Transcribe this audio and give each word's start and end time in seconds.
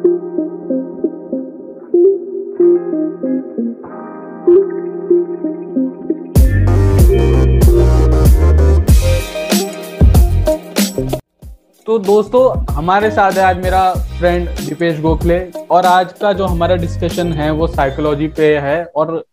तो 0.00 0.06
दोस्तों, 11.98 12.74
हमारे 12.74 13.10
साथ 13.10 13.32
है 13.32 13.42
आज 13.44 13.56
मेरा 13.56 13.92
फ्रेंड 13.94 14.48
दीपेश 14.48 15.00
गोखले 15.00 15.38
और 15.70 15.86
आज 15.86 16.12
का 16.12 16.32
जो 16.32 16.46
हमारा 16.46 16.76
डिस्कशन 16.76 17.32
है, 17.32 17.50
वो 17.50 17.66
साइकोलॉजी 17.66 18.28
पे 18.28 18.56
है 18.58 18.84
और 18.84 19.24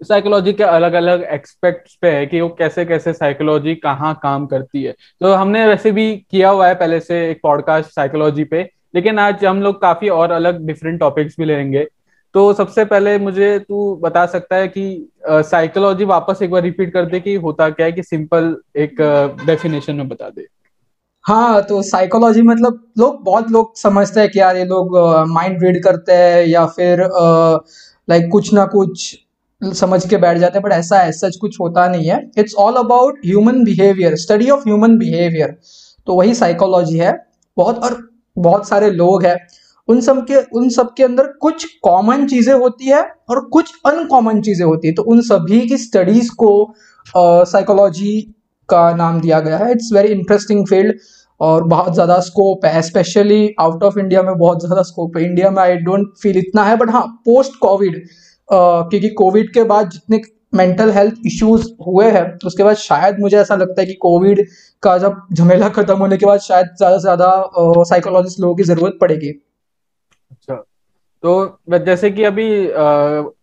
साइकोलॉजी 0.00 0.52
के 0.52 0.64
अलग 0.64 0.92
अलग 0.92 1.22
एक्सपेक्ट्स 1.22 1.94
पे 1.94 2.10
है 2.10 2.26
कि 2.26 2.40
वो 2.40 2.48
कैसे 2.48 2.84
कैसे 2.84 3.12
साइकोलॉजी 3.12 3.74
कहाँ 3.74 4.14
काम 4.22 4.46
करती 4.46 4.82
है। 4.82 4.94
तो 5.20 5.32
हमने 5.32 5.66
वैसे 5.66 5.92
भी 5.92 6.16
किया 6.30 6.50
हुआ 6.50 6.68
है 6.68 6.74
पहले 6.74 7.00
से 7.00 7.30
एक 7.30 7.40
पॉडकास्ट 7.42 7.90
साइकोलॉजी 7.90 8.44
पे। 8.44 8.83
लेकिन 8.94 9.18
आज 9.18 9.44
हम 9.44 9.62
लोग 9.62 9.80
काफ़ी 9.82 10.08
और 10.08 10.30
अलग 10.32 10.66
डिफरेंट 10.66 10.98
टॉपिक्स 11.00 11.36
भी 11.38 11.44
लेंगे। 11.44 11.86
तो 12.34 12.52
सबसे 12.54 12.84
पहले 12.84 13.18
मुझे 13.18 13.58
तू 13.58 13.94
बता 13.96 14.24
सकता 14.26 14.56
है 14.56 14.68
कि 14.68 15.10
साइकोलॉजी 15.28 16.04
वापस 16.04 16.42
एक 16.42 16.50
बार 16.50 16.62
रिपीट 16.62 16.92
कर 16.92 17.04
दे 17.04 17.20
कि 17.20 17.34
होता 17.34 17.68
क्या 17.70 17.86
है 17.86 17.92
कि 17.92 18.02
सिंपल 18.02 18.54
एक 18.76 19.00
डेफिनेशन 19.46 19.96
में 19.96 20.08
बता 20.08 20.28
दे। 20.30 20.46
हाँ 21.24 21.62
तो 21.62 21.82
साइकोलॉजी 21.82 22.42
मतलब 22.42 22.82
लोग, 22.98 23.22
बहुत 23.24 23.50
लोग 23.50 23.76
समझते 23.76 24.20
हैं 24.20 24.28
कि 24.30 24.38
यार 24.38 24.56
ये 24.56 24.64
लोग 24.64 24.96
माइंड 25.28 25.62
रीड 25.64 25.82
करते 25.84 26.12
हैं 26.12 26.44
या 26.46 26.64
फिर 26.68 27.02
लाइक 28.08 28.28
कुछ 28.32 28.52
ना 28.54 28.64
कुछ 28.66 29.14
समझ 29.62 30.08
के 30.08 30.16
बैठ 30.16 30.38
जाते 30.38 30.58
हैं 30.58 30.62
बट 30.62 30.72
ऐसा 30.72 30.98
है 30.98 31.12
सच 31.12 31.36
कुछ 31.40 31.60
होता 31.60 31.86
नहीं 31.88 32.08
है। 32.08 32.18
It's 32.38 32.54
all 32.58 32.74
about 32.76 33.18
human 33.26 33.62
behaviour 33.64 34.16
study 34.16 34.50
of 34.50 34.68
human 34.68 34.98
behaviour 34.98 35.56
तो 36.06 36.14
वही 36.14 36.34
साइकोलॉजी 36.34 36.98
है। 36.98 37.12
बहुत 37.56 37.78
और 37.78 37.96
बहुत 38.36 38.68
सारे 38.68 38.90
लोग 38.90 39.24
हैं। 39.24 39.36
उन 39.88 40.00
सब 40.00 40.24
के, 40.26 40.36
उन 40.36 40.68
सब 40.68 40.92
के 40.96 41.02
अंदर 41.04 41.26
कुछ 41.40 41.64
कॉमन 41.84 42.26
चीज़ें 42.26 42.52
होती 42.54 42.86
है 42.86 43.02
और 43.30 43.40
कुछ 43.52 43.72
अनकॉमन 43.86 44.40
चीज़ें 44.42 44.64
होती 44.66 44.88
है। 44.88 44.94
तो 44.94 45.02
उन 45.04 45.20
सभी 45.22 45.60
की 45.68 45.76
स्टडीज़ 45.78 46.30
को 46.38 46.74
साइकोलॉजी 47.16 48.20
का 48.68 48.90
नाम 48.96 49.20
दिया 49.20 49.40
गया 49.40 49.56
है। 49.58 49.70
इट्स 49.72 49.90
वेरी 49.92 50.08
इंटरेस्टिंग 50.08 50.66
फ़ील्ड 50.66 50.98
और 51.40 51.64
बहुत 51.64 51.94
ज़्यादा 51.94 52.18
स्कोप 52.20 52.64
है। 52.66 52.82
स्पेशली 52.82 53.54
आउट 53.60 53.82
ऑफ़ 53.82 53.98
इंडिया 53.98 54.22
में 54.22 54.36
बहुत 54.38 54.60
ज़्यादा 54.60 54.82
स्कोप 54.82 55.16
है। 55.16 55.24
इंडिया 55.24 55.50
में 55.50 55.62
आई 55.62 55.76
डोंट 55.78 56.06
फील 56.22 56.38
इतना 56.38 56.64
है 56.64 56.76
बट 56.76 56.90
हाँ 56.90 57.06
पोस्ट 57.24 57.58
कोविड 57.60 58.04
क्योंकि 58.48 59.08
कोविड 59.08 59.52
के 59.54 59.62
बाद 59.64 59.90
जितने 59.90 60.18
मेंटल 60.54 60.90
हेल्थ 60.90 61.14
इश्यूज़ 61.26 61.66
हुए 61.86 62.10
हैं 62.10 62.24
उसके 62.46 62.64
बाद 62.64 62.76
शायद 62.76 63.18
मुझे 63.20 63.36
ऐसा 63.36 63.56
लगता 63.56 63.80
है 63.80 63.86
कि 63.86 63.94
कोविड 63.94 64.46
का 64.82 64.96
जब 64.98 65.20
झमेला 65.32 65.68
खत्म 65.68 65.96
होने 65.96 66.16
के 66.16 66.26
बाद 66.26 66.40
शायद 66.40 66.74
ज़्यादा 66.78 66.96
से 66.96 67.02
ज़्यादा 67.02 67.84
साइकोलॉजिस्ट 67.84 68.40
लोगों 68.40 68.54
की 68.54 68.62
ज़रूरत 68.62 68.98
पड़ेगी 69.00 69.30
अच्छा 70.30 70.54
तो 71.22 71.78
जैसे 71.78 72.10
कि 72.10 72.24
अभी 72.24 72.48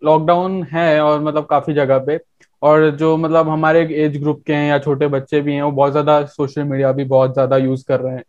लॉकडाउन 0.04 0.64
है 0.64 1.02
और 1.02 1.22
मतलब 1.22 1.46
काफ़ी 1.46 1.74
जगह 1.74 2.00
पे 2.00 2.20
और 2.62 2.90
जो 2.92 3.16
मतलब 3.18 3.50
हमारे 3.50 3.82
एज 4.04 4.18
ग्रुप 4.18 4.44
के 4.48 4.54
हैं 4.54 4.70
या 4.70 4.78
छोटे 4.80 5.08
बच्चे 5.08 5.42
भी 5.42 5.54
हैं 5.54 5.62
वो 5.64 5.72
बहुत 5.72 5.92
ज़्यादा 5.92 6.24
सोशल 6.26 6.64
मीडिया 6.64 6.92
भी 6.92 7.04
बहुत 7.04 7.34
ज़्यादा 7.34 7.58
यूज़ 7.58 7.86
कर 7.88 8.00
रहे 8.00 8.16
हैं 8.16 8.24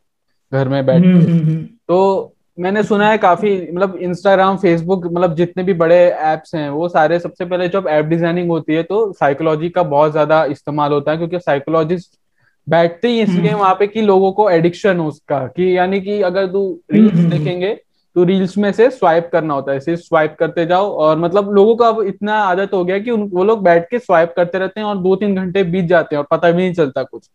घर 0.52 0.68
में 0.68 0.84
बैठ 0.86 1.02
हम्म, 1.02 1.20
हम्म, 1.20 1.38
हम्म। 1.40 1.64
तो 1.88 2.34
मैंने 2.58 2.82
सुना 2.82 3.08
है 3.10 3.18
काफ़ी 3.18 3.50
मतलब 3.72 3.96
इंस्टाग्राम 3.96 4.56
फेसबुक 4.56 5.04
मतलब 5.06 5.34
जितने 5.34 5.62
भी 5.62 5.74
बड़े 5.74 5.96
एप्स 6.24 6.54
हैं 6.54 6.68
वो 6.70 6.88
सारे 6.88 7.18
सबसे 7.18 7.44
पहले 7.44 7.68
जब 7.68 7.86
ऐप 7.88 8.04
डिज़ाइनिंग 8.04 8.50
होती 8.50 8.74
है 8.74 8.82
तो 8.82 9.12
साइकोलॉजी 9.12 9.68
का 9.68 9.82
बहुत 9.84 10.12
ज़्यादा 10.12 10.44
इस्तेमाल 10.44 10.92
होता 10.92 11.10
है 11.10 11.16
क्योंकि 11.16 11.38
साइकोलॉजिस्ट 11.38 12.18
बैठते 12.66 13.08
ही 13.08 13.20
इसलिए 13.20 13.54
वहाँ 13.54 13.74
पे 13.74 13.86
कि 13.86 14.02
लोगों 14.02 14.32
को 14.32 14.50
एडिक्शन 14.50 14.98
हो 14.98 15.06
उसका 15.08 15.46
कि 15.46 15.76
यानी 15.76 16.00
कि 16.00 16.20
अगर 16.22 16.46
तू 16.46 16.68
रील्स 16.92 17.24
देखेंगे 17.24 17.74
तो 18.16 18.24
रील्स 18.24 18.56
में 18.58 18.70
से 18.72 18.90
स्वाइप 18.90 19.28
करना 19.32 19.54
होता 19.54 19.72
है 19.72 19.80
सिर्फ़ 19.80 20.00
स्वाइप 20.00 20.36
करते 20.40 20.66
जाओ 20.66 20.90
और 20.96 21.18
मतलब 21.18 21.50
लोगों 21.52 21.76
का 21.76 21.88
अब 21.88 22.02
इतना 22.02 22.34
आदत 22.42 22.74
हो 22.74 22.84
गया 22.84 22.98
कि 22.98 23.10
उन 23.10 23.28
वो 23.32 23.44
लोग 23.44 23.62
बैठ 23.62 23.88
के 23.90 23.98
स्वाइप 23.98 24.34
करते 24.36 24.58
रहते 24.58 24.80
हैं 24.80 24.86
और 24.86 24.98
दो 24.98 25.16
तीन 25.16 25.34
घंटे 25.36 25.62
बीत 25.64 25.84
जाते 25.84 26.16
हैं 26.16 26.22
और 26.22 26.26
पता 26.30 26.50
भी 26.50 26.62
नहीं 26.62 26.74
चलता 26.74 27.02
कुछ। 27.02 27.28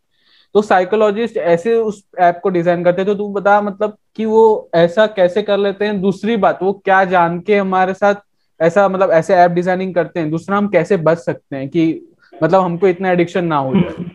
तो 0.57 0.61
साइकोलॉजिस्ट 0.63 1.35
ऐसे 1.37 1.73
उस 1.75 2.01
ऐप 2.19 2.39
को 2.43 2.49
डिज़ाइन 2.49 2.83
करते 2.83 3.01
हैं 3.01 3.05
तो 3.07 3.13
तू 3.15 3.27
बता 3.31 3.59
मतलब 3.61 3.97
कि 4.15 4.25
वो 4.25 4.69
ऐसा 4.75 5.05
कैसे 5.07 5.41
कर 5.41 5.57
लेते 5.57 5.85
हैं? 5.85 5.99
दूसरी 6.01 6.37
बात, 6.37 6.59
वो 6.63 6.71
क्या 6.85 7.03
जान 7.05 7.39
के 7.39 7.57
हमारे 7.57 7.93
साथ 7.93 8.15
ऐसा 8.59 8.87
मतलब 8.89 9.11
ऐसे 9.11 9.35
ऐप 9.35 9.51
डिज़ाइनिंग 9.51 9.93
करते 9.95 10.19
हैं? 10.19 10.29
दूसरा, 10.31 10.57
हम 10.57 10.67
कैसे 10.67 10.97
बच 10.99 11.17
सकते 11.17 11.55
हैं 11.55 11.69
कि 11.69 12.11
मतलब 12.33 12.61
हमको 12.61 12.87
इतना 12.87 13.11
एडिक्शन 13.11 13.45
ना 13.45 13.57
हो 13.57 13.73
जाए? 13.75 14.05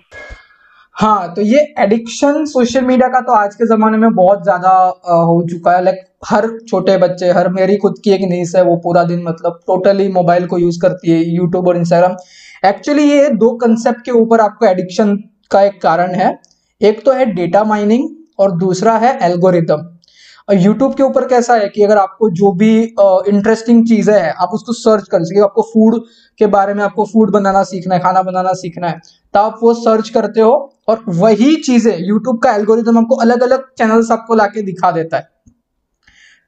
हाँ 0.97 1.33
तो 1.35 1.43
ये 1.43 1.63
एडिक्शन 1.81 2.45
सोशल 2.47 2.85
मीडिया 2.85 3.09
का 3.09 3.21
तो 3.21 3.33
आज 3.35 3.55
के 3.55 3.67
जमाने 3.69 3.99
में 3.99 4.15
बहुत 4.15 4.43
ज़्यादा 4.43 4.77
हो 5.07 5.43
चुका 5.51 5.73
है। 5.73 5.85
लाइक 5.85 6.05
हर 6.27 6.49
छोटे 6.61 6.97
बच्चे, 6.99 7.31
हर 7.31 7.49
मेरी 7.51 7.77
खुद 7.77 7.99
की 8.05 8.11
एक 8.11 8.29
नीस 8.31 8.53
है, 8.57 8.63
वो 8.65 8.77
पूरा 8.79 9.03
दिन 9.05 9.23
मतलब 9.23 9.61
टोटली 9.67 10.09
मोबाइल 10.13 10.47
को 10.47 10.59
यूज़ 10.59 10.81
करती 10.83 11.11
है 11.11 11.25
यूट्यूब 11.27 11.69
और 11.69 11.77
इंस्टाग्राम 11.77 12.17
एक्चुअली 12.65 13.03
ये 13.05 13.29
दो 13.31 13.57
कंसेप्ट 13.59 14.05
के 14.05 14.11
ऊपर 14.13 14.41
आपको 14.41 14.67
एडिक्शन 14.67 15.19
का 15.53 15.63
एक 15.63 15.81
कारण 15.83 16.15
है। 16.15 16.37
एक 16.81 17.05
तो 17.05 17.13
है 17.13 17.25
डेटा 17.35 17.65
माइनिंग 17.65 18.09
और 18.39 18.57
दूसरा 18.59 18.97
है 18.99 19.19
एल्गोरिदम 19.23 19.89
यूट्यूब 20.49 20.95
के 20.95 21.03
ऊपर 21.03 21.27
कैसा 21.29 21.55
है 21.55 21.69
कि 21.69 21.83
अगर 21.85 21.99
आपको 21.99 22.29
जो 22.33 22.51
भी 22.53 22.71
इंटरेस्टिंग 22.83 23.87
चीज़ें 23.89 24.15
हैं, 24.15 24.33
आप 24.33 24.51
उसको 24.55 24.73
सर्च 24.75 25.09
कर 25.09 25.25
सके 25.25 25.41
आपको 25.41 25.63
फ़ूड 25.65 26.01
के 26.39 26.47
बारे 26.49 26.75
में 26.75 26.83
आपको 26.85 27.05
फ़ूड 27.07 27.31
बनाना 27.33 27.63
सीखना 27.65 27.95
है, 27.95 28.01
खाना 28.01 28.23
बनाना 28.23 28.53
सीखना 28.55 28.89
है 28.89 28.99
तो 29.35 29.41
आप 29.41 29.59
वो 29.63 29.75
सर्च 29.77 30.09
करते 30.11 30.41
हो 30.41 30.53
और 30.89 31.05
वही 31.11 31.55
चीज़ें 31.59 31.97
यूट्यूब 31.99 32.39
का 32.39 32.55
एल्गोरिदम 32.55 32.99
आपको 32.99 33.17
अलग 33.19 33.43
अलग 33.43 33.65
चैनल्स 33.79 34.11
आपको 34.11 34.35
लाके 34.35 34.63
दिखा 34.63 34.91
देता 34.93 35.17
है। 35.17 35.31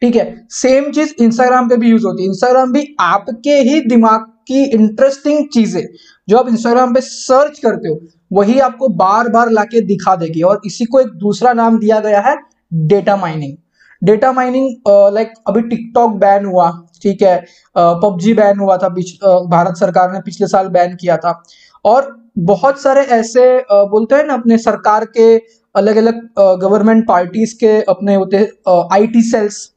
ठीक 0.02 0.16
है 0.16 0.46
सेम 0.52 0.90
चीज़ 0.92 1.12
इंस्टाग्राम 1.20 1.68
पे 1.68 1.76
भी 1.76 1.90
यूज़ 1.90 2.06
होती 2.06 2.22
है। 2.22 2.28
इंस्टाग्राम 2.28 2.72
भी 2.72 2.84
आपके 3.02 3.58
ही 3.60 3.80
दिमाग 3.86 4.26
की 4.48 4.64
इंटरेस्टिंग 4.66 5.46
चीज़ें, 5.48 5.82
जो 6.28 6.36
आप 6.38 6.48
इंस्टाग्राम 6.48 6.94
पे 6.94 7.00
सर्च 7.02 7.58
करते 7.58 7.88
हो 7.88 8.00
वही 8.34 8.58
आपको 8.58 8.88
बार 8.88 9.28
बार 9.28 9.50
लाके 9.50 9.80
दिखा 9.80 10.16
देगी 10.16 10.42
और 10.42 10.60
इसी 10.66 10.84
को 10.84 11.00
एक 11.00 11.08
दूसरा 11.08 11.52
नाम 11.52 11.78
दिया 11.78 12.00
गया 12.00 12.20
है 12.20 12.36
data 12.72 13.16
mining 13.16 13.56
data 14.04 14.32
mining 14.32 14.76
like 14.88 15.32
अभी 15.46 15.62
टिकटॉक 15.62 16.10
बैन 16.10 16.44
हुआ 16.44 16.86
ठीक 17.02 17.22
है 17.22 17.46
पबजी 17.76 18.34
बैन 18.34 18.58
हुआ 18.58 18.76
था 18.76 18.94
uh, 18.94 19.50
भारत 19.50 19.76
सरकार 19.76 20.12
ने 20.12 20.20
पिछले 20.20 20.46
साल 20.46 20.68
बैन 20.68 20.96
किया 20.96 21.16
था। 21.16 21.42
और 21.84 22.30
बहुत 22.38 22.82
सारे 22.82 23.00
ऐसे 23.00 23.64
बोलते 23.72 24.14
हैं 24.14 24.24
ना 24.24 24.34
अपने 24.34 24.58
सरकार 24.58 25.04
के 25.04 25.36
अलग 25.74 25.96
अलग 25.96 26.20
गवर्नमेंट 26.38 27.08
पार्टीज़ 27.08 27.54
के 27.54 27.82
अपने 27.82 28.14
होते 28.14 28.52
आईटी 28.92 29.22
सेल्स 29.22 29.72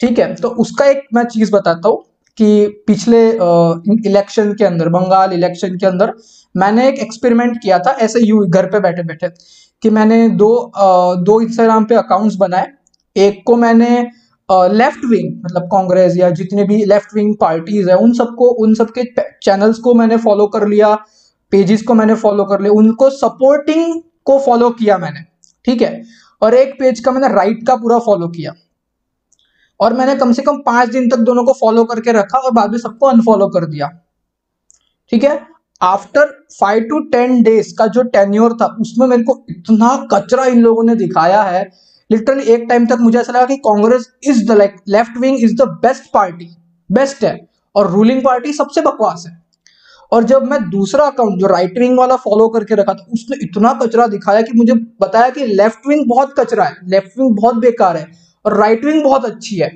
ठीक 0.00 0.18
है 0.18 0.34
तो 0.34 0.48
उसका 0.48 0.84
एक 0.84 1.02
मैं 1.14 1.24
चीज़ 1.24 1.52
बताता 1.52 1.88
हूँ 1.88 2.04
कि 2.36 2.66
पिछले 2.86 3.28
इलेक्शन 4.08 4.52
के 4.52 4.64
अंदर 4.64 4.88
बंगाल 4.88 5.32
इलेक्शन 5.32 5.78
के 5.78 5.86
अंदर 5.86 6.12
मैंने 6.56 6.88
एक 6.88 6.98
एक्सपेरिमेंट 7.00 7.56
किया 7.62 7.78
था 7.78 7.90
ऐसे 8.00 8.20
यू 8.20 8.44
घर 8.46 8.66
पे 8.66 8.80
बैठे 8.80 9.02
बैठे 9.02 9.28
कि 9.82 9.90
मैंने 9.90 10.28
दो 10.30 10.54
आ, 10.56 11.14
दो 11.16 11.40
इंस्टाग्राम 11.40 11.84
पे 11.84 11.94
अकाउंट्स 11.94 12.36
बनाए। 12.36 12.72
एक 13.16 13.42
को 13.46 13.56
मैंने 13.56 13.90
लेफ़्ट 14.48 15.04
विंग 15.04 15.44
मतलब 15.44 15.62
कांग्रेस 15.62 16.16
या 16.16 16.30
जितने 16.32 16.64
भी 16.64 16.84
लेफ़्ट 16.84 17.14
विंग 17.14 17.34
पार्टीज़ 17.40 17.88
है 17.90 17.96
उन 17.98 18.12
सबको 18.14 18.48
उन 18.64 18.74
सबके 18.74 19.04
चैनल्स 19.42 19.78
को 19.78 19.94
मैंने 19.94 20.16
फॉलो 20.18 20.46
कर 20.46 20.66
लिया 20.68 20.94
पेजेस 21.52 21.82
को 21.82 21.94
मैंने 21.94 22.14
फॉलो 22.16 22.44
कर 22.44 22.60
लिया 22.60 22.72
उनको 22.72 23.08
सपोर्टिंग 23.12 24.00
को 24.26 24.38
फॉलो 24.38 24.70
किया 24.72 24.98
मैंने 24.98 25.20
ठीक 25.64 25.82
है? 25.82 26.02
और 26.42 26.54
एक 26.54 26.72
पेज 26.78 27.00
का 27.00 27.12
मैंने 27.12 27.28
राइट 27.34 27.66
का 27.66 27.76
पूरा 27.76 27.98
फॉलो 27.98 28.28
किया। 28.28 28.52
और 29.80 29.92
मैंने 29.94 30.14
कम 30.16 30.32
से 30.32 30.42
कम 30.42 30.58
पाँच 30.66 30.88
दिन 30.88 31.08
तक 31.10 31.18
दोनों 31.20 31.44
को 31.44 31.52
फॉलो 31.52 31.84
करके 31.84 32.12
रखा 32.12 32.38
और 32.38 32.52
बाद 32.52 32.70
में 32.70 32.78
सबको 32.78 33.06
अनफॉलो 33.06 33.48
कर 33.48 33.66
दिया 33.66 33.88
ठीक 35.12 35.24
है? 35.24 35.36
After 35.80 36.26
five 36.60 36.82
to 36.82 36.98
ten 37.08 37.42
days 37.42 37.72
का 37.78 37.86
जो 37.86 38.02
टेन्योर 38.04 38.52
था, 38.52 38.66
उसमें 38.80 39.06
मेरे 39.06 39.22
को 39.22 39.44
इतना 39.50 39.96
कचरा 40.12 40.44
इन 40.46 40.60
लोगों 40.60 40.84
ने 40.84 40.94
दिखाया 40.96 41.42
है। 41.42 41.62
लिटरली 42.10 42.44
एक 42.44 42.64
टाइम 42.68 42.86
तक 42.86 42.98
मुझे 43.00 43.18
ऐसा 43.18 43.32
लगा 43.32 43.46
कि 43.46 43.56
Congress 43.58 44.06
is 44.24 44.44
the 44.46 44.56
like 44.58 44.76
left 44.88 45.18
wing 45.18 45.42
is 45.44 45.54
the 45.54 45.68
best 45.82 46.12
party 46.14 46.48
best 46.90 47.24
है, 47.24 47.36
और 47.74 47.90
रूलिंग 47.90 48.22
पार्टी 48.24 48.52
सबसे 48.52 48.80
बकवास 48.82 49.24
है। 49.28 49.34
और 50.12 50.24
जब 50.24 50.42
मैं 50.42 50.58
दूसरा 50.70 51.04
अकाउंट 51.06 51.40
जो 51.40 51.46
राइट 51.46 51.78
विंग 51.78 51.98
वाला 51.98 52.16
फॉलो 52.16 52.48
करके 52.48 52.74
रखा 52.74 52.94
था 52.94 53.06
उसने 53.12 53.36
इतना 53.44 53.72
कचरा 53.82 54.06
दिखाया 54.06 54.42
कि 54.42 54.52
मुझे 54.54 54.72
बताया 55.00 55.30
कि 55.30 55.46
लेफ़्ट 55.46 55.86
विंग 55.88 56.04
बहुत 56.08 56.34
कचरा 56.38 56.64
है 56.64 56.76
लेफ़्ट 56.84 57.18
विंग 57.18 57.36
बहुत 57.36 57.56
बेकार 57.56 57.96
है, 57.96 58.06
और 58.44 58.56
राइट 58.56 58.84
विंग 58.84 59.02
बहुत 59.04 59.24
अच्छी 59.24 59.56
है। 59.56 59.68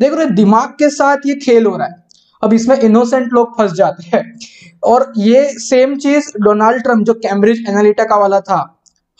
देख 0.00 0.14
रहे 0.14 0.26
दिमाग 0.32 0.68
के 0.78 0.88
साथ 0.90 1.26
ये 1.26 1.34
खेल 1.36 1.66
हो 1.66 1.76
रहा 1.76 1.86
है। 1.86 2.00
अब 2.42 2.52
इसमें 2.52 2.78
इनोसेंट 2.78 3.32
लोग 3.32 3.56
फंस 3.58 3.72
जाते 3.72 4.16
हैं। 4.16 4.22
और 4.84 5.12
ये 5.18 5.44
सेम 5.60 5.96
चीज़ 5.96 6.30
डोनाल्ड 6.38 6.82
ट्रंप 6.82 7.06
जो 7.06 7.14
कैम्ब्रिज 7.16 7.64
एनालिटिका 7.68 8.16
वाला 8.16 8.40
था 8.40 8.60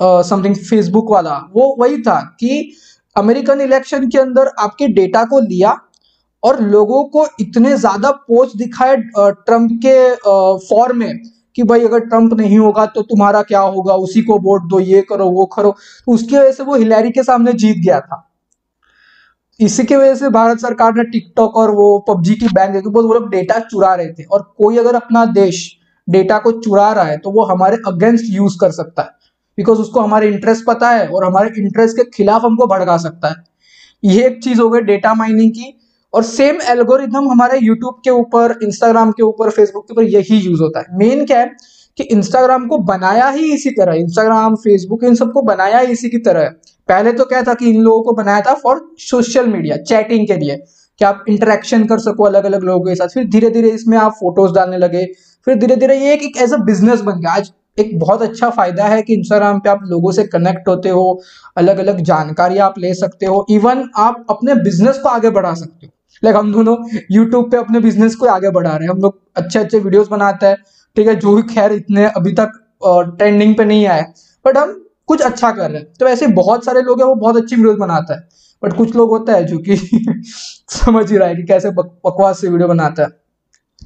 समथिंग 0.01 0.55
uh, 0.55 0.61
फेसबुक 0.61 1.11
वाला 1.11 1.37
वो 1.55 1.75
वही 1.81 2.01
था 2.03 2.21
कि 2.41 2.73
अमेरिकन 3.17 3.61
इलेक्शन 3.61 4.09
के 4.09 4.19
अंदर 4.19 4.51
आपके 4.61 4.87
डेटा 4.95 5.25
को 5.25 5.41
लिया 5.41 5.77
और 6.43 6.61
लोगों 6.63 7.03
को 7.05 7.27
इतने 7.41 7.77
ज़्यादा 7.77 8.11
पोच 8.11 8.57
दिखाए 8.57 8.97
ट्रंप 8.97 9.71
के 9.85 9.95
फॉर्म 10.67 10.99
में 10.99 11.19
कि 11.57 11.63
भाई 11.63 11.85
अगर 11.85 12.01
ट्रंप 12.01 12.33
नहीं 12.35 12.59
होगा 12.59 12.87
तो 12.87 13.03
तुम्हारा 13.03 13.43
क्या 13.43 13.61
होगा 13.61 13.95
उसी 14.05 14.23
को 14.23 14.39
वोट 14.39 14.63
दो 14.69 14.81
ये 14.81 15.03
करो 15.03 15.29
वो 15.31 15.45
करो। 15.47 15.71
तो 16.07 16.13
उसकी 16.13 16.37
वजह 16.37 16.53
से 16.53 16.63
वो 16.63 16.77
हिलैरी 16.77 17.11
के 17.11 17.23
सामने 17.23 17.53
जीत 17.55 17.77
गया 17.77 18.01
था। 18.01 18.17
इसी 19.61 19.85
की 19.85 19.97
वजह 19.97 20.15
से 20.15 20.29
भारत 20.31 20.59
सरकार 20.59 20.95
ने 20.95 21.05
टिकटॉक 21.05 21.57
और 21.57 21.71
वो 21.71 21.99
पबजी 21.99 22.35
की 22.35 22.47
बैन 22.47 22.73
करके 22.73 22.91
वो 22.91 23.03
लोग 23.03 23.29
डेटा 23.31 23.59
चुरा 23.61 23.95
रहे 23.95 24.13
थे। 24.13 24.25
और 24.25 24.43
कोई 24.59 24.79
अगर 24.79 24.95
अपना 24.95 25.25
देश 25.25 25.71
डेटा 26.09 26.39
को 26.39 26.53
चुरा 26.53 26.91
रहा 26.93 27.05
है 27.05 27.17
तो 27.19 27.31
वो 27.31 27.45
हमारे 27.45 27.77
अगेंस्ट 27.87 28.25
यूज़ 28.29 28.57
कर 28.61 28.71
सकता 28.71 29.03
है। 29.03 29.09
बिकॉज़ 29.59 29.79
उसको 29.79 30.01
हमारे 30.01 30.29
इंटरेस्ट 30.29 30.65
पता 30.67 30.91
है 30.91 31.07
और 31.09 31.25
हमारे 31.25 31.51
इंटरेस्ट 31.59 31.97
के 31.97 32.05
खिलाफ 32.15 32.45
हमको 32.45 32.67
भड़का 32.67 32.97
सकता 32.97 33.29
है। 33.29 33.35
ये 34.05 34.27
एक 34.27 34.43
चीज़ 34.45 34.61
हो 34.61 34.69
गई 34.71 34.81
डेटा 34.81 35.15
माइनिंग 35.15 35.51
की। 35.51 35.79
और 36.15 36.23
सेम 36.23 36.59
एल्गोरिथम 36.69 37.29
हमारे 37.29 37.59
यूट्यूब 37.59 38.01
के 38.05 38.11
ऊपर 38.11 38.59
इंस्टाग्राम 38.63 39.11
के 39.11 39.23
ऊपर 39.23 39.51
फेसबुक 39.51 39.85
के 39.85 39.93
ऊपर 39.95 40.03
यही 40.05 40.39
यूज़ 40.39 40.61
होता 40.63 40.81
है। 40.81 40.99
मेन 40.99 41.25
क्या 41.27 41.39
है 41.41 41.51
कि 41.99 42.05
इंस्टाग्राम 42.05 42.67
को 42.67 42.79
बनाया 42.79 43.29
ही 43.29 43.53
इसी 43.53 43.71
तरह 43.71 43.95
इंस्टाग्राम 43.95 44.55
फेसबुक 44.57 45.05
इन 45.05 45.15
सबको 45.15 45.43
बनाया 45.43 45.79
ही 45.79 45.93
इसी 45.93 46.11
की 46.11 46.19
तरह 46.19 46.51
पहले 46.89 47.13
तो 47.13 47.25
क्या 47.25 47.43
था 47.43 47.55
कि 47.55 47.71
इन 47.71 47.81
लोगों 47.83 48.03
को 48.03 48.13
बनाया 48.15 48.41
था 48.41 48.55
फॉर 48.57 48.81
सोशल 49.01 49.47
मीडिया 49.49 49.77
चैटिंग 49.79 50.27
के 50.27 50.37
लिए, 50.37 50.57
कि 51.01 51.05
आप 51.05 51.25
इंटरेक्शन 51.29 51.85
कर 51.87 51.99
सको 52.01 52.25
अलग 52.25 52.45
अलग 52.45 52.63
लोगों 52.65 52.85
के 52.85 52.95
साथ। 52.95 53.09
फिर 53.09 53.29
धीरे 53.31 53.51
धीरे 53.51 53.71
इसमें 53.71 53.97
आप 53.99 54.13
फ़ोटोज़ 54.13 54.53
डालने 54.55 54.79
लगे। 54.79 55.05
फिर 55.47 55.55
धीरे 55.57 55.77
धीरे 55.77 55.99
ये 55.99 56.13
एक 56.15 56.37
एज 56.39 56.53
अ 56.53 56.57
बिज़नेस 56.65 57.01
बन 57.01 57.21
गया। 57.21 57.33
आज 57.33 57.53
एक 57.79 57.99
बहुत 57.99 58.23
अच्छा 58.23 58.49
फ़ायदा 58.51 58.85
है 58.85 59.03
कि 59.03 59.15
इंस्टाग्राम 59.15 59.59
पे 59.59 59.69
आप 59.71 59.81
लोगों 59.85 60.11
से 60.13 60.25
कनेक्ट 60.27 60.69
होते 60.69 60.89
हो 60.89 61.21
अलग 61.57 61.79
अलग 61.79 62.01
जानकारी 62.03 62.59
आप 62.61 62.75
ले 62.79 62.93
सकते 62.95 63.27
हो। 63.27 63.45
इवन 63.51 63.89
आप 63.99 64.27
अपने 64.31 64.55
बिज़नेस 64.57 64.99
को 64.99 65.09
आगे 65.09 65.31
बढ़ा 65.31 65.53
सकते 65.55 65.87
हो। 65.87 65.93
लाइक 66.23 66.37
हम 66.37 66.53
दोनों 66.53 66.77
यूट्यूब 67.11 67.51
पे 67.51 67.57
अपने 67.57 67.81
बिज़नेस 67.81 68.15
को 68.17 68.27
आगे 68.29 68.51
बढ़ा 68.51 68.71
रहे 68.71 68.83
हैं। 68.83 68.91
हम 68.91 69.01
लोग 69.01 69.19
अच्छे 69.37 69.59
अच्छे 69.59 69.79
वीडियोस 69.79 70.09
बनाते 70.09 70.47
हैं। 70.47 70.57
ठीक 70.97 71.07
है, 71.07 71.15
जो 71.17 71.35
भी 71.35 71.43
खैर 71.45 71.73
इतने 71.73 72.05
अभी 72.07 72.33
तक 72.35 72.59
ट्रेंडिंग 73.19 73.55
पे 73.57 73.65
नहीं 73.65 73.87
आए 73.87 74.05
बट 74.45 74.57
हम 74.57 74.82
कुछ 75.07 75.23
अच्छा 75.23 75.51
कर 75.53 75.71
रहे 75.71 75.81
हैं। 75.83 75.93
तो 76.01 76.07
ऐसे 76.07 76.27
बहुत 76.27 76.65
सारे 76.65 76.83
लोग 76.83 77.01
हैं, 77.01 77.09
वो 77.09 77.15
बहुत 77.15 77.37
अच्छी 77.37 77.57
वीडियोस 77.57 77.79
बनाता 77.79 78.15
है। 78.15 78.29
बट 78.63 78.77
कुछ 78.77 78.97
लोग 78.97 79.11
होता 79.11 79.33
है 79.33 79.45
जो 79.45 79.59
कि 79.59 79.77
समझ 80.71 81.13
ही 81.13 81.17
रहा 81.19 81.29
है 81.29 81.37
कि 81.37 81.43
कैसे 81.43 81.71
बकवास 81.71 82.41
से 82.41 82.49
वीडियो 82.49 82.69
बनाता 82.69 83.03
है। 83.03 83.09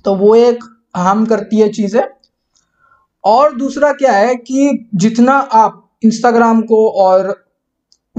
तो 0.04 0.14
वो 0.14 0.34
एक 0.34 0.64
हार्म 0.96 1.26
करती 1.26 1.60
है 1.60 1.68
चीज़ें। 1.68 2.02
और 3.24 3.56
दूसरा 3.56 3.92
क्या 3.92 4.12
है 4.12 4.36
कि 4.36 4.88
जितना 4.94 5.32
आप 5.32 5.90
इंस्टाग्राम 6.04 6.62
को 6.62 6.90
और 6.90 7.46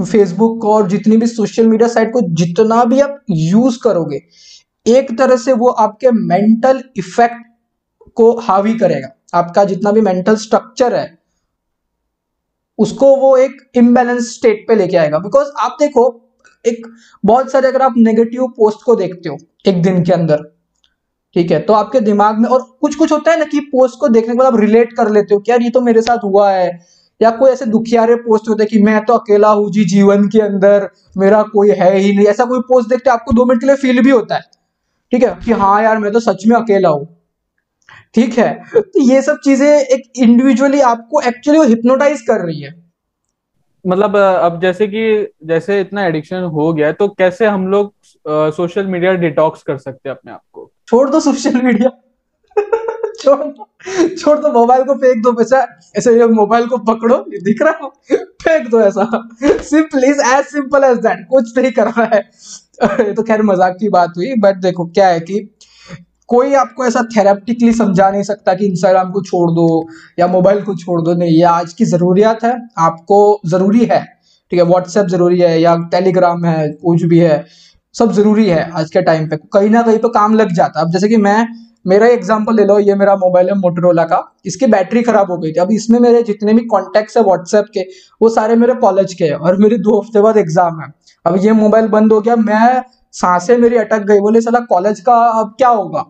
फेसबुक 0.04 0.62
को 0.62 0.74
और 0.74 0.88
जितनी 0.88 1.16
भी 1.16 1.26
सोशल 1.26 1.66
मीडिया 1.66 1.88
साइट 1.88 2.12
को 2.12 2.20
जितना 2.20 2.84
भी 2.84 3.00
आप 3.00 3.20
यूज़ 3.30 3.78
करोगे, 3.84 4.20
एक 4.86 5.18
तरह 5.18 5.36
से 5.36 5.52
वो 5.52 5.68
आपके 5.68 6.10
मेंटल 6.10 6.82
इफ़ेक्ट 6.96 7.46
को 8.14 8.40
हावी 8.40 8.74
करेगा। 8.78 9.08
आपका 9.34 9.64
जितना 9.64 9.92
भी 9.92 10.00
मेंटल 10.00 10.36
स्ट्रक्चर 10.36 10.94
है 10.94 11.17
उसको 12.78 13.14
वो 13.16 13.36
एक 13.38 13.60
इम्बेलेंस 13.76 14.34
स्टेट 14.34 14.64
पे 14.68 14.74
लेके 14.74 14.96
आएगा। 14.96 15.18
बिकॉज़ 15.20 15.48
आप 15.60 15.76
देखो, 15.80 16.06
एक 16.64 16.86
बहुत 17.24 17.50
सारे 17.52 17.68
अगर 17.68 17.82
आप 17.82 17.94
नेगेटिव 17.98 18.46
पोस्ट 18.56 18.84
को 18.84 18.94
देखते 18.96 19.28
हो, 19.28 19.36
एक 19.66 19.82
दिन 19.82 20.02
के 20.04 20.12
अंदर, 20.12 20.42
ठीक 21.36 21.50
है 21.50 21.58
तो 21.60 21.72
आपके 21.74 22.00
दिमाग 22.02 22.38
में 22.38 22.48
और 22.48 22.62
कुछ 22.80 22.94
कुछ 22.96 23.12
होता 23.12 23.30
है 23.30 23.38
ना 23.38 23.44
कि 23.46 23.60
पोस्ट 23.72 23.98
को 24.00 24.08
देखने 24.08 24.32
के 24.32 24.38
बाद 24.38 24.46
आप 24.46 24.60
रिलेट 24.60 24.92
कर 24.92 25.10
लेते 25.10 25.34
हो 25.34 25.40
कि 25.40 25.50
यार 25.50 25.62
ये 25.62 25.70
तो 25.70 25.80
मेरे 25.82 26.02
साथ 26.02 26.24
हुआ 26.24 26.50
है। 26.50 26.70
या 27.20 27.30
कोई 27.32 27.50
ऐसे 27.50 27.66
दुखियारे 27.66 28.14
पोस्ट 28.18 28.48
होते 28.48 28.62
हैं 28.62 28.70
कि 28.70 28.82
मैं 28.82 29.04
तो 29.04 29.14
अकेला 29.14 29.48
हूँ 29.50 29.70
जी 29.72 29.84
जीवन 29.86 30.28
के 30.28 30.40
अंदर, 30.40 30.88
मेरा 31.16 31.42
कोई 31.44 31.70
है 31.70 31.96
ही 31.96 32.12
नहीं। 32.16 32.26
ऐसा 32.26 32.44
कोई 32.44 32.60
पोस्ट 32.68 32.88
देखते 32.88 33.10
आपको 33.10 33.32
दो 33.32 33.44
मिनट 33.44 33.60
के 33.60 33.66
लिए 33.66 33.76
फील 33.76 34.02
भी 34.02 34.10
होता 34.10 34.34
है, 34.34 34.40
ठीक 35.12 35.22
है, 35.22 35.38
कि 35.44 35.52
हाँ 35.52 35.82
यार 35.82 35.98
मैं 35.98 36.12
तो 36.12 36.20
सच 36.20 36.46
में 36.46 36.56
अकेला 36.56 36.88
हूँ। 36.88 37.06
ठीक 38.14 38.38
है? 38.38 38.52
तो 38.74 39.02
ये 39.02 39.22
सब 39.22 39.38
चीज़ें 39.44 39.68
एक 39.68 40.02
इंडिविजुअली 40.16 40.80
आपको 40.82 41.20
एक्चुअली 41.20 41.58
वो 41.58 41.64
हिप्नोटाइज 41.66 42.20
कर 42.22 42.44
रही 42.46 42.60
है। 42.60 42.74
मतलब 43.84 44.16
अब 44.16 44.60
जैसे 44.60 44.86
कि 44.86 45.02
जैसे 45.46 45.80
इतना 45.80 46.04
एडिक्शन 46.06 46.42
हो 46.54 46.72
गया 46.72 46.92
तो 46.92 47.08
कैसे 47.08 47.46
हम 47.46 47.66
लोग 47.68 47.92
सोशल 48.54 48.86
मीडिया 48.86 49.12
डिटॉक्स 49.16 49.62
कर 49.62 49.76
सकते 49.78 50.08
हैं 50.08 50.16
अपने 50.16 50.32
आप 50.32 50.42
को? 50.52 50.70
छोड़ 50.88 51.08
दो 51.10 51.20
सोशल 51.20 51.60
मीडिया 51.62 51.90
छोड़ 53.20 53.38
दो। 53.38 53.68
छोड़ 54.16 54.38
दो 54.38 54.50
मोबाइल 54.52 54.82
को 54.84 54.94
फेंक 54.94 55.22
दो 55.22 55.32
पैसा 55.32 55.60
ऐसे 55.96 56.12
ये 56.18 56.26
मोबाइल 56.28 56.66
को 56.66 56.78
पकड़ो 56.84 57.16
दिख 57.44 57.62
रहा 57.62 57.78
हो? 57.82 57.88
फेंक 58.42 58.68
दो 58.70 58.80
ऐसा। 58.80 59.04
Simple 59.42 60.04
is 60.04 60.20
as 60.28 60.44
simple 60.46 60.84
as 60.84 60.98
that 60.98 61.26
कुछ 61.30 61.56
नहीं 61.58 61.72
कर 61.72 61.86
रहा 61.86 62.04
है। 62.14 62.20
ये 63.06 63.12
तो 63.12 63.22
खैर 63.22 63.42
मज़ाक 63.42 63.76
की 63.80 63.88
बात 63.90 64.12
हुई 64.16 64.34
बट 64.40 64.56
देखो 64.62 64.84
क्या 64.88 65.06
है 65.08 65.20
कि 65.20 65.38
कोई 66.28 66.54
आपको 66.54 66.86
ऐसा 66.86 67.02
थेरेप्टिकली 67.16 67.72
समझा 67.72 68.08
नहीं 68.10 68.22
सकता 68.22 68.54
कि 68.54 68.66
इंस्टाग्राम 68.66 69.10
को 69.10 69.22
छोड़ 69.22 69.50
दो 69.50 69.68
या 70.18 70.26
मोबाइल 70.26 70.62
को 70.62 70.74
छोड़ 70.76 71.00
दो। 71.02 71.14
नहीं, 71.14 71.30
ये 71.30 71.42
आज 71.44 71.72
की 71.72 71.84
ज़रूरियात 71.84 72.44
है, 72.44 72.56
आपको 72.78 73.40
ज़रूरी 73.46 73.84
है, 73.84 74.00
ठीक 74.52 74.60
है 74.60 74.66
व्हाट्सएप 74.66 75.06
ज़रूरी 75.06 75.40
है 75.40 75.60
या 75.60 75.76
टेलीग्राम 75.90 76.44
है, 76.44 76.68
कुछ 76.74 77.02
भी 77.04 77.18
है, 77.18 77.44
सब 77.94 78.12
ज़रूरी 78.12 78.46
है 78.48 78.70
आज 78.72 78.90
के 78.90 79.02
टाइम 79.02 79.28
पे। 79.28 79.36
कहीं 79.52 79.70
ना 79.70 79.82
कहीं 79.82 79.98
तो 79.98 80.08
काम 80.10 80.34
लग 80.34 80.52
जाता। 80.54 80.80
अब 80.80 80.90
जैसे 80.92 81.08
कि 81.08 81.16
मैं, 81.18 81.46
मेरा 81.84 82.06
एग्ज़ाम्पल 82.08 82.56
ले 82.56 82.64
लो, 82.64 82.78
ये 82.80 82.94
मेरा 82.94 83.14
मोबाइल 83.16 83.48
है 83.48 83.54
मोटरोला 83.54 84.04
का। 84.04 84.20
इसकी 84.46 84.66
बैटरी 84.66 85.02
खराब 85.02 85.30
हो 85.30 85.36
गई 85.38 85.52
थी। 85.52 85.60
अब 85.60 85.70
इसमें 85.72 85.98
मेरे 86.00 86.22
जितने 86.22 86.54
भी 86.54 86.64
कॉन्टेक्ट 86.66 87.16
है 87.16 87.22
व्हाट्सएप 87.22 87.66
के, 87.74 87.80
वो 88.20 88.28
सारे 88.28 88.56
मेरे 88.56 88.74
कॉलेज 88.76 89.14
के 89.14 89.24
हैं 89.24 89.34
और 89.34 89.56
मेरे 89.56 89.78
दो 89.78 89.98
हफ़्ते 90.00 90.20
बाद 90.20 90.36
एग्ज़ाम 90.36 90.80
है। 90.80 90.92
अब 91.24 91.36
ये 91.44 91.52
मोबाइल 91.54 91.88
बंद 91.88 92.12
हो 92.12 92.20
गया, 92.20 92.36
मैं 92.36 92.82
साँसें 93.12 93.56
मेरी 93.58 93.76
अटक 93.76 94.02
गई। 94.04 94.20
बोले, 94.20 94.40
सला 94.40 94.60
कॉलेज 94.66 95.00
का 95.00 95.14
अब 95.40 95.54
क्या 95.58 95.68
होगा? 95.70 96.04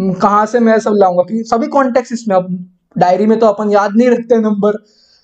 कहाँ 0.00 0.44
से 0.46 0.60
मैं 0.60 0.78
सब 0.80 0.94
लाऊँगा? 0.96 1.22
क्योंकि 1.22 1.44
सभी 1.44 1.66
कॉन्टेक्ट 1.68 2.12
इसमें 2.12 2.36
अब 2.36 2.48
डायरी 2.96 3.26
में 3.26 3.38
तो 3.38 3.46
अपन 3.46 3.70
याद 3.70 3.96
नहीं 3.96 4.08
रखते 4.10 4.38
नंबर 4.40 4.76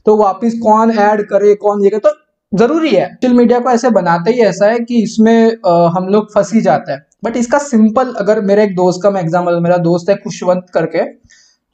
तो 0.06 0.17
वापिस 0.17 0.58
कौन 0.61 0.90
ऐड 0.90 1.23
करे 1.28 1.55
कौन 1.56 1.84
ये 1.84 1.90
करे? 1.90 1.99
तो 2.00 2.12
ज़रूरी 2.52 2.90
है 2.90 3.06
सोशल 3.14 3.37
मीडिया 3.37 3.58
को 3.58 3.70
ऐसे 3.70 3.90
बनाते 3.90 4.32
ही 4.32 4.40
ऐसा 4.43 4.67
है 4.67 4.78
कि 4.81 5.02
इसमें 5.02 5.56
आ, 5.67 5.88
हम 5.96 6.08
लोग 6.08 6.32
फंस 6.34 6.52
ही 6.55 6.61
जाते 6.61 6.93
हैं। 6.93 7.05
बट 7.25 7.37
इसका 7.37 7.58
सिंपल 7.58 8.12
अगर 8.19 8.40
मेरे 8.40 8.64
एक 8.64 8.75
दोस्त 8.76 9.00
का 9.02 9.11
मैं 9.11 9.20
एग्ज़ाम्पल 9.20 9.61
मेरा 9.61 9.76
दोस्त 9.82 10.11
है 10.11 10.17
खुशवंत 10.17 10.67
करके 10.75 11.05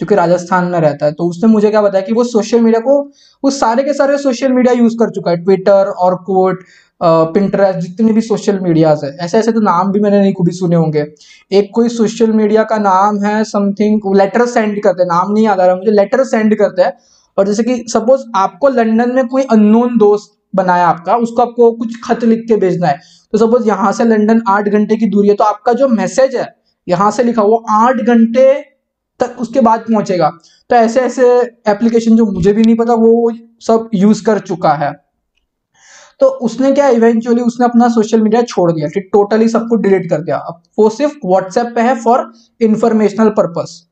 जो 0.00 0.06
कि 0.06 0.14
राजस्थान 0.14 0.64
में 0.64 0.78
रहता 0.80 1.06
है 1.06 1.12
तो 1.12 1.24
उसने 1.24 1.48
मुझे 1.48 1.70
क्या 1.70 1.82
बताया 1.82 2.04
कि 2.04 2.12
वो 2.12 2.24
सोशल 2.24 2.60
मीडिया 2.60 2.80
को 2.80 3.00
वो 3.44 3.50
सारे 3.50 3.82
के 3.82 3.92
सारे 3.94 4.16
सोशल 4.18 4.52
मीडिया 4.52 4.74
यूज़ 4.74 4.96
कर 4.98 5.10
चुका 5.10 5.30
है 5.30 5.36
ट्विटर 5.36 5.90
और 5.98 6.14
कोट 6.22 6.64
पिंटरेस्ट 7.04 7.78
जितने 7.80 8.12
भी 8.12 8.20
सोशल 8.20 8.58
मीडियाज 8.60 9.00
है। 9.04 9.10
ऐसे 9.16 9.38
ऐसे 9.38 9.52
तो 9.52 9.60
नाम 9.60 9.92
भी 9.92 10.00
मैंने 10.00 10.20
नहीं 10.20 10.32
कभी 10.32 10.52
सुने 10.52 10.76
होंगे। 10.76 11.04
एक 11.50 11.70
कोई 11.74 11.88
सोशल 11.88 12.32
मीडिया 12.32 12.62
का 12.64 12.78
नाम 12.78 13.22
है 13.24 13.42
समथिंग 13.44 14.14
लेटर 14.16 14.46
सेंड 14.46 14.82
करते 14.82 15.02
हैं। 15.02 15.08
नाम 15.08 15.32
नहीं 15.32 15.44
याद 15.44 15.60
आ 15.60 15.66
रहा, 15.66 15.76
मुझे 15.76 15.90
लेटर 15.90 16.24
सेंड 16.24 16.54
करते 16.58 16.82
हैं। 16.82 16.92
और 17.38 17.46
जैसे 17.46 17.62
कि 17.62 17.84
सपोज़ 17.88 18.24
आपको 18.36 18.68
लंदन 18.68 19.14
में 19.14 19.26
कोई 19.26 19.42
अननोन 19.42 19.96
दोस्त 19.98 20.32
बनाया 20.54 20.86
आपका, 20.86 21.16
उसको 21.16 21.42
आपको 21.42 21.70
कुछ 21.72 22.00
खत 22.04 22.24
लिख 22.24 22.44
के 22.48 22.56
भेजना 22.56 22.88
है। 22.88 22.98
तो 23.32 23.38
सपोज़ 23.38 23.68
यहाँ 23.68 23.92
से 23.92 24.04
लंदन 24.04 24.42
आठ 24.48 24.68
घंटे 24.68 24.96
की 24.96 25.06
दूरी 25.06 25.28
है 25.28 25.34
तो 25.34 25.44
आपका 25.44 25.72
जो 25.72 25.88
मैसेज 25.88 26.36
है, 26.36 26.48
यहाँ 26.86 27.10
से 27.10 27.22
लिखा, 27.22 27.42
वो 27.42 27.64
आठ 27.70 27.96
घंटे 27.96 28.52
तक 29.20 29.36
उसके 29.40 29.60
बाद 29.60 29.80
पहुंचेगा। 29.82 30.30
तो 30.70 30.76
ऐसे 30.76 31.00
ऐसे 31.00 31.26
एप्लीकेशन 31.68 32.16
जो 32.16 32.26
मुझे 32.26 32.52
भी 32.52 32.62
नहीं 32.62 32.76
पता, 32.76 32.94
वो 32.94 33.32
सब 33.60 33.88
यूज़ 33.94 34.24
कर 34.24 34.38
चुका 34.40 34.72
है। 34.74 34.92
तो 36.22 36.26
उसने 36.46 36.70
क्या 36.72 36.88
इवेंचुअली 36.90 37.42
उसने 37.42 37.66
अपना 37.66 37.88
सोशल 37.90 38.20
मीडिया 38.22 38.42
छोड़ 38.44 38.70
दिया 38.72 38.88
ठीक 38.88 39.08
टोटली 39.12 39.48
सबको 39.48 39.76
डिलीट 39.78 40.08
कर 40.10 40.20
दिया। 40.20 40.36
अब 40.38 40.62
वो 40.78 40.88
सिर्फ़ 40.90 41.14
व्हाट्सएप 41.24 41.72
पे 41.74 41.80
है 41.80 41.94
फॉर 42.02 42.30
इंफॉर्मेशनल 42.60 43.28
पर्पस 43.30 43.82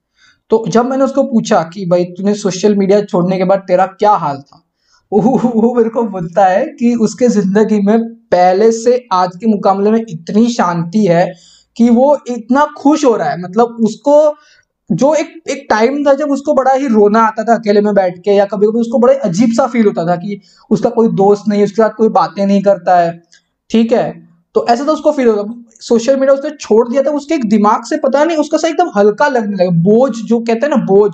तो 0.51 0.65
जब 0.69 0.87
मैंने 0.87 1.05
उसको 1.05 1.23
पूछा 1.25 1.63
कि 1.75 1.85
भाई, 1.87 2.05
तूने 2.07 2.35
सोशल 2.35 2.75
मीडिया 2.77 3.01
छोड़ने 3.03 3.37
के 3.39 3.45
बाद 3.45 3.59
तेरा 3.69 3.87
क्या 3.89 4.13
हाल 4.15 4.37
था? 4.39 4.63
वो 5.13 5.75
मेरे 5.77 5.91
को 5.91 6.03
बोलता 6.09 6.45
है 6.47 6.65
कि 6.79 6.95
उसके 7.03 7.29
ज़िंदगी 7.29 7.81
में 7.81 7.99
पहले 8.33 8.71
से 8.73 8.97
आज 9.13 9.37
के 9.37 9.47
मुकाबले 9.47 9.91
में 9.91 10.01
इतनी 10.01 10.49
शांति 10.51 11.05
है 11.07 11.27
कि 11.77 11.89
वो 11.91 12.17
इतना 12.29 12.67
खुश 12.79 13.05
हो 13.05 13.15
रहा 13.17 13.31
है। 13.31 13.41
मतलब 13.43 13.77
उसको 13.85 14.17
जो 14.93 15.15
एक 15.15 15.43
एक 15.51 15.67
टाइम 15.71 16.07
था 16.07 16.15
जब 16.15 16.31
उसको 16.31 16.55
बड़ा 16.55 16.73
ही 16.73 16.87
रोना 16.87 17.21
आता 17.21 17.45
था 17.45 17.55
अकेले 17.55 17.81
में 17.81 17.95
बैठ 17.95 18.19
के 18.19 18.31
या 18.31 18.45
कभी 18.45 18.67
कभी 18.67 18.81
उसको 18.81 18.99
बड़ा 18.99 19.15
अजीब 19.15 19.51
सा 19.51 19.67
फील 19.67 19.87
होता 19.87 20.07
था 20.07 20.17
कि 20.17 20.41
उसका 20.71 20.91
कोई 20.91 21.09
दोस्त 21.09 21.45
नहीं, 21.49 21.65
उसके 21.65 21.83
साथ 21.83 21.91
कोई 21.91 22.09
बातें 22.09 22.47
नहीं 22.47 22.63
करता 22.63 22.99
है। 22.99 23.23
ठीक 23.71 23.93
है? 23.93 24.31
तो 24.55 24.67
ऐसा 24.69 24.85
तो 24.85 24.93
उसको 24.93 25.13
फील 25.13 25.29
होता 25.29 25.65
सोशल 25.81 26.17
मीडिया 26.17 26.35
उसने 26.35 26.51
छोड़ 26.51 26.89
दिया 26.89 27.03
था, 27.03 27.11
उसके 27.11 27.35
एक 27.35 27.49
दिमाग 27.49 27.85
से 27.85 27.97
पता 27.97 28.25
नहीं, 28.25 28.37
उसका 28.37 28.59
सा 28.59 28.69
एकदम 28.69 28.91
हल्का 28.97 29.29
लगने 29.29 29.57
लगा। 29.57 29.71
बोझ, 29.71 30.13
जो 30.17 30.41
कहते 30.41 30.67
हैं 30.67 30.69
ना, 30.69 30.77
बोझ, 30.77 31.13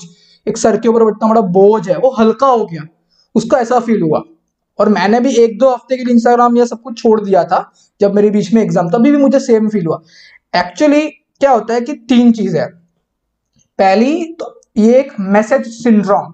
एक 0.48 0.58
सर 0.58 0.76
के 0.76 0.88
ऊपर 0.88 1.02
इतना 1.02 1.28
बड़ा 1.28 1.40
बोझ 1.40 1.88
है, 1.88 1.98
वो 1.98 2.10
हल्का 2.10 2.46
हो 2.46 2.66
गया। 2.66 2.82
उसका 3.34 3.58
ऐसा 3.58 3.78
फील 3.78 4.02
हुआ। 4.02 4.22
और 4.78 4.88
मैंने 4.88 5.20
भी 5.20 5.34
एक 5.34 5.58
दो 5.58 5.70
हफ़्ते 5.70 5.96
के 5.96 6.04
लिए 6.04 6.14
इंस्टाग्राम 6.14 6.56
या 6.56 6.64
सब 6.64 6.82
कुछ 6.82 7.02
छोड़ 7.02 7.20
दिया 7.20 7.44
था, 7.44 7.72
जब 8.00 8.14
मेरे 8.14 8.30
बीच 8.30 8.52
में 8.52 8.62
एग्ज़ाम 8.62 8.90
तभी 8.90 9.10
भी 9.10 9.16
मुझे 9.16 9.40
सेम 9.40 9.68
फील 9.68 9.86
हुआ। 9.86 10.00
एक्चुअली 10.56 11.08
क्या 11.40 11.50
होता 11.50 11.74
है 11.74 11.80
कि 11.80 11.92
तीन 11.92 12.32
चीज़ 12.32 12.56
है। 12.56 12.75
पहली 13.78 14.22
तो 14.34 14.60
ये 14.76 14.98
एक 14.98 15.12
मैसेज 15.20 15.66
सिंड्रोम। 15.74 16.32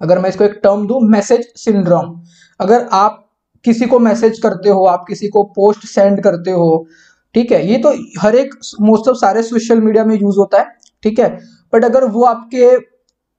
अगर 0.00 0.18
मैं 0.18 0.28
इसको 0.28 0.44
एक 0.44 0.60
टर्म 0.62 0.86
दू, 0.86 1.00
मैसेज 1.00 1.46
सिंड्रोम। 1.56 2.20
अगर 2.60 2.86
आप 2.92 3.22
किसी 3.64 3.86
को 3.86 3.98
मैसेज 3.98 4.38
करते 4.38 4.68
हो, 4.68 4.84
आप 4.86 5.04
किसी 5.08 5.28
को 5.28 5.42
पोस्ट 5.56 5.86
सेंड 5.86 6.22
करते 6.22 6.50
हो, 6.50 6.86
ठीक 7.34 7.52
है, 7.52 7.66
ये 7.66 7.78
तो 7.78 7.92
हर 8.20 8.36
एक 8.36 8.54
मोस्ट 8.80 9.08
ऑफ़ 9.08 9.16
सारे 9.16 9.42
सोशल 9.42 9.80
मीडिया 9.80 10.04
में 10.04 10.14
यूज़ 10.16 10.38
होता 10.38 10.58
है, 10.58 10.66
ठीक 11.02 11.18
है। 11.18 11.28
बट 11.72 11.84
अगर 11.84 12.04
वो 12.04 12.24
आपके 12.24 12.76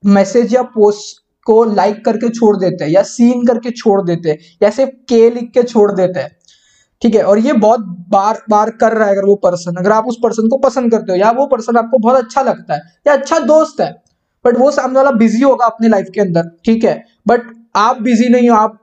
मैसेज 0.04 0.54
या 0.54 0.62
पोस्ट 0.74 1.22
को 1.48 1.64
लाइक 1.66 2.04
करके 2.06 2.30
छोड़ 2.30 2.56
देते 2.58 2.84
हैं, 2.84 2.92
या 2.92 3.04
सीन 3.04 3.46
करके 3.46 3.72
छोड़ 3.72 4.02
देते 4.02 4.30
हैं, 4.30 4.38
या 4.64 4.70
सिर्फ़ 4.70 4.92
के 5.10 5.30
लिख 5.30 5.52
के 5.54 5.64
छोड़ 5.64 5.92
देते 5.92 6.20
हैं 6.20 6.36
ठीक 7.02 7.16
है, 7.16 7.22
और 7.24 7.40
ये 7.40 7.54
बहुत 7.56 7.80
बार 8.10 8.42
बार 8.50 8.70
कर 8.82 8.94
रहा 8.94 9.08
है 9.08 9.14
अगर 9.14 9.26
वो 9.26 9.36
पर्सन 9.38 9.76
अगर 9.80 9.92
आप 9.92 10.06
उस 10.08 10.18
पर्सन 10.24 10.48
को 10.50 10.58
पसंद 10.60 10.92
करते 10.92 11.12
हो, 11.12 11.18
या 11.18 11.32
वो 11.32 11.46
पर्सन 11.48 11.78
आपको 11.78 11.98
बहुत 12.00 12.18
अच्छा 12.18 12.42
लगता 12.44 12.74
है, 12.74 12.82
या 13.08 13.14
अच्छा 13.14 13.40
दोस्त 13.42 13.82
है 13.82 13.92
बट 14.46 14.58
वो 14.58 14.72
सामने 14.72 14.96
वाला 14.96 15.12
बिज़ी 15.14 15.42
होगा 15.42 15.66
अपनी 15.66 15.88
लाइफ 15.90 16.08
के 16.14 16.22
अंदर, 16.22 16.50
ठीक 16.66 16.84
है 16.84 17.04
बट 17.28 17.42
आप 17.78 18.02
बिज़ी 18.02 18.30
नहीं 18.30 18.50
हो, 18.50 18.56
आप 18.58 18.80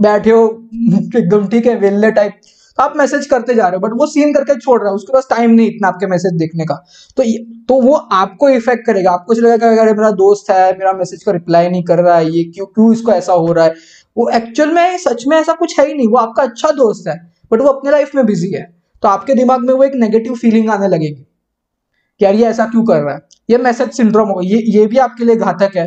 बैठे 0.00 0.30
हो, 0.30 0.46
एकदम 1.16 1.46
ठीक 1.48 1.66
है 1.66 1.76
वेल्ले 1.78 2.10
टाइप 2.12 2.40
तो 2.78 2.82
आप 2.82 2.96
मैसेज 2.96 3.26
करते 3.26 3.54
जा 3.54 3.64
रहे 3.64 3.76
हो 3.76 3.80
बट 3.80 3.92
वो 3.98 4.06
सीन 4.06 4.32
करके 4.34 4.58
छोड़ 4.60 4.78
रहा 4.80 4.88
है, 4.88 4.94
उसके 4.94 5.12
पास 5.12 5.26
टाइम 5.30 5.50
नहीं 5.50 5.66
इतना 5.68 5.88
आपके 5.88 6.06
मैसेज 6.06 6.32
देखने 6.34 6.64
का 6.66 6.74
तो 7.16 7.24
तो 7.68 7.80
वो 7.82 7.94
आपको 7.94 8.48
इफ़ेक्ट 8.50 8.86
करेगा, 8.86 9.10
आपको 9.12 9.32
लगेगा 9.34 9.70
अगर 9.72 9.96
मेरा 9.96 10.10
दोस्त 10.12 10.50
है, 10.50 10.72
मेरा 10.72 10.92
मैसेज 10.94 11.22
का 11.24 11.32
रिप्लाई 11.32 11.68
नहीं 11.68 11.82
कर 11.84 11.98
रहा 11.98 12.16
है, 12.16 12.30
ये 12.30 12.44
क्यों 12.46 12.66
क्यों 12.68 12.92
इसको 12.92 13.12
ऐसा 13.12 13.32
हो 13.34 13.52
रहा 13.52 13.64
है 13.64 13.74
वो 14.16 14.28
एक्चुअल 14.30 14.70
में, 14.70 14.98
सच 14.98 15.24
में 15.26 15.36
ऐसा 15.36 15.52
कुछ 15.54 15.78
है 15.78 15.86
ही 15.86 15.94
नहीं, 15.94 16.06
वो 16.08 16.16
आपका 16.18 16.42
अच्छा 16.42 16.70
दोस्त 16.72 17.08
है 17.08 17.16
बट 17.52 17.60
वो 17.60 17.68
अपने 17.68 17.90
लाइफ 17.90 18.14
में 18.14 18.24
बिज़ी 18.26 18.50
है 18.50 18.62
तो 19.02 19.08
आपके 19.08 19.34
दिमाग 19.34 19.60
में 19.60 19.72
वो 19.74 19.84
एक 19.84 19.94
नेगेटिव 19.96 20.34
फीलिंग 20.34 20.70
आने 20.70 20.88
लगेगी, 20.88 21.22
कि 22.20 22.24
यार 22.24 22.34
ये 22.34 22.44
ऐसा 22.46 22.66
क्यों 22.66 22.84
कर 22.84 23.00
रहा 23.00 23.14
है? 23.14 23.20
ये 23.50 23.58
मैसेज 23.58 23.90
सिंड्रोम 23.92 24.28
होगा 24.28 24.42
ये 24.46 24.62
ये 24.68 24.86
भी 24.86 24.98
आपके 24.98 25.24
लिए 25.24 25.36
घातक 25.36 25.76
है। 25.76 25.86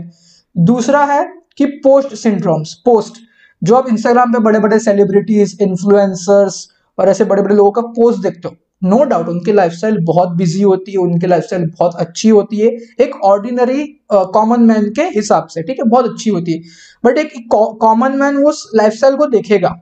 दूसरा 0.56 1.04
है 1.06 1.24
कि 1.58 1.66
पोस्ट 1.84 2.14
सिंड्रोम्स 2.16 2.74
पोस्ट 2.86 3.22
जो 3.62 3.76
आप 3.76 3.88
इंस्टाग्राम 3.90 4.34
पे 4.34 4.40
बड़े 4.40 4.60
बड़े 4.60 4.80
सेलिब्रिटीज 4.80 5.58
इन्फ्लुएंसर्स 5.62 6.68
और 6.98 7.10
ऐसे 7.10 7.26
बड़े 7.26 7.42
बड़े 7.42 7.56
लोगों 7.56 7.72
का 7.72 7.82
पोस्ट 7.94 8.22
देखते 8.24 8.48
हो 8.48 8.56
नो 8.86 9.04
डाउट 9.04 9.28
उनकी 9.30 9.52
लाइफस्टाइल 9.54 9.98
बहुत 10.06 10.30
बिज़ी 10.38 10.62
होती 10.62 10.92
है, 10.92 10.98
उनकी 10.98 11.28
लाइफस्टाइल 11.28 11.66
बहुत 11.80 11.96
अच्छी 12.00 12.30
होती 12.30 12.60
है। 12.60 12.68
एक 13.00 13.16
ऑर्डिनरी 13.26 13.84
कॉमन 14.14 14.62
मैन 14.64 14.90
के 14.92 15.04
हिसाब 15.16 15.48
से, 15.48 15.62
ठीक 15.64 15.80
है? 15.80 15.86
बहुत 15.86 16.06
अच्छी 16.06 16.30
होती 16.30 16.54
है। 16.54 16.62
बट 17.04 17.18
एक 17.18 17.34
कॉमन 17.82 18.18
मैन 18.18 18.38
वो 18.38 18.54
लाइफस्टाइल 18.76 19.16
को 19.16 19.26
देखेगा। 19.28 19.76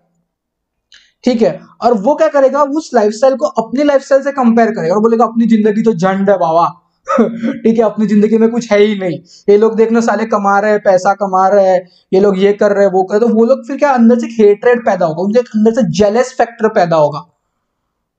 ठीक 1.24 1.42
है? 1.42 1.60
और 1.82 1.94
वो 1.96 2.16
क्या 2.16 2.28
करेगा? 2.28 2.62
उस 2.62 2.90
लाइफस्टाइल 2.94 3.36
को 3.36 3.46
अपनी 3.46 3.84
लाइफस्टाइल 3.84 4.22
से 4.24 4.32
कंपेयर 4.32 4.72
करेगा 4.72 4.96
और 4.96 5.02
बोलेगा, 5.02 5.26
अपनी 5.26 5.46
ज़िंदगी 5.48 5.82
तो 5.82 5.94
झंड 5.94 6.30
है 6.30 6.38
बाबा। 6.38 6.68
ठीक 7.20 7.78
है? 7.78 7.84
अपनी 7.84 8.06
ज़िंदगी 8.08 8.38
में 8.38 8.50
कुछ 8.52 8.72
है 8.72 8.80
ही 8.80 8.96
नहीं। 9.00 9.18
ये 9.50 9.58
लोग 9.58 9.76
देखना 9.76 10.00
साले 10.02 10.26
कमा 10.26 10.60
रहे 10.60 10.72
हैं, 10.72 10.80
पैसा 10.80 11.14
कमा 11.14 11.48
रहे 11.48 11.68
हैं, 11.68 11.82
ये 12.14 12.20
लोग 12.20 12.40
ये 12.40 12.54
कर 12.54 12.72
रहे 12.72 12.86
हैं, 12.86 12.92
वो 12.94 13.04
कर 13.04 13.20
रहे 13.20 13.30
तो 13.30 13.36
वो 13.36 13.46
लोग 13.46 13.68
फिर 13.68 13.78
क्या, 13.78 13.90
अंदर 13.92 14.20
से 14.20 14.28
हेटरेड 14.40 14.86
पैदा 14.86 15.06
होगा, 15.06 15.24
उनके 15.24 15.40
अंदर 15.40 15.72
से 15.72 15.84
जेलस 15.92 16.34
फैक्टर 16.38 16.68
पैदा 16.70 16.96
होगा। 16.96 17.26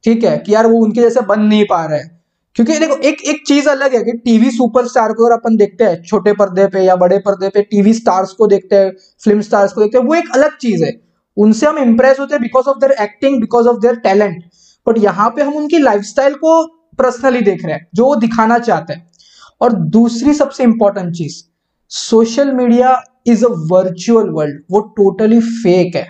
ठीक 0.04 0.25
है 0.25 0.38
कि 0.38 0.54
यार 0.54 0.66
वो 0.66 0.78
उनके 0.78 1.00
जैसे 1.00 1.20
बन 1.20 1.40
नहीं 1.40 1.64
पा 1.64 1.84
रहे 1.84 1.99
हैं। 1.99 2.20
क्योंकि 2.56 2.78
देखो, 2.78 2.96
एक 2.96 3.23
एक 3.23 3.42
चीज़ 3.46 3.68
अलग 3.68 3.94
है 3.94 4.02
कि 4.04 4.12
टीवी 4.12 4.50
सुपरस्टार 4.50 5.12
को 5.12 5.25
अगर 5.26 5.34
अपन 5.34 5.56
देखते 5.56 5.84
हैं, 5.84 6.02
छोटे 6.02 6.32
पर्दे 6.32 6.66
पे 6.66 6.80
या 6.80 6.96
बड़े 6.96 7.18
पर्दे 7.18 7.49
पे 7.49 7.62
टीवी 7.62 7.94
स्टार्स 7.94 8.32
को 8.32 8.46
देखते 8.46 8.76
हैं 8.76 8.90
फ़िल्म 9.25 9.40
स्टार्स 9.40 9.73
को 9.73 9.80
देखते 9.80 9.99
हैं, 9.99 10.04
वो 10.04 10.14
एक 10.14 10.30
अलग 10.34 10.56
चीज़ 10.56 10.84
है। 10.84 10.92
उनसे 11.37 11.66
हम 11.66 11.78
इम्प्रेस 11.78 12.20
होते 12.20 12.34
हैं 12.34 12.42
because 12.42 12.66
of 12.66 12.78
their 12.78 12.92
acting 12.92 13.40
because 13.40 13.68
of 13.68 13.80
their 13.80 13.96
talent 13.96 14.44
but 14.87 14.99
यहाँ 14.99 15.30
पे 15.30 15.42
हम 15.42 15.54
उनकी 15.54 15.78
लाइफस्टाइल 15.78 16.34
को 16.34 16.66
पर्सनली 16.99 17.40
देख 17.40 17.64
रहे 17.64 17.75
हैं, 17.75 17.88
जो 17.94 18.04
वो 18.06 18.16
दिखाना 18.16 18.58
चाहते 18.58 18.92
हैं। 18.92 19.06
और 19.61 19.73
दूसरी 19.73 20.34
सबसे 20.34 20.64
important 20.64 21.14
cheese 21.14 21.42
social 21.88 22.52
media 22.52 23.02
is 23.26 23.44
a 23.44 23.49
virtual 23.49 24.30
world 24.30 24.62
वो 24.70 24.80
टोटली 24.80 25.40
फेक 25.40 25.96
है। 25.96 26.06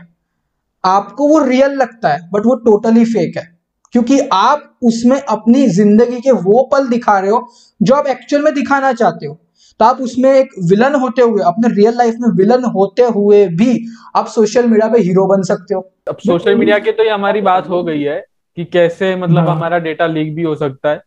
आपको 0.84 1.28
वो 1.28 1.38
रियल 1.44 1.72
लगता 1.72 2.08
है 2.08 2.30
बट 2.32 2.46
वो 2.46 2.54
टोटली 2.54 3.04
फेक 3.04 3.36
है। 3.36 3.53
क्योंकि 3.94 4.18
आप 4.32 4.62
उसमें 4.82 5.20
अपनी 5.20 5.66
ज़िंदगी 5.68 6.20
के 6.20 6.30
वो 6.42 6.62
पल 6.72 6.88
दिखा 6.88 7.18
रहे 7.18 7.30
हो 7.30 7.46
जो 7.80 7.94
आप 7.94 8.06
एक्चुअल 8.06 8.42
में 8.42 8.52
दिखाना 8.54 8.92
चाहते 8.92 9.26
हो। 9.26 9.38
तो 9.80 9.84
आप 9.84 10.00
उसमें 10.00 10.30
एक 10.32 10.48
विलन 10.70 10.94
होते 10.94 11.22
हुए 11.22 11.42
अपने 11.42 11.68
रियल 11.74 11.96
लाइफ 11.96 12.14
में 12.20 12.28
विलन 12.36 12.64
होते 12.70 13.02
हुए 13.14 13.46
भी 13.54 13.78
आप 14.16 14.26
सोशल 14.26 14.66
मीडिया 14.66 14.88
पे 14.88 15.00
हीरो 15.00 15.26
बन 15.26 15.42
सकते 15.42 15.74
हो। 15.74 15.80
अब 16.08 16.16
सोशल 16.26 16.54
मीडिया 16.54 16.78
की 16.78 16.92
तो 16.92 17.04
ये 17.04 17.10
हमारी 17.10 17.40
बात 17.40 17.68
हो 17.68 17.82
गई 17.84 18.02
है 18.02 18.20
कि 18.56 18.64
कैसे 18.64 19.14
मतलब 19.16 19.48
हाँ। 19.48 19.56
हमारा 19.56 19.78
डेटा 19.78 20.06
लीक 20.06 20.34
भी 20.34 20.42
हो 20.42 20.54
सकता 20.54 20.90
है। 20.90 21.02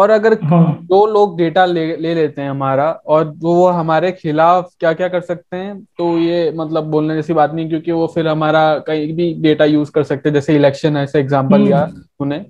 और 0.00 0.10
अगर 0.10 0.36
हाँ। 0.42 0.78
दो 0.82 1.04
लोग 1.06 1.36
डेटा 1.38 1.64
ले 1.66 1.84
ले 1.96 2.14
लेते 2.14 2.42
हैं 2.42 2.50
हमारा 2.50 2.90
और 3.06 3.32
वो 3.38 3.66
हमारे 3.68 4.12
खिलाफ 4.12 4.70
क्या 4.80 4.92
क्या 4.92 5.08
कर 5.08 5.20
सकते 5.20 5.56
हैं 5.56 5.78
तो 5.98 6.06
ये 6.18 6.50
मतलब 6.56 6.84
बोलने 6.90 7.14
जैसी 7.14 7.32
बात 7.32 7.54
नहीं 7.54 7.68
क्योंकि 7.68 7.92
वो 7.92 8.06
फिर 8.06 8.28
हमारा 8.28 8.62
कहीं 8.86 9.12
भी 9.16 9.32
डेटा 9.42 9.64
यूज़ 9.66 9.90
कर 9.90 10.02
सकते 10.02 10.28
हैं 10.28 10.34
जैसे 10.34 10.54
इलेक्शन 10.56 10.96
ऐसे 10.96 11.20
एग्ज़ाम्पल 11.20 11.60
लिया 11.60 11.80
हम्म। 11.80 12.02
उन्हें 12.20 12.44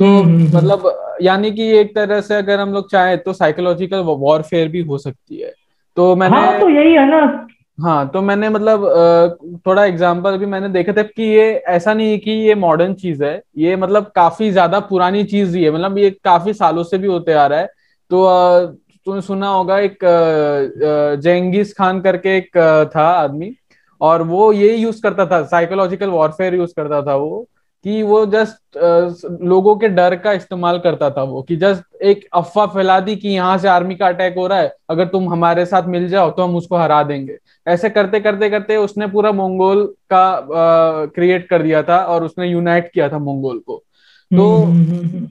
तो 0.00 0.04
हम्म, 0.04 0.34
हम्म, 0.34 0.56
मतलब 0.56 1.18
यानी 1.22 1.50
कि 1.50 1.70
एक 1.78 1.94
तरह 1.94 2.20
से 2.20 2.34
अगर 2.34 2.60
हम 2.60 2.72
लोग 2.72 2.90
चाहें 2.90 3.18
तो 3.18 3.32
साइकोलॉजिकल 3.32 3.98
वॉरफेयर 4.20 4.68
भी 4.68 4.82
हो 4.82 4.98
सकती 4.98 5.40
है 5.40 5.52
तो 5.96 6.14
मैंने 6.16 6.36
हाँ 6.36 6.60
तो 6.60 6.68
यही 6.68 6.92
है 6.92 7.08
ना 7.10 7.24
हाँ 7.82 8.08
तो 8.10 8.20
मैंने 8.22 8.48
मतलब 8.48 8.82
थोड़ा 9.66 9.84
एग्जांपल 9.84 10.36
भी 10.38 10.46
मैंने 10.46 10.68
देखा 10.68 10.92
था 10.92 11.02
कि 11.04 11.22
ये 11.24 11.44
ऐसा 11.68 11.92
नहीं 11.94 12.10
है 12.10 12.18
कि 12.18 12.30
ये 12.30 12.54
मॉडर्न 12.54 12.94
चीज़ 12.94 13.22
है, 13.24 13.42
ये 13.58 13.76
मतलब 13.76 14.10
काफ़ी 14.16 14.50
ज़्यादा 14.50 14.80
पुरानी 14.82 15.22
चीज़ 15.24 15.56
ही 15.56 15.64
है 15.64 15.70
मतलब 15.70 15.98
ये 15.98 16.10
काफ़ी 16.24 16.52
सालों 16.54 16.84
से 16.84 16.98
भी 16.98 17.06
होते 17.06 17.32
आ 17.34 17.46
रहा 17.46 17.58
है। 17.60 17.66
तो 18.10 18.66
तुमने 19.06 19.20
सुना 19.22 19.48
होगा 19.48 19.78
एक 19.80 19.98
जेंगिस 21.22 21.72
खान 21.74 22.00
करके 22.00 22.36
एक 22.38 22.56
था 22.96 23.06
आदमी, 23.08 23.52
और 24.00 24.22
वो 24.24 24.52
ये 24.52 24.74
यूज़ 24.76 25.00
करता 25.02 25.26
था 25.26 25.42
साइकोलॉजिकल 25.46 26.08
वॉरफेयर 26.10 26.54
यूज़ 26.54 26.72
करता 26.76 27.02
था 27.02 27.14
वो 27.16 27.46
कि 27.84 28.02
वो 28.02 28.24
जस्ट 28.26 28.78
लोगों 29.42 29.74
के 29.76 29.88
डर 29.90 30.14
का 30.16 30.32
इस्तेमाल 30.32 30.78
करता 30.78 31.08
था 31.10 31.22
वो 31.24 31.42
कि 31.42 31.56
जस्ट 31.56 32.02
एक 32.02 32.26
अफवाह 32.34 32.66
फैला 32.66 32.98
दी 33.00 33.16
कि 33.16 33.28
यहाँ 33.28 33.56
से 33.58 33.68
आर्मी 33.68 33.94
का 33.94 34.06
अटैक 34.08 34.34
हो 34.36 34.46
रहा 34.46 34.58
है 34.58 34.74
अगर 34.90 35.06
तुम 35.06 35.28
हमारे 35.28 35.64
साथ 35.66 35.88
मिल 35.88 36.08
जाओ 36.08 36.30
तो 36.30 36.42
हम 36.42 36.56
उसको 36.56 36.76
हरा 36.76 37.02
देंगे। 37.02 37.38
ऐसे 37.66 37.90
करते 37.90 38.20
करते 38.20 38.50
करते 38.50 38.76
उसने 38.78 39.06
पूरा 39.08 39.32
मंगोल 39.32 39.84
का 40.12 41.06
क्रिएट 41.06 41.48
कर 41.48 41.62
दिया 41.62 41.82
था 41.82 41.98
और 42.04 42.24
उसने 42.24 42.48
यूनाइट 42.48 42.90
किया 42.94 43.08
था 43.08 43.18
मंगोल 43.20 43.58
को। 43.58 43.82
तो 44.30 44.46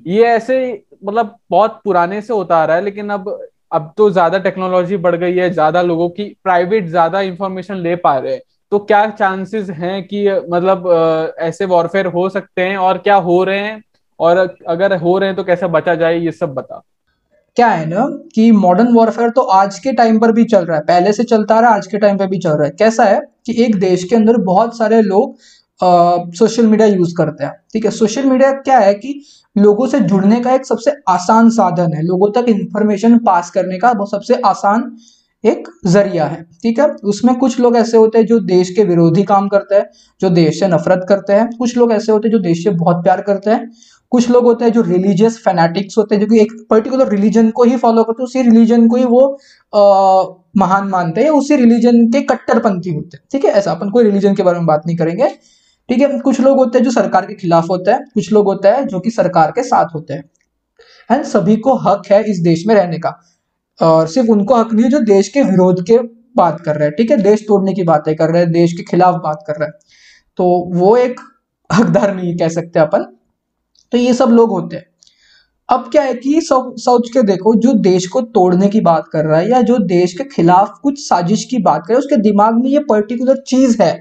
ये 0.07 0.23
ऐसे 0.25 0.61
मतलब 1.03 1.35
बहुत 1.49 1.79
पुराने 1.83 2.21
से 2.21 2.33
होता 2.33 2.57
आ 2.57 2.65
रहा 2.65 2.75
है 2.77 2.83
लेकिन 2.83 3.09
अब 3.09 3.37
अब 3.71 3.91
तो 3.97 4.09
ज़्यादा 4.11 4.37
टेक्नोलॉजी 4.39 4.97
बढ़ 4.99 5.15
गई 5.15 5.35
है 5.35 5.49
ज़्यादा 5.49 5.81
लोगों 5.81 6.09
की 6.09 6.23
प्राइवेट 6.43 6.87
ज़्यादा 6.87 7.21
इंफॉर्मेशन 7.23 7.75
ले 7.77 7.95
पा 7.97 8.17
रहे 8.17 8.33
हैं। 8.33 8.41
तो 8.71 8.79
क्या 8.79 9.05
चांसेस 9.09 9.69
हैं 9.69 10.03
कि 10.03 10.27
मतलब 10.51 11.35
ऐसे 11.39 11.65
वॉरफेयर 11.65 12.05
हो 12.07 12.27
सकते 12.29 12.61
हैं 12.61 12.77
और 12.79 12.97
क्या 12.97 13.15
हो 13.17 13.43
रहे 13.43 13.59
हैं? 13.59 13.81
और 14.19 14.37
अगर 14.69 14.95
हो 14.97 15.17
रहे 15.17 15.29
हैं 15.29 15.35
तो 15.35 15.43
कैसे 15.43 15.67
बचा 15.69 15.95
जाए, 15.95 16.17
ये 16.19 16.31
सब 16.31 16.53
बता। 16.53 16.81
क्या 17.57 17.67
है 17.67 17.85
ना 17.85 18.05
कि 18.35 18.51
मॉडर्न 18.51 18.93
वॉरफेयर 18.93 19.29
तो 19.29 19.41
आज 19.41 19.79
के 19.79 19.91
टाइम 19.93 20.19
पर 20.19 20.31
भी 20.31 20.43
चल 20.45 20.65
रहा 20.65 20.77
है, 20.77 20.83
पहले 20.83 21.13
से 21.13 21.23
चलता 21.23 21.59
रहा, 21.59 21.71
आज 21.71 21.87
के 21.87 21.97
टाइम 21.97 22.17
पर 22.17 22.27
भी 22.27 22.39
चल 22.39 22.49
रहा 22.49 22.63
है। 22.63 22.71
कैसा 22.79 23.03
है 23.03 23.19
कि 23.45 23.63
एक 23.63 23.75
देश 23.79 24.03
के 24.03 24.15
अंदर 24.15 24.37
बहुत 24.43 24.77
सारे 24.77 25.01
लोग 25.01 25.35
सोशल 26.35 26.67
मीडिया 26.67 26.87
यूज़ 26.87 27.15
करते 27.17 27.43
हैं, 27.43 27.53
ठीक 27.73 27.85
है? 27.85 27.91
सोशल 27.91 28.25
मीडिया 28.25 28.51
क्या 28.53 28.77
है 28.79 28.93
कि 28.93 29.21
लोगों 29.55 29.87
से 29.87 29.99
जुड़ने 30.01 30.39
का 30.41 30.53
एक 30.53 30.65
सबसे 30.65 30.91
आसान 31.09 31.49
साधन 31.49 31.93
है, 31.93 32.03
लोगों 32.03 32.31
तक 32.31 32.49
इंफॉर्मेशन 32.49 33.17
पास 33.19 33.49
करने 33.51 33.77
का 33.77 33.93
सबसे 34.05 34.35
आसान 34.45 34.91
एक 35.43 35.67
ज़रिया 35.87 36.25
है 36.25 36.41
ठीक 36.63 36.79
है? 36.79 36.85
उसमें 37.03 37.35
कुछ 37.35 37.59
लोग 37.59 37.75
ऐसे 37.77 37.97
होते 37.97 38.17
हैं 38.17 38.25
जो 38.25 38.39
देश 38.39 38.69
के 38.69 38.83
विरोधी 38.83 39.23
काम 39.23 39.47
करते 39.47 39.75
हैं 39.75 39.85
जो 40.21 40.29
देश 40.29 40.59
से 40.59 40.67
नफरत 40.67 41.05
करते 41.09 41.33
हैं। 41.33 41.47
कुछ 41.57 41.77
लोग 41.77 41.91
ऐसे 41.91 42.11
होते 42.11 42.27
हैं 42.27 42.31
जो 42.31 42.39
देश 42.39 42.63
से 42.63 42.69
बहुत 42.71 43.03
प्यार 43.03 43.21
करते 43.21 43.51
हैं। 43.51 43.69
कुछ 44.11 44.29
लोग 44.29 44.43
होते 44.43 44.65
हैं 44.65 44.71
जो 44.71 44.81
रिलीजियस 44.81 45.37
फैनेटिक्स 45.37 45.97
होते 45.97 46.15
हैं 46.15 46.21
जो 46.21 46.27
कि 46.27 46.39
एक 46.41 46.51
पर्टिकुलर 46.69 47.09
रिलीजन 47.09 47.49
को 47.51 47.63
ही 47.63 47.77
फॉलो 47.77 48.03
करते 48.03 48.21
हैं 48.23 48.25
उसी 48.25 48.41
रिलीजन 48.41 48.87
को 48.87 48.95
ही 48.95 49.05
वो 49.05 49.21
आ, 49.73 50.23
महान 50.57 50.87
मानते 50.89 51.23
हैं 51.23 51.29
उसी 51.31 51.55
रिलीजन 51.55 52.05
के 52.11 52.21
कट्टरपंथी 52.23 52.93
होते 52.93 53.17
हैं 53.17 53.23
ठीक 53.31 53.45
है? 53.45 53.51
ऐसा 53.51 53.71
अपन 53.71 53.89
कोई 53.89 54.03
रिलीजन 54.03 54.35
के 54.35 54.43
बारे 54.43 54.57
में 54.57 54.67
बात 54.67 54.83
नहीं 54.87 54.97
करेंगे 54.97 55.27
ठीक 55.89 56.01
है? 56.01 56.19
कुछ 56.19 56.39
लोग 56.41 56.57
होते 56.57 56.77
हैं 56.77 56.85
जो 56.85 56.91
सरकार 56.91 57.25
के 57.25 57.33
खिलाफ 57.35 57.69
होते 57.69 57.91
हैं 57.91 57.99
कुछ 58.13 58.31
लोग 58.33 58.45
होते 58.45 58.67
हैं 58.67 58.87
जो 58.87 58.99
कि 58.99 59.11
सरकार 59.11 59.51
के 59.51 59.63
साथ 59.63 59.95
होते 59.95 60.13
हैं। 60.13 60.23
एंड 61.09 61.23
सभी 61.25 61.55
को 61.57 61.75
हक 61.79 62.11
है 62.11 62.23
इस 62.23 62.39
देश 62.39 62.63
में 62.67 62.75
रहने 62.75 62.97
का। 62.99 63.19
और 63.81 64.07
सिर्फ़ 64.07 64.29
उनको 64.29 64.55
हक 64.55 64.73
नहीं 64.73 64.83
है 64.83 64.89
जो 64.91 64.99
देश 64.99 65.29
के 65.29 65.41
विरोध 65.41 65.85
के 65.87 65.97
बात 66.37 66.61
कर 66.61 66.75
रहे 66.75 66.87
हैं। 66.87 66.95
ठीक 66.95 67.11
है, 67.11 67.17
देश 67.17 67.41
तोड़ने 67.41 67.73
की 67.73 67.83
बातें 67.83 68.15
कर 68.15 68.29
रहे 68.29 68.41
हैं, 68.41 68.51
देश 68.51 68.73
के 68.73 68.83
खिलाफ 68.83 69.15
बात 69.15 69.43
कर 69.47 69.53
रहे 69.53 69.65
हैं। 69.65 69.73
तो 70.37 70.45
वो 70.75 70.95
एक 70.97 71.19
हकदार 71.69 72.15
नहीं 72.15 72.37
कह 72.37 72.49
सकते 72.49 72.79
अपन। 72.79 73.05
तो 73.93 73.97
ये 73.97 74.13
सब 74.13 74.29
लोग 74.29 74.51
होते 74.51 74.75
हैं। 74.75 74.85
अब 75.69 75.89
क्या 75.91 76.03
है 76.03 76.13
कि 76.13 76.41
सब 76.41 76.73
सोच 76.77 77.09
के 77.09 77.21
देखो, 77.23 77.53
जो 77.55 77.73
देश 77.73 78.07
को 78.07 78.21
तोड़ने 78.21 78.67
की 78.69 78.81
बात 78.81 79.07
कर 79.13 79.25
रहा 79.25 79.39
है 79.39 79.49
या 79.51 79.61
जो 79.61 79.77
देश 79.79 80.13
के 80.13 80.23
खिलाफ 80.25 80.79
कुछ 80.83 80.99
साजिश 80.99 81.43
की 81.45 81.57
बात 81.59 81.81
कर 81.81 81.93
रहा 81.93 81.95
है, 81.95 81.99
उसके 81.99 82.15
दिमाग 82.21 82.55
में 82.55 82.69
ये 82.69 82.79
पर्टिकुलर 82.79 83.37
चीज़ 83.47 83.81
है। 83.83 83.93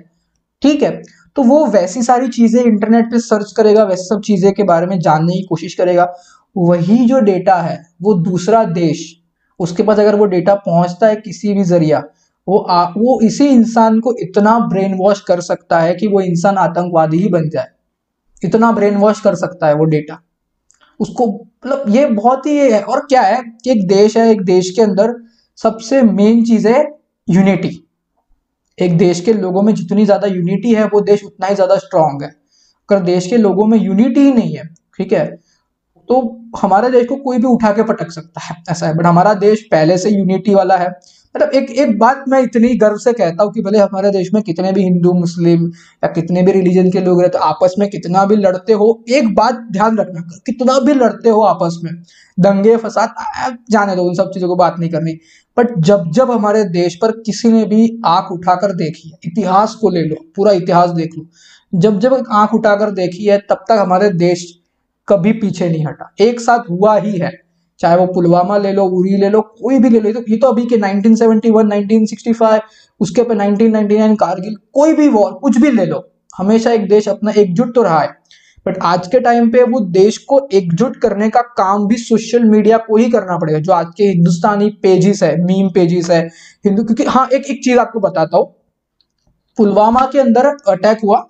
ठीक 0.62 0.82
है 0.82 0.90
तो 1.36 1.42
वो 1.42 1.64
वैसी 1.66 2.02
सारी 2.02 2.28
चीज़ें 2.28 2.62
इंटरनेट 2.62 3.10
पे 3.10 3.18
सर्च 3.18 3.52
करेगा, 3.56 3.84
वैसे 3.84 4.04
सब 4.04 4.20
चीज़ें 4.20 4.52
के 4.52 4.62
बारे 4.62 4.86
में 4.86 4.98
जानने 5.00 5.32
की 5.32 5.42
कोशिश 5.42 5.74
करेगा। 5.74 6.12
वही 6.56 7.04
जो 7.06 7.20
डेटा 7.20 7.54
है, 7.54 7.78
वो 8.02 8.14
दूसरा 8.14 8.64
देश 8.64 9.04
उसके 9.60 9.82
पास 9.82 9.98
अगर 9.98 10.14
वो 10.16 10.26
डेटा 10.26 10.54
पहुँचता 10.56 11.06
है 11.06 11.16
किसी 11.18 11.52
भी 11.54 11.64
ज़रिया 11.64 12.02
वो 12.46 12.58
आ, 12.58 12.84
वो 12.86 13.20
इसी 13.22 13.46
इंसान 13.46 13.98
को 14.00 14.14
इतना 14.20 14.58
ब्रेन 14.68 14.94
वॉश 14.98 15.20
कर 15.20 15.40
सकता 15.42 15.80
है 15.80 15.94
कि 15.94 16.06
वो 16.06 16.20
इंसान 16.22 16.56
आतंकवादी 16.58 17.18
ही 17.18 17.28
बन 17.28 17.48
जाए। 17.48 17.68
इतना 18.42 18.70
ब्रेन 18.72 18.96
वॉश 18.96 19.20
कर 19.20 19.34
सकता 19.36 19.66
है 19.66 19.74
वो 19.74 19.84
डेटा 19.86 20.20
उसको 21.00 21.26
मतलब 21.26 21.84
ये 21.88 22.06
बहुत 22.06 22.46
ही 22.46 22.56
है। 22.56 22.80
और 22.82 23.00
क्या 23.00 23.22
है 23.22 23.42
कि 23.64 23.70
एक 23.70 23.86
देश 23.88 24.16
है 24.16 24.30
एक 24.30 24.42
देश 24.44 24.70
के 24.70 24.82
अंदर 24.82 25.14
सबसे 25.58 26.02
मेन 26.02 26.44
चीज़ 26.44 26.68
है 26.68 26.80
यूनिटी 27.28 27.70
एक 28.78 28.96
देश 28.98 29.20
के 29.20 29.32
लोगों 29.32 29.62
में 29.62 29.74
जितनी 29.74 30.04
ज़्यादा 30.04 30.26
यूनिटी 30.28 30.74
है 30.74 30.84
वो 30.86 31.00
देश 31.02 31.24
उतना 31.24 31.46
ही 31.46 31.54
ज़्यादा 31.54 31.76
स्ट्रांग 31.76 32.22
है। 32.22 32.28
अगर 32.88 33.02
देश 33.04 33.26
के 33.26 33.36
लोगों 33.36 33.66
में 33.66 33.78
यूनिटी 33.78 34.20
ही 34.20 34.32
नहीं 34.32 34.56
है 34.56 34.64
ठीक 34.98 35.12
है 35.12 35.24
तो 36.10 36.20
हमारे 36.60 36.90
देश 36.90 37.06
को 37.06 37.16
कोई 37.16 37.38
भी 37.38 37.46
उठा 37.46 37.70
के 37.72 37.82
पटक 37.84 38.10
सकता 38.10 38.40
है, 38.40 38.56
ऐसा 38.70 38.86
है। 38.86 38.94
बट 38.96 39.06
हमारा 39.06 39.34
देश 39.36 39.62
पहले 39.70 39.98
से 39.98 40.10
यूनिटी 40.10 40.54
वाला 40.54 40.76
है। 40.76 40.88
मतलब 41.34 41.50
एक 41.54 41.70
एक 41.70 41.98
बात 41.98 42.24
मैं 42.28 42.40
इतनी 42.42 42.68
गर्व 42.76 42.96
से 42.98 43.12
कहता 43.12 43.44
हूँ 43.44 43.52
कि 43.52 43.62
भले 43.62 43.78
हमारे 43.78 44.10
देश 44.10 44.30
में 44.34 44.42
कितने 44.42 44.72
भी 44.72 44.82
हिंदू, 44.82 45.12
मुस्लिम 45.12 45.66
या 46.04 46.08
कितने 46.08 46.42
भी 46.42 46.52
रिलीजन 46.52 46.90
के 46.90 47.00
लोग 47.00 47.20
रहते 47.22 47.38
तो 47.38 47.44
आपस 47.44 47.74
में 47.78 47.88
कितना 47.90 48.24
भी 48.24 48.36
लड़ते 48.36 48.72
हो, 48.72 49.04
एक 49.08 49.34
बात 49.34 49.60
ध्यान 49.72 49.98
रखना 49.98 50.20
कितना 50.46 50.78
भी 50.80 50.94
लड़ते 50.94 51.28
हो 51.28 51.42
आपस 51.42 51.78
में, 51.84 51.92
दंगे, 52.38 52.76
फसाद 52.76 53.58
जाने 53.70 53.96
दो, 53.96 54.04
उन 54.04 54.14
सब 54.14 54.30
चीज़ों 54.34 54.48
को 54.48 54.56
बात 54.56 54.76
नहीं 54.78 54.90
करनी। 54.90 55.12
बट 55.56 55.78
जब 55.80 56.10
जब 56.12 56.30
हमारे 56.30 56.64
देश 56.72 56.98
पर 57.02 57.10
किसी 57.26 57.48
ने 57.48 57.64
भी 57.64 58.00
आँख 58.06 58.32
उठाकर 58.32 58.72
देखी 58.74 59.08
है, 59.08 59.18
इतिहास 59.24 59.74
को 59.74 59.90
ले 59.90 60.02
लो, 60.02 60.16
पूरा 60.36 60.52
इतिहास 60.54 60.90
देख 60.92 61.10
लो, 61.18 61.26
जब 61.72 61.98
जब 61.98 62.24
आँख 62.32 62.54
उठाकर 62.54 62.90
देखी 62.92 63.24
है, 63.24 63.38
तब 63.40 63.64
तक 63.68 63.78
हमारे 63.78 64.10
देश 64.10 64.46
कभी 65.08 65.32
पीछे 65.32 65.68
नहीं 65.68 65.86
हटा। 65.86 66.14
एक 66.20 66.40
साथ 66.40 66.70
हुआ 66.70 66.98
ही 66.98 67.18
है। 67.18 67.32
चाहे 67.80 67.96
वो 67.96 68.06
पुलवामा 68.06 68.58
ले 68.58 68.72
लो, 68.72 68.84
उरी 68.84 69.16
ले 69.16 69.28
लो, 69.30 69.40
कोई 69.40 69.78
भी 69.78 69.90
ले 69.90 70.00
लो 70.00 70.12
तो 70.12 70.24
ये 70.28 70.36
तो 70.36 70.46
अभी 70.46 70.64
के 70.66 70.76
1971 70.76 71.66
1965 71.66 72.60
उसके 73.00 73.22
पे 73.22 73.34
1999 73.34 74.16
कारगिल, 74.16 74.56
कोई 74.72 74.92
भी 74.92 75.08
वॉर 75.08 75.32
कुछ 75.32 75.58
भी 75.58 75.70
ले 75.70 75.86
लो। 75.86 76.02
हमेशा 76.38 76.72
एक 76.72 76.88
देश 76.88 77.08
अपना 77.08 77.32
एकजुट 77.36 77.74
तो 77.74 77.82
रहा 77.82 78.00
है। 78.00 78.08
बट 78.66 78.78
आज 78.78 79.06
के 79.06 79.20
टाइम 79.20 79.50
पे 79.50 79.62
वो 79.62 79.80
देश 79.80 80.18
को 80.18 80.48
एकजुट 80.52 80.96
करने 80.96 81.28
का 81.30 81.40
काम 81.40 81.86
भी 81.86 81.96
सोशल 81.96 82.44
मीडिया 82.44 82.78
को 82.78 82.96
ही 82.96 83.10
करना 83.10 83.38
पड़ेगा, 83.38 83.58
जो 83.58 83.72
आज 83.72 83.86
के 83.96 84.04
हिंदुस्तानी 84.04 84.68
पेजेस 84.82 85.22
है 85.22 85.36
मीम 85.44 85.68
पेजेस 85.68 86.10
है, 86.10 86.20
हिंदू 86.64 86.84
क्योंकि 86.84 87.04
हाँ 87.04 87.28
एक 87.32 87.46
एक 87.46 87.64
चीज़ 87.64 87.78
आपको 87.78 88.00
बताता 88.00 88.36
हूँ। 88.36 88.54
पुलवामा 89.58 90.08
के 90.12 90.18
अंदर 90.18 90.46
अटैक 90.46 90.98
हुआ, 91.04 91.26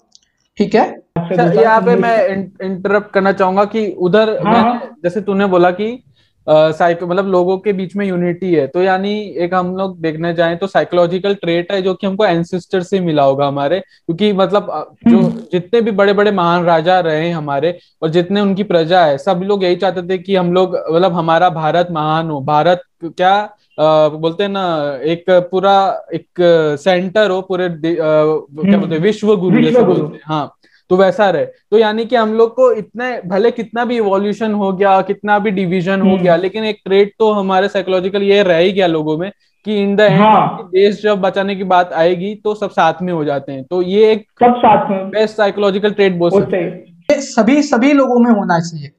ठीक 0.59 0.75
है? 0.75 1.00
यहाँ 1.17 1.81
पे 1.81 1.97
मैं 1.97 2.17
इंटरप्ट 2.62 3.12
करना 3.12 3.33
चाहूँगा 3.33 3.64
कि 3.64 3.87
उधर 3.99 4.38
हाँ, 4.38 4.55
हाँ। 4.55 4.97
जैसे 5.05 5.21
तूने 5.21 5.47
बोला 5.47 5.71
कि 5.71 5.99
साइको 6.47 7.07
मतलब 7.07 7.26
लोगों 7.26 7.57
के 7.59 7.73
बीच 7.73 7.95
में 7.97 8.07
यूनिटी 8.07 8.52
है 8.55 8.67
तो 8.67 8.83
यानी 8.83 9.12
एक 9.38 9.55
हम 9.55 9.75
लोग 9.76 10.00
देखने 10.00 10.33
जाए 10.35 10.57
तो 10.57 10.67
साइकोलॉजिकल 10.67 11.35
ट्रेट 11.35 11.73
है 11.73 11.81
जो 11.83 11.95
कि 11.95 12.07
हमको 12.07 12.25
एंसिस्टर 12.25 12.83
से 12.83 13.00
मिला 13.00 13.23
होगा 13.23 13.47
हमारे 13.47 13.81
क्योंकि 13.81 14.33
मतलब 14.33 14.97
जो 15.09 15.19
हम्म। 15.19 15.43
जितने 15.52 15.81
भी 15.81 15.90
बड़े 15.93 16.12
बड़े 16.12 16.31
महान 16.31 16.64
राजा 16.64 16.99
रहे 17.00 17.26
हैं 17.26 17.35
हमारे 17.35 17.79
और 18.02 18.09
जितने 18.09 18.40
उनकी 18.40 18.62
प्रजा 18.64 19.05
है 19.05 19.19
सब 19.19 19.43
लोग 19.45 19.64
यही 19.64 19.76
चाहते 19.76 20.02
थे 20.09 20.19
कि 20.19 20.37
हम 20.37 20.52
लोग 20.52 20.76
मतलब 20.90 21.12
हमारा 21.12 21.50
भारत 21.52 21.88
महान 21.90 22.31
हो 22.31 22.40
भारत 22.43 22.83
क्या 23.05 23.35
आ, 23.81 24.09
बोलते 24.09 24.43
हैं 24.43 24.50
ना 24.50 24.64
एक 25.05 25.25
पूरा 25.50 25.75
एक 26.14 26.40
सेंटर 26.81 27.31
हो 27.31 27.40
पूरे 27.43 27.69
क्या 27.69 28.07
हम्म। 28.07 28.79
बोलते 28.79 28.95
हैं 28.95 29.02
विश्व 29.02 29.37
गुरु 29.37 29.62
जैसे 29.62 29.83
बोलते 29.83 30.14
हैं 30.14 30.21
हाँ 30.25 30.47
तो 30.90 30.97
वैसा 30.97 31.28
रहे। 31.30 31.44
तो 31.44 31.78
यानी 31.78 32.04
कि 32.04 32.16
हम 32.16 32.32
लोग 32.35 32.54
को 32.54 32.70
इतने 32.73 33.11
भले 33.26 33.50
कितना 33.50 33.85
भी 33.85 33.97
इवोल्यूशन 33.97 34.54
हो 34.54 34.73
गया 34.73 35.00
कितना 35.02 35.38
भी 35.38 35.50
डिवीज़न 35.50 36.00
हो 36.00 36.16
गया 36.16 36.32
हम्म। 36.32 36.42
लेकिन 36.42 36.64
एक 36.64 36.80
ट्रेड 36.85 37.12
तो 37.18 37.30
हमारे 37.32 37.68
साइकोलॉजिकल 37.68 38.23
ये 38.23 38.42
रह 38.42 38.56
ही 38.56 38.73
गया 38.73 38.87
लोगों 38.87 39.16
में 39.18 39.30
कि 39.66 39.76
इन 39.82 39.94
द 39.97 40.00
एंड 40.00 40.61
देश 40.70 41.02
जब 41.02 41.20
बचाने 41.20 41.56
की 41.56 41.64
बात 41.64 41.92
आएगी 41.92 42.35
तो 42.35 42.54
सब 42.54 42.70
साथ 42.70 43.02
में 43.02 43.12
हो 43.12 43.25
जाते 43.25 43.52
हैं। 43.52 43.64
तो 43.64 43.82
ये 43.82 44.11
एक 44.12 44.26
सब 44.42 44.54
साथ 44.59 44.90
में। 44.90 45.09
बेस्ट 45.11 45.37
साइकोलॉजिकल 45.37 45.90
ट्रेड 45.90 46.18
बोल 46.18 46.30
सकते 46.30 46.56
हैं। 46.56 47.20
सभी 47.20 47.62
सभी 47.62 47.92
लोगों 47.92 48.18
में 48.18 48.30
होना 48.30 48.59
चाहिए 48.61 48.90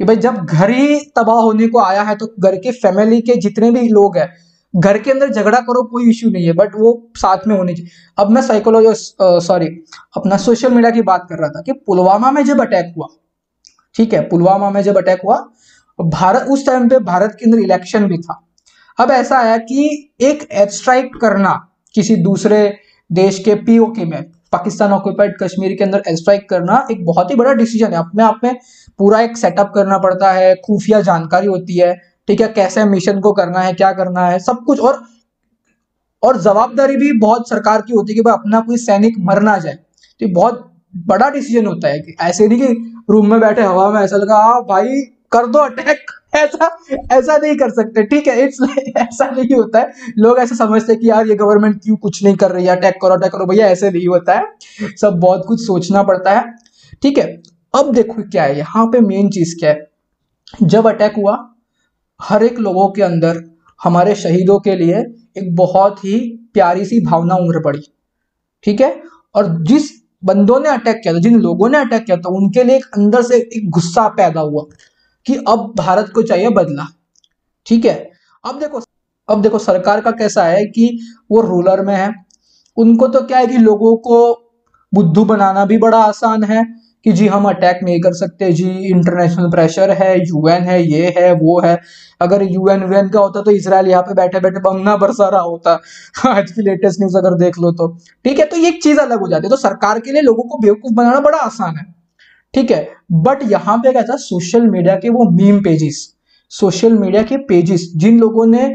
कि 0.00 0.04
भाई 0.04 0.16
जब 0.16 0.34
घर 0.36 0.70
ही 0.70 0.98
तबाह 1.16 1.40
होने 1.42 1.68
को 1.68 1.80
आया 1.80 2.02
है 2.02 2.14
तो 2.16 2.26
घर 2.40 2.56
के 2.56 2.70
फैमिली 2.72 3.20
के 3.20 3.34
जितने 3.36 3.70
भी 3.70 3.88
लोग 3.88 4.16
हैं 4.18 4.28
घर 4.74 4.98
के 4.98 5.10
अंदर 5.10 5.30
झगड़ा 5.30 5.58
करो, 5.60 5.82
कोई 5.82 6.08
इश्यू 6.10 6.30
नहीं 6.30 6.46
है 6.46 6.52
बट 6.52 6.74
वो 6.76 7.10
साथ 7.16 7.46
में 7.46 7.56
होनी 7.56 7.74
चाहिए। 7.74 7.90
अब 8.18 8.30
मैं 8.30 8.42
साइकोलॉजी 8.42 8.92
सॉरी 9.46 9.66
अपना 10.16 10.36
सोशल 10.38 10.72
मीडिया 10.72 10.90
की 10.90 11.02
बात 11.02 11.26
कर 11.30 11.38
रहा 11.38 11.48
था 11.48 11.62
कि 11.62 11.72
पुलवामा 11.72 12.30
में 12.30 12.44
जब 12.44 12.60
अटैक 12.60 12.92
हुआ, 12.96 13.06
ठीक 13.94 14.12
है, 14.12 14.20
पुलवामा 14.28 14.70
में 14.70 14.82
जब 14.82 14.96
अटैक 14.96 15.20
हुआ, 15.24 15.36
भारत, 15.98 16.46
उस 16.48 16.66
टाइम 16.66 16.88
पे 16.88 16.98
भारत 17.04 17.36
के 17.38 17.44
अंदर 17.46 17.58
इलेक्शन 17.58 18.06
भी 18.08 18.18
था। 18.18 18.44
अब 18.98 19.10
ऐसा 19.10 19.38
आया 19.38 19.56
कि 19.58 20.12
एक 20.20 20.48
एयर 20.52 20.68
स्ट्राइक 20.70 21.16
करना 21.20 21.54
किसी 21.94 22.16
दूसरे 22.18 22.78
देश 23.10 23.38
के 23.38 23.54
पीओके 23.56 24.04
में, 24.04 24.22
पाकिस्तान 24.52 24.92
ऑक्यूपाइड 24.92 25.36
कश्मीर 25.40 25.74
के 25.76 25.84
अंदर 25.84 26.02
एयर 26.06 26.16
स्ट्राइक 26.16 26.48
करना 26.50 26.86
एक 26.90 27.04
बहुत 27.04 27.30
ही 27.30 27.36
बड़ा 27.36 27.52
डिसीज़न 27.54 27.92
है। 27.92 27.98
अपने 27.98 28.22
आप 28.22 28.40
में 28.44 28.56
पूरा 28.98 29.20
एक 29.20 29.36
सेटअप 29.36 29.72
करना 29.74 29.98
पड़ता 29.98 30.32
है, 30.32 30.54
खुफिया 30.56 31.00
जानकारी 31.02 31.46
होती 31.46 31.78
है 31.78 31.92
ठीक 32.28 32.40
है, 32.40 32.48
कैसे 32.48 32.84
मिशन 32.84 33.20
को 33.20 33.32
करना 33.32 33.60
है, 33.60 33.72
क्या 33.72 33.92
करना 33.92 34.26
है, 34.26 34.38
सब 34.38 34.64
कुछ। 34.66 34.80
और 34.80 35.02
और 36.22 36.40
जवाबदारी 36.40 36.96
भी 36.96 37.12
बहुत 37.12 37.48
सरकार 37.48 37.82
की 37.82 37.92
होती 37.94 38.12
है 38.12 38.14
कि 38.14 38.22
भाई 38.22 38.32
अपना 38.32 38.60
कोई 38.60 38.76
सैनिक 38.76 39.14
मर 39.18 39.40
ना 39.42 39.56
जाए। 39.58 39.74
तो 40.20 40.28
बहुत 40.34 40.72
बड़ा 40.96 41.30
डिसीज़न 41.30 41.66
होता 41.66 41.88
है 41.88 41.98
कि 41.98 42.16
ऐसे 42.20 42.48
नहीं 42.48 42.60
कि 42.60 43.02
रूम 43.10 43.30
में 43.30 43.40
बैठे 43.40 43.62
हवा 43.62 43.90
में 43.90 44.00
ऐसा 44.00 44.16
लगा 44.16 44.36
हाँ 44.36 44.62
भाई, 44.62 45.00
कर 45.32 45.46
दो 45.46 45.58
अटैक 45.58 46.06
ऐसा 46.34 46.78
ऐसा 47.12 47.36
नहीं 47.36 47.56
कर 47.56 47.70
सकते। 47.70 48.02
ठीक 48.02 48.26
है 48.28 48.44
इट्स 48.44 48.58
ऐसा 48.96 49.30
नहीं 49.30 49.54
होता 49.54 49.78
है। 49.78 49.92
लोग 50.18 50.38
ऐसे 50.38 50.54
समझते 50.54 50.92
हैं 50.92 51.00
कि 51.00 51.10
यार, 51.10 51.26
ये 51.26 51.34
गवर्नमेंट 51.34 51.82
क्यों 51.82 51.96
कुछ 51.96 52.24
नहीं 52.24 52.36
कर 52.36 52.50
रही 52.50 52.64
है? 52.66 52.76
अटैक 52.76 52.94
करो 53.02 53.14
अटैक 53.14 53.32
करो। 53.32 53.46
भैया, 53.46 53.66
ऐसे 53.66 53.90
नहीं 53.90 54.08
होता 54.08 54.34
है। 54.34 54.44
सब 55.00 55.20
बहुत 55.20 55.44
कुछ 55.48 55.60
सोचना 55.66 56.02
पड़ता 56.02 56.32
है। 56.32 56.44
ठीक 57.02 57.18
है, 57.18 57.42
अब 57.74 57.92
देखो 57.94 58.22
क्या 58.22 58.44
है। 58.44 58.58
यहाँ 58.58 58.86
पे 58.86 59.00
मेन 59.00 59.30
चीज़ 59.30 59.58
क्या 59.60 59.70
है? 59.70 59.86
जब 60.62 60.86
अटैक 60.88 61.16
हुआ 61.16 61.36
हर 62.22 62.42
एक 62.42 62.58
लोगों 62.58 62.88
के 62.88 63.02
अंदर 63.02 63.44
हमारे 63.82 64.14
शहीदों 64.14 64.60
के 64.60 64.76
लिए 64.76 64.96
एक 65.38 65.56
बहुत 65.56 66.04
ही 66.04 66.20
प्यारी 66.54 66.84
सी 66.84 67.00
भावना 67.00 67.34
उम्र 67.34 67.62
पड़ी। 67.64 67.80
ठीक 68.64 68.80
है? 68.80 69.02
और 69.34 69.64
जिस 69.64 69.82
बंदों 70.24 70.60
ने 70.60 70.68
अटैक 70.68 70.96
किया 70.96 71.14
था, 71.14 71.18
जिन 71.18 71.40
लोगों 71.40 71.68
ने 71.68 71.78
अटैक 71.78 72.04
किया 72.04 72.16
था, 72.16 72.28
उनके 72.28 72.64
लिए 72.64 72.76
एक 72.76 72.84
अंदर 72.84 73.22
से 73.22 73.36
एक 73.36 73.70
गुस्सा 73.70 74.08
पैदा 74.08 74.40
हुआ 74.40 74.62
कि 75.26 75.34
अब 75.34 75.74
भारत 75.76 76.12
को 76.14 76.22
चाहिए 76.22 76.48
बदला। 76.48 76.86
ठीक 77.66 77.84
है? 77.84 78.10
अब 78.44 78.58
देखो 78.58 78.80
अब 79.28 79.42
देखो, 79.42 79.58
सरकार 79.58 80.00
का 80.00 80.10
कैसा 80.10 80.44
है 80.44 80.66
कि 80.66 81.00
वो 81.30 81.40
रूलर 81.40 81.82
में 81.82 81.94
है। 81.94 82.14
उनको 82.76 83.08
तो 83.08 83.20
क्या 83.20 83.38
है 83.38 83.46
कि 83.46 83.58
लोगों 83.58 83.96
को 83.96 84.34
बुद्धू 84.94 85.24
बनाना 85.24 85.64
भी 85.64 85.78
बड़ा 85.78 85.98
आसान 85.98 86.44
है 86.44 86.77
कि 87.04 87.12
जी 87.12 87.26
हम 87.26 87.44
अटैक 87.48 87.80
नहीं 87.82 88.00
कर 88.00 88.12
सकते, 88.12 88.52
जी 88.52 88.70
इंटरनेशनल 88.88 89.50
प्रेशर 89.50 89.90
है 89.92 90.18
यूएन 90.20 90.62
है, 90.62 90.82
ये 90.82 91.14
है, 91.18 91.32
वो 91.32 91.60
है। 91.60 91.78
अगर 92.20 92.42
यूएन 92.42 92.82
यूएन 92.82 93.08
का 93.08 93.20
होता 93.20 93.42
तो 93.42 93.50
इसराइल 93.50 93.88
यहाँ 93.88 94.02
पे 94.02 94.14
बैठे 94.14 94.40
बैठे 94.40 94.60
बमना 94.60 94.96
बरसा 94.96 95.28
रहा 95.28 95.40
होता। 95.40 95.74
आज 96.28 96.50
की 96.50 96.62
लेटेस्ट 96.62 97.00
न्यूज़ 97.00 97.16
अगर 97.18 97.34
देख 97.38 97.58
लो 97.58 97.70
तो। 97.72 97.88
ठीक 98.24 98.38
है 98.38 98.46
तो 98.46 98.56
ये 98.56 98.68
एक 98.68 98.82
चीज़ 98.82 99.00
अलग 99.00 99.20
हो 99.20 99.28
जाती 99.28 99.46
है। 99.46 99.50
तो 99.50 99.56
सरकार 99.56 100.00
के 100.00 100.12
लिए 100.12 100.22
लोगों 100.22 100.42
को 100.42 100.58
बेवकूफ़ 100.58 100.94
बनाना 100.94 101.20
बड़ा 101.20 101.38
आसान 101.38 101.76
है। 101.76 101.84
ठीक 102.54 102.70
है 102.70 102.86
बट 103.12 103.42
यहाँ 103.50 103.76
पे 103.78 103.92
क्या 103.92 104.02
था 104.02 104.16
सोशल 104.16 104.66
मीडिया 104.70 104.94
के 104.96 105.08
वो 105.08 105.30
मीम 105.32 105.60
पेजेस 105.62 106.06
सोशल 106.52 106.92
मीडिया 106.92 107.22
के 107.22 107.36
पेजेस 107.46 107.90
जिन 107.96 108.18
लोगों 108.20 108.46
ने 108.46 108.68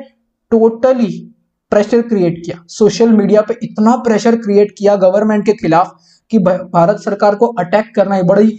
टोटली 0.52 1.08
प्रेशर 1.72 2.02
क्रिएट 2.02 2.42
किया। 2.46 2.64
सोशल 2.70 3.10
मीडिया 3.10 3.42
पे 3.42 3.58
इतना 3.64 3.96
प्रेशर 3.98 4.36
क्रिएट 4.36 4.72
किया 4.78 4.96
गवर्नमेंट 4.96 5.46
के 5.46 5.54
खिलाफ 5.54 5.96
कि 6.34 6.39
भारत 6.39 7.00
सरकार 7.00 7.36
को 7.36 7.48
अटैक 7.60 7.91
करना 7.96 8.15
है। 8.15 8.24
बड़ी 8.24 8.50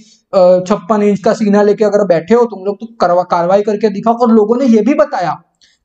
छप्पन 0.69 1.03
इंच 1.03 1.21
का 1.21 1.33
सीना 1.33 1.63
लेके 1.63 1.85
अगर 1.85 2.05
बैठे 2.07 2.35
हो 2.35 2.45
तुम 2.45 2.65
लोग 2.65 2.77
तो 2.77 2.87
कार्रवाई 2.97 3.63
करके 3.63 3.89
दिखाओ। 3.91 4.15
और 4.15 4.33
लोगों 4.33 4.57
ने 4.57 4.65
यह 4.67 4.83
भी 4.83 4.95
बताया 4.95 5.33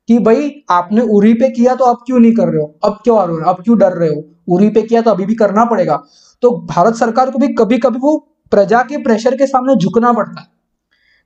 कि 0.08 0.18
भाई, 0.18 0.50
आपने 0.70 1.02
उरी 1.08 1.32
पे 1.34 1.48
किया 1.50 1.74
तो 1.74 1.84
आप 1.84 1.98
क्यों 2.06 2.18
नहीं 2.18 2.32
कर 2.34 2.48
रहे 2.48 2.62
हो? 2.62 2.74
अब 2.84 2.98
क्यों 3.04 3.18
आ 3.18 3.24
रहे 3.24 3.36
हो? 3.36 3.42
अब 3.42 3.62
क्यों 3.64 3.78
डर 3.78 3.92
रहे 3.92 4.08
हो? 4.08 4.22
उरी 4.48 4.68
पे 4.70 4.82
किया 4.82 5.00
तो 5.02 5.10
अभी 5.10 5.26
भी 5.26 5.34
करना 5.34 5.64
पड़ेगा। 5.64 6.02
तो 6.42 6.50
भारत 6.66 6.94
सरकार 6.94 7.30
को 7.30 7.38
भी 7.38 7.48
कभी 7.54 7.78
कभी 7.78 7.98
वो 7.98 8.16
प्रजा 8.52 8.82
के 8.82 9.02
प्रेशर 9.02 9.36
के 9.36 9.46
सामने 9.46 9.76
झुकना 9.76 10.12
पड़ता 10.12 10.40
है। 10.40 10.46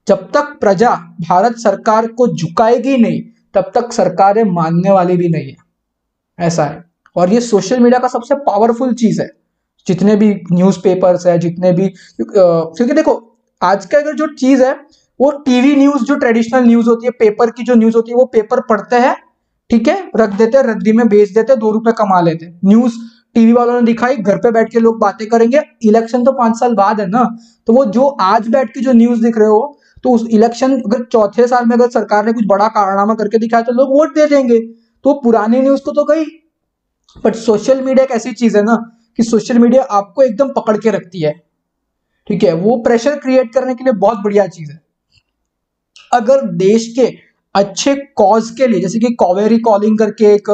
जब 0.06 0.28
तक 0.32 0.56
प्रजा 0.60 0.90
भारत 1.20 1.56
सरकार 1.56 2.06
को 2.08 2.26
झुकाएगी 2.28 2.96
नहीं, 2.96 3.20
तब 3.54 3.70
तक 3.74 3.92
सरकारें 3.92 4.42
मानने 4.44 4.90
वाली 4.90 5.16
भी 5.16 5.28
नहीं 5.28 5.48
है। 5.48 5.56
ऐसा 6.38 6.64
है। 6.64 6.84
और 7.16 7.32
ये 7.32 7.40
सोशल 7.40 7.80
मीडिया 7.80 7.98
का 8.00 8.08
सबसे 8.08 8.34
पावरफुल 8.34 8.94
चीज़ 8.94 9.20
है। 9.22 9.28
जितने 9.86 10.16
भी 10.16 10.32
न्यूज़पेपर्स 10.52 11.26
है, 11.26 11.38
जितने 11.38 11.72
भी, 11.72 11.88
क्योंकि 12.20 12.92
देखो, 12.92 13.14
आज 13.60 13.86
का 13.86 13.98
अगर 13.98 14.14
जो 14.14 14.26
चीज़ 14.34 14.62
है, 14.62 14.74
वो 15.20 15.30
टीवी 15.40 15.74
न्यूज़ 15.76 16.04
जो 16.04 16.14
ट्रेडिशनल 16.16 16.64
न्यूज़ 16.64 16.88
होती 16.88 17.06
है 17.06 17.10
पेपर 17.18 17.50
की 17.50 17.62
जो 17.62 17.74
न्यूज़ 17.74 17.96
होती 17.96 18.12
है, 18.12 18.16
वो 18.16 18.24
पेपर 18.26 18.60
पढ़ते 18.68 18.96
हैं, 18.98 19.16
ठीक 19.70 19.88
है? 19.88 20.10
रख 20.16 20.30
देते 20.34 20.56
हैं, 20.56 20.64
रद्दी 20.64 20.92
में 20.92 21.06
बेच 21.08 21.30
देते 21.30 21.52
हैं, 21.52 21.58
दो 21.60 21.70
रुपए 21.70 21.92
कमा 21.98 22.20
लेते 22.20 22.46
हैं। 22.46 22.60
न्यूज़ 22.64 22.94
टीवी 23.36 23.52
वालों 23.52 23.74
ने 23.74 23.82
दिखाई, 23.82 24.16
घर 24.16 24.36
पे 24.36 24.50
बैठ 24.50 24.70
के 24.72 24.80
लोग 24.80 24.98
बातें 25.00 25.26
करेंगे 25.28 25.60
इलेक्शन 25.84 26.24
तो 26.24 26.32
पाँच 26.32 26.58
साल 26.58 26.74
बाद 26.74 27.00
है 27.00 27.06
ना? 27.08 27.24
तो 27.68 27.72
वो 27.72 27.84
जो 27.86 28.06
आज 28.22 28.48
बैठ 28.48 28.68
के 28.68 28.80
जो 28.80 28.92
न्यूज़ 28.94 29.22
दिख 29.22 29.38
रहे 29.38 29.48
हो 29.48 29.78
तो 30.04 30.10
उस 30.10 30.26
इलेक्शन 30.30 30.72
अगर 30.76 31.04
चौथे 31.04 31.46
साल 31.46 31.66
में 31.66 31.74
अगर 31.76 31.88
सरकार 31.90 32.24
ने 32.26 32.32
कुछ 32.32 32.44
बड़ा 32.46 32.66
कारनामा 32.70 33.14
करके 33.14 33.38
दिखाया 33.38 33.62
तो 33.62 33.72
लोग 33.72 33.90
वोट 33.90 34.14
दे 34.14 34.26
देंगे। 34.26 34.58
तो 35.04 35.12
पुरानी 35.22 35.60
न्यूज़ 35.60 35.82
को 35.82 35.92
तो 35.92 36.04
गई 36.04 36.24
बट 37.24 37.34
सोशल 37.36 37.80
मीडिया 37.82 38.04
एक 38.04 38.10
ऐसी 38.12 38.32
चीज़ 38.34 38.56
है 38.56 38.62
ना 38.62 38.74
कि 39.18 39.22
सोशल 39.22 39.58
मीडिया 39.58 39.82
आपको 39.92 40.22
एकदम 40.22 40.48
पकड़ 40.52 40.76
के 40.76 40.90
रखती 40.90 41.20
है। 41.20 41.32
ठीक 42.28 42.44
है 42.44 42.52
वो 42.54 42.76
प्रेशर 42.82 43.18
क्रिएट 43.18 43.52
करने 43.54 43.74
के 43.74 43.84
लिए 43.84 43.92
बहुत 43.94 44.18
बढ़िया 44.18 44.46
चीज़ 44.48 44.70
है। 44.72 44.80
अगर 46.12 46.46
देश 46.56 46.92
के 46.98 47.06
अच्छे 47.54 47.94
कॉज 48.16 48.50
के 48.50 48.66
लिए 48.66 48.80
जैसे 48.80 48.98
कि 48.98 49.14
कॉवेरी 49.14 49.58
कॉलिंग 49.60 49.98
करके 49.98 50.34
एक 50.34 50.50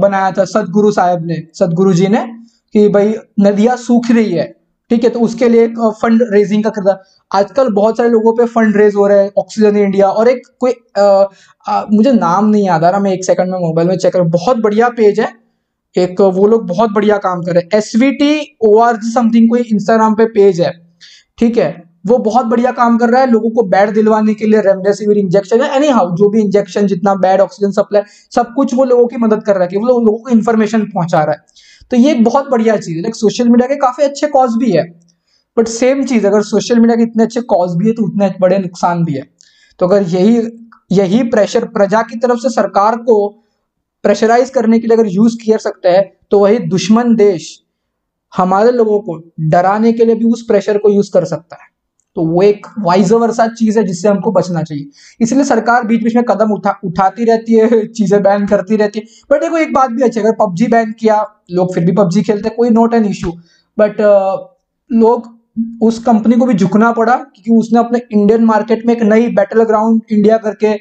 बनाया 0.00 0.30
था 0.32 0.44
सदगुरु 0.46 0.90
साहब 0.92 1.26
ने 1.26 1.42
सदगुरु 1.54 1.92
जी 1.92 2.08
ने 2.08 2.26
कि 2.74 2.88
भाई 2.88 3.14
नदियाँ 3.40 3.76
सूख 3.78 4.10
रही 4.10 4.32
है। 4.32 4.52
ठीक 4.90 5.04
है 5.04 5.10
तो 5.10 5.20
उसके 5.20 5.48
लिए 5.48 5.64
एक 5.64 5.78
फंड 6.00 6.22
रेजिंग 6.32 6.64
का 6.64 6.70
करता। 6.70 7.02
आजकल 7.30 7.68
बहुत 7.74 7.96
सारे 7.96 8.08
लोगों 8.08 8.32
पे 8.32 8.46
फंड 8.46 8.76
रेज 8.76 8.94
हो 8.94 9.06
रहे 9.06 9.22
हैं 9.22 9.30
ऑक्सीजन 9.38 9.76
इंडिया 9.76 10.08
और 10.08 10.28
एक 10.28 10.42
कोई 10.60 10.72
आ, 10.98 11.24
आ, 11.66 11.84
मुझे 11.92 12.12
नाम 12.12 12.48
नहीं 12.48 12.66
याद 12.66 12.84
आ 12.84 12.90
रहा 12.90 13.00
मैं 13.00 13.12
एक 13.12 13.24
सेकंड 13.24 13.50
में 13.50 13.58
मोबाइल 13.58 13.88
में 13.88 13.96
चेक 13.96 14.12
कर 14.12 14.22
बहुत 14.30 14.56
बढ़िया 14.58 14.88
पेज 14.90 15.20
है। 15.20 15.32
एक 15.96 16.20
वो 16.20 16.46
लोग 16.46 16.66
बहुत 16.68 16.90
बढ़िया 16.90 17.16
काम 17.16 17.42
कर 17.42 17.52
रहे 17.52 17.62
हैं। 17.62 17.78
S 17.78 17.92
V 17.96 18.10
T 18.12 18.56
O 18.60 18.78
R 18.78 18.96
something 19.04 19.48
कोई 19.50 19.60
इंस्टाग्राम 19.62 20.14
पे 20.14 20.24
पेज 20.26 20.60
है। 20.60 20.72
ठीक 21.38 21.58
है? 21.58 21.82
वो 22.06 22.16
बहुत 22.18 22.46
बढ़िया 22.46 22.70
काम 22.72 22.96
कर 22.98 23.08
रहा 23.08 23.20
है। 23.20 23.30
लोगों 23.30 23.50
को 23.50 23.62
बेड 23.62 23.90
दिलवाने 23.90 24.34
के 24.34 24.46
लिए 24.46 24.60
रेमडेसिविर 24.60 25.18
इंजेक्शन 25.18 25.60
है। 25.60 25.76
एनी 25.76 25.88
हाउ 25.88 26.10
जो 26.16 26.28
भी 26.28 26.40
इंजेक्शन 26.40 26.86
जितना 26.86 27.14
बेड 27.14 27.40
ऑक्सीजन 27.40 27.70
सप्लाई 27.72 28.02
सब 28.34 28.52
कुछ 28.56 28.74
वो 28.74 28.84
लोगों 28.84 29.06
की 29.06 29.16
मदद 29.16 29.42
कर 29.42 29.56
रहा 29.56 29.68
है 29.72 29.78
वो 29.78 30.00
लोगों 30.00 30.18
को 30.18 30.30
इन्फॉर्मेशन 30.30 30.84
पहुँचा 30.84 31.22
रहा 31.24 31.32
है। 31.32 31.44
तो 31.90 31.96
ये 31.96 32.10
एक 32.10 32.24
बहुत 32.24 32.50
बढ़िया 32.50 32.76
चीज़ 32.76 32.96
है। 32.96 33.02
लाइक 33.02 33.14
सोशल 33.14 33.48
मीडिया 33.48 33.68
के 33.68 33.76
काफ़ी 33.76 34.04
अच्छे 34.04 34.26
कॉज 34.26 34.56
भी 34.56 34.70
है। 34.70 34.84
बट 35.56 35.68
सेम 35.68 36.04
चीज़, 36.04 36.26
अगर 36.26 36.42
सोशल 36.42 36.80
मीडिया 36.80 36.96
के 36.96 37.02
इतने 37.02 37.24
अच्छे 37.24 37.40
कॉज 37.40 37.76
भी 37.76 37.88
है 37.88 37.92
तो 37.94 38.02
उतने 38.02 38.32
बड़े 38.40 38.58
नुकसान 38.58 39.04
भी 39.04 39.14
है। 39.14 39.22
तो 39.80 39.86
अगर 39.86 40.02
यही 40.02 40.40
यही 40.92 41.22
प्रेशर 41.24 41.64
प्रजा 41.64 42.02
की 42.02 42.18
तरफ़ 42.18 42.38
से 42.38 42.48
सरकार 42.48 42.96
को 42.96 43.16
प्रेशराइज 44.04 44.50
करने 44.50 44.78
के 44.78 44.86
लिए 44.86 44.96
अगर 44.96 45.08
यूज़ 45.08 45.36
किया 45.44 45.56
सकता 45.58 45.90
है 45.90 46.02
तो 46.30 46.38
वही 46.38 46.58
दुश्मन 46.68 47.14
देश 47.16 47.52
हमारे 48.32 48.70
लोगों 48.72 48.98
को 49.00 49.22
डराने 49.50 49.92
के 49.92 50.04
लिए 50.04 50.14
भी 50.14 50.24
उस 50.24 50.42
प्रेशर 50.42 50.78
को 50.78 50.90
यूज़ 50.90 51.10
कर 51.12 51.24
सकता 51.24 51.56
है। 51.56 51.68
तो 52.16 52.24
वो 52.26 52.42
एक 52.42 52.66
वाइज 52.78 53.12
वर्सा 53.12 53.46
चीज़ 53.48 53.78
है 53.78 53.84
जिससे 53.84 54.08
हमको 54.08 54.32
बचना 54.32 54.62
चाहिए। 54.62 54.90
इसलिए 55.20 55.44
सरकार 55.44 55.84
बीच 55.84 56.02
बीच 56.04 56.14
में 56.16 56.24
कदम 56.24 56.52
उठा, 56.52 56.78
उठाती 56.84 57.24
रहती 57.24 57.54
है, 57.54 57.86
चीज़ें 57.94 58.22
बैन 58.22 58.46
करती 58.46 58.76
रहती 58.76 58.98
है। 58.98 59.04
बट 59.30 59.40
देखो, 59.40 59.56
एक 59.58 59.72
बात 59.74 59.90
भी 59.90 60.02
अच्छी 60.02 60.20
अगर 60.20 60.32
पबजी 60.32 60.66
बैन 60.66 60.92
किया, 60.92 61.24
लोग 61.50 61.74
फिर 61.74 61.84
भी 61.84 61.92
पबजी 61.92 62.22
खेलते 62.22 62.50
कोई 62.50 62.70
नॉट 62.70 62.94
एन 62.94 63.04
इशू 63.04 63.32
बट 63.78 64.00
लोग 64.90 65.32
उस 65.82 65.98
कंपनी 65.98 66.36
को 66.36 66.46
भी 66.46 66.54
झुकना 66.54 66.90
पड़ा, 66.92 67.16
क्योंकि 67.16 67.60
उसने 67.60 67.78
अपने 67.78 68.00
इंडियन 68.12 68.44
मार्केट 68.44 68.86
में 68.86 68.94
एक 68.94 69.02
नई 69.02 69.28
बैटल 69.34 69.62
ग्राउंड 69.64 70.00
इंडिया 70.10 70.36
करके 70.38 70.72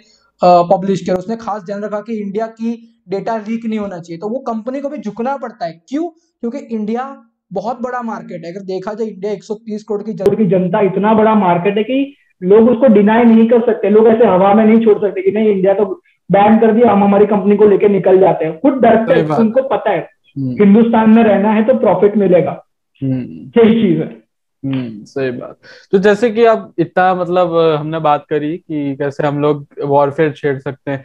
पब्लिश 0.45 1.01
किया 1.01 1.15
उसने 1.15 1.35
खास 1.35 1.63
ध्यान 1.65 1.83
रखा 1.83 1.99
कि 1.99 2.21
इंडिया 2.21 2.45
की 2.45 3.01
डेटा 3.09 3.37
लीक 3.37 3.65
नहीं 3.65 3.79
होना 3.79 3.99
चाहिए। 3.99 4.17
तो 4.17 4.29
वो 4.29 4.39
कंपनी 4.39 4.79
को 4.79 4.89
भी 4.89 4.97
झुकना 4.97 5.37
पड़ता 5.37 5.65
है। 5.65 5.81
क्यों? 5.89 6.03
क्योंकि 6.09 6.57
इंडिया 6.57 7.21
बहुत 7.53 7.81
बड़ा 7.81 8.01
मार्केट 8.01 8.45
है। 8.45 8.51
अगर 8.51 8.61
देखा 8.61 8.93
जाए 8.93 9.07
इंडिया 9.07 9.31
130 9.31 9.83
करोड़ 9.83 10.03
की 10.03 10.13
की 10.13 10.45
जनता 10.45 10.79
इतना 10.79 11.13
बड़ा 11.13 11.35
मार्केट 11.35 11.77
है 11.77 11.83
कि 11.83 12.15
लोग 12.43 12.69
उसको 12.69 12.87
डिनाई 12.87 13.23
नहीं 13.23 13.47
कर 13.47 13.61
सकते। 13.61 13.89
लोग 13.89 14.07
ऐसे 14.07 14.25
हवा 14.25 14.53
में 14.53 14.65
नहीं 14.65 14.85
छोड़ 14.85 14.97
सकते 14.97 15.21
कि 15.21 15.31
नहीं 15.31 15.49
इंडिया 15.49 15.73
तो 15.73 16.01
बैन 16.31 16.59
कर 16.59 16.73
दिया 16.73 16.91
हम 16.91 17.03
हमारी 17.03 17.25
कंपनी 17.25 17.57
को 17.57 17.65
लेकर 17.65 17.89
निकल 17.89 18.19
जाते 18.19 18.45
हैं। 18.45 18.59
खुद 18.59 18.73
डरते 18.73 19.13
हैं 19.13 19.29
उनको 19.29 19.61
पता 19.61 19.91
है। 19.91 20.09
हम्म। 20.37 20.51
हिंदुस्तान 20.51 21.09
में 21.09 21.23
रहना 21.23 21.49
है 21.49 21.63
तो 21.63 21.73
प्रॉफिट 21.73 22.17
मिलेगा। 22.17 22.65
हम्म। 23.03 23.61
यही 23.61 23.81
चीज़ 23.81 23.99
है। 23.99 24.22
हम्म 24.63 25.03
सही 25.03 25.31
बात। 25.31 25.57
तो 25.91 25.97
जैसे 25.97 26.29
कि 26.31 26.43
अब 26.45 26.73
इतना 26.79 27.13
मतलब 27.15 27.55
हमने 27.79 27.99
बात 27.99 28.25
करी 28.29 28.57
कि 28.57 28.95
कैसे 28.95 29.27
हम 29.27 29.39
लोग 29.41 29.65
वॉरफेयर 29.85 30.31
छेड़ 30.31 30.57
सकते 30.59 30.91
हैं 30.91 31.03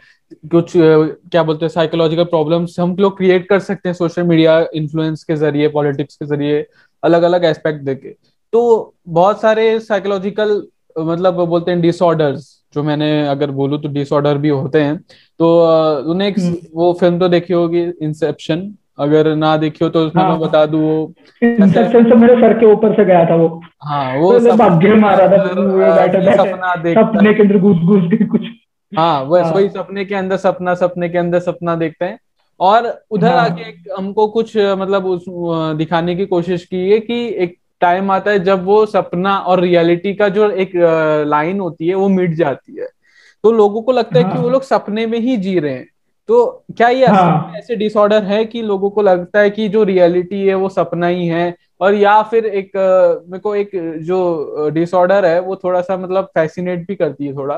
कुछ 0.51 0.71
क्या 0.75 1.43
बोलते 1.43 1.65
हैं 1.65 1.69
साइकोलॉजिकल 1.69 2.23
प्रॉब्लम्स 2.25 2.79
हम 2.79 2.95
लोग 2.99 3.17
क्रिएट 3.17 3.47
कर 3.49 3.59
सकते 3.59 3.89
हैं 3.89 3.93
सोशल 3.93 4.23
मीडिया 4.23 4.59
इन्फ्लुएंस 4.73 5.23
के 5.23 5.35
ज़रिए 5.35 5.67
पॉलिटिक्स 5.67 6.15
के 6.15 6.25
ज़रिए 6.25 6.65
अलग 7.03 7.23
अलग 7.23 7.45
एस्पेक्ट 7.45 7.81
देके 7.81 8.15
तो 8.53 8.61
बहुत 9.09 9.41
सारे 9.41 9.79
साइकोलॉजिकल 9.79 10.61
मतलब 10.97 11.45
बोलते 11.47 11.71
हैं 11.71 11.81
डिसऑर्डर्स 11.81 12.55
जो 12.73 12.83
मैंने 12.83 13.27
अगर 13.27 13.51
बोलूँ 13.51 13.81
तो 13.81 13.87
डिसऑर्डर 13.87 14.37
भी 14.37 14.49
होते 14.49 14.81
हैं। 14.81 14.97
तो 15.39 15.47
उन्हें 16.11 16.27
एक 16.27 16.39
हम्म। 16.39 16.57
वो 16.73 16.91
फ़िल्म 16.93 17.19
तो 17.19 17.27
देखी 17.27 17.53
होगी 17.53 17.81
इंसेप्शन 18.01 18.61
अगर 18.99 19.33
ना 19.35 19.55
देखी 19.57 19.83
हो 19.85 19.89
तो 19.89 20.05
उसमें 20.05 20.21
हाँ, 20.23 20.31
मैं 20.31 20.39
बता 20.39 20.65
दू 20.65 20.79
वो 20.79 21.13
इंसेप्शन 21.41 22.09
से 22.09 22.15
मेरे 22.15 22.35
सर 22.35 22.57
के 22.59 22.65
ऊपर 22.65 22.95
से 22.95 23.05
गया 23.05 23.25
था 23.25 23.35
वो। 23.35 23.61
हाँ 23.81 24.17
वो 24.17 24.31
तो 24.33 24.39
सब 24.39 24.83
मारा 24.99 25.27
था 25.27 25.45
सपना 26.35 26.75
देख 26.75 26.97
सपने 26.97 27.33
के 27.33 27.41
अंदर 27.41 27.57
घुस 27.57 27.77
घुस 27.77 28.09
के 28.11 28.25
कुछ। 28.25 28.41
हाँ 28.91 29.21
वह 29.23 29.43
हाँ। 29.43 29.51
वही 29.51 29.69
सपने 29.69 30.05
के 30.05 30.15
अंदर 30.15 30.37
सपना 30.37 30.73
सपने 30.75 31.09
के 31.09 31.17
अंदर 31.17 31.39
सपना 31.39 31.75
देखते 31.75 32.05
हैं। 32.05 32.19
और 32.59 32.87
उधर 33.11 33.31
हाँ। 33.31 33.45
आके 33.45 33.63
हमको 33.97 34.27
कुछ 34.27 34.55
मतलब 34.57 35.05
उस 35.05 35.25
दिखाने 35.77 36.15
की 36.15 36.25
कोशिश 36.25 36.65
की 36.65 36.89
है 36.89 36.99
कि 36.99 37.27
एक 37.43 37.55
टाइम 37.81 38.11
आता 38.11 38.31
है 38.31 38.39
जब 38.39 38.63
वो 38.65 38.85
सपना 38.85 39.37
और 39.37 39.59
रियलिटी 39.59 40.13
का 40.13 40.29
जो 40.29 40.49
एक 40.51 40.71
लाइन 41.27 41.59
होती 41.59 41.87
है 41.87 41.95
वो 41.95 42.07
मिट 42.09 42.33
जाती 42.35 42.75
है। 42.79 42.87
तो 43.43 43.51
लोगों 43.51 43.81
को 43.81 43.91
लगता 43.91 44.17
है 44.17 44.23
कि 44.23 44.37
वो 44.37 44.43
हाँ। 44.43 44.51
लोग 44.51 44.63
सपने 44.63 45.05
में 45.05 45.19
ही 45.19 45.37
जी 45.37 45.59
रहे 45.59 45.73
हैं। 45.73 45.87
तो 46.29 46.63
क्या 46.77 46.87
ये 46.89 47.05
हाँ. 47.05 47.53
ऐसे 47.57 47.75
डिसऑर्डर 47.75 48.23
है 48.23 48.45
कि 48.45 48.61
लोगों 48.61 48.89
को 48.89 49.01
लगता 49.01 49.39
है 49.39 49.49
कि 49.49 49.67
जो 49.69 49.83
रियलिटी 49.83 50.45
है 50.47 50.55
वो 50.55 50.69
सपना 50.69 51.07
ही 51.07 51.27
है? 51.27 51.55
और 51.81 51.93
या 51.93 52.21
फिर 52.23 52.45
एक 52.45 52.71
मेरे 53.29 53.39
को 53.39 53.55
एक 53.55 53.71
जो 54.03 54.69
डिसऑर्डर 54.69 55.25
है 55.25 55.39
वो 55.39 55.55
थोड़ा 55.55 55.81
सा 55.81 55.97
मतलब 55.97 56.25
फैसिनेट 56.25 56.87
भी 56.87 56.95
करती 56.95 57.25
है 57.25 57.35
थोड़ा 57.35 57.55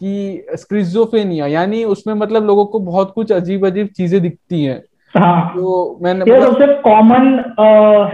कि 0.00 0.46
स्क्रिजोफेनिया 0.54 1.46
यानी 1.46 1.84
उसमें 1.84 2.14
मतलब 2.14 2.44
लोगों 2.44 2.64
को 2.64 2.78
बहुत 2.78 3.12
कुछ 3.14 3.32
अजीब 3.32 3.66
अजीब 3.66 3.86
चीज़ें 3.86 4.20
दिखती 4.22 4.64
हैं। 4.64 4.82
हाँ, 5.14 5.48
तो 5.48 5.98
मैंने 6.02 6.32
ये 6.32 6.40
सबसे 6.42 6.66
कॉमन 6.82 7.54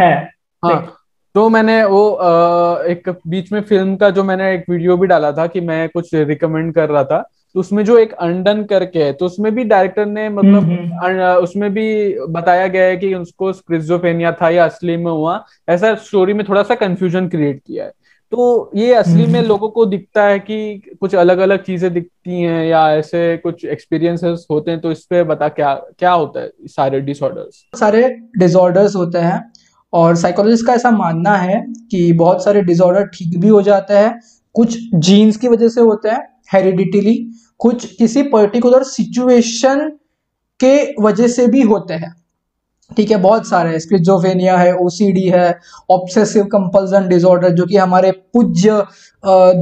है। 0.00 0.14
हाँ। 0.64 0.96
तो 1.34 1.48
मैंने 1.48 1.84
वो 1.84 2.10
आ, 2.10 2.30
एक 2.82 3.08
बीच 3.26 3.52
में 3.52 3.60
फ़िल्म 3.60 3.96
का 3.96 4.10
जो 4.10 4.24
मैंने 4.24 4.54
एक 4.54 4.64
वीडियो 4.70 4.96
भी 4.96 5.06
डाला 5.06 5.32
था 5.32 5.46
कि 5.46 5.60
मैं 5.60 5.88
कुछ 5.88 6.14
रिकमेंड 6.14 6.74
कर 6.74 6.88
रहा 6.88 7.04
था 7.04 7.30
तो 7.54 7.60
उसमें 7.60 7.84
जो 7.84 7.98
एक 7.98 8.12
अंडन 8.12 8.62
करके 8.64 9.02
है 9.02 9.12
तो 9.12 9.26
उसमें 9.26 9.54
भी 9.54 9.64
डायरेक्टर 9.64 10.06
ने 10.06 10.28
मतलब 10.28 10.62
हम्म, 10.62 10.92
हम्म। 10.96 11.34
उसमें 11.36 11.72
भी 11.72 12.14
बताया 12.28 12.66
गया 12.66 12.84
है 12.84 12.96
कि 12.96 13.14
उसको 13.14 13.52
स्क्रिजोफेनिया 13.52 14.32
था 14.32 14.48
या 14.50 14.64
असली 14.64 14.96
में 14.96 15.10
हुआ 15.10 15.44
ऐसा 15.68 15.94
स्टोरी 16.04 16.32
में 16.32 16.44
थोड़ा 16.48 16.62
सा 16.62 16.74
कंफ्यूजन 16.74 17.28
क्रिएट 17.28 17.62
किया 17.66 17.84
है 17.84 17.92
तो 18.32 18.70
ये 18.74 18.92
असली 18.94 19.26
में 19.26 19.38
हम्म। 19.38 19.48
लोगों 19.48 19.68
को 19.68 19.84
दिखता 19.86 20.24
है 20.24 20.38
कि 20.38 20.96
कुछ 21.00 21.14
अलग 21.14 21.38
अलग 21.38 21.62
चीज़ें 21.62 21.92
दिखती 21.94 22.40
हैं 22.40 22.64
या 22.66 22.88
ऐसे 22.92 23.36
कुछ 23.36 23.64
एक्सपीरियंसेस 23.66 24.46
होते 24.50 24.70
हैं 24.70 24.80
तो 24.80 24.92
इस 24.92 25.04
पे 25.04 25.22
बता 25.24 25.48
क्या 25.50 25.74
क्या 25.98 26.12
होता 26.12 26.40
है 26.40 26.50
सारे 26.68 27.00
डिसऑर्डर्स 27.00 27.64
सारे 27.74 28.08
डिसऑर्डर्स 28.38 28.96
होते 28.96 29.18
हैं 29.18 29.40
और 29.92 30.16
साइकोलॉजिस्ट 30.16 30.66
का 30.66 30.72
ऐसा 30.72 30.90
मानना 30.90 31.36
है 31.36 31.64
कि 31.90 32.12
बहुत 32.12 32.44
सारे 32.44 32.62
डिसऑर्डर 32.62 33.06
ठीक 33.08 33.38
भी 33.38 33.48
हो 33.48 33.62
जाते 33.62 33.94
हैं 33.94 34.18
कुछ 34.54 34.78
जीन्स 34.94 35.36
की 35.36 35.48
वजह 35.48 35.68
से 35.68 35.80
होते 35.80 36.08
हैं 36.08 36.22
हेरिडिटीली 36.52 37.16
कुछ 37.60 37.84
किसी 37.96 38.22
पर्टिकुलर 38.30 38.82
सिचुएशन 38.84 39.88
के 40.60 41.02
वजह 41.02 41.28
से 41.28 41.46
भी 41.46 41.60
होते 41.62 41.94
हैं। 41.94 42.14
ठीक 42.90 43.10
है, 43.10 43.16
बहुत 43.16 43.46
सारे 43.48 43.78
स्क्रिजोफेनिया 43.80 44.56
है 44.58 44.74
ओसीडी 44.76 45.26
है 45.28 45.58
ऑब्सेसिव 45.90 46.44
कंपल्सन 46.46 47.08
डिसऑर्डर 47.08 47.50
जो 47.50 47.66
कि 47.66 47.76
हमारे 47.76 48.10
पूज्य 48.10 48.84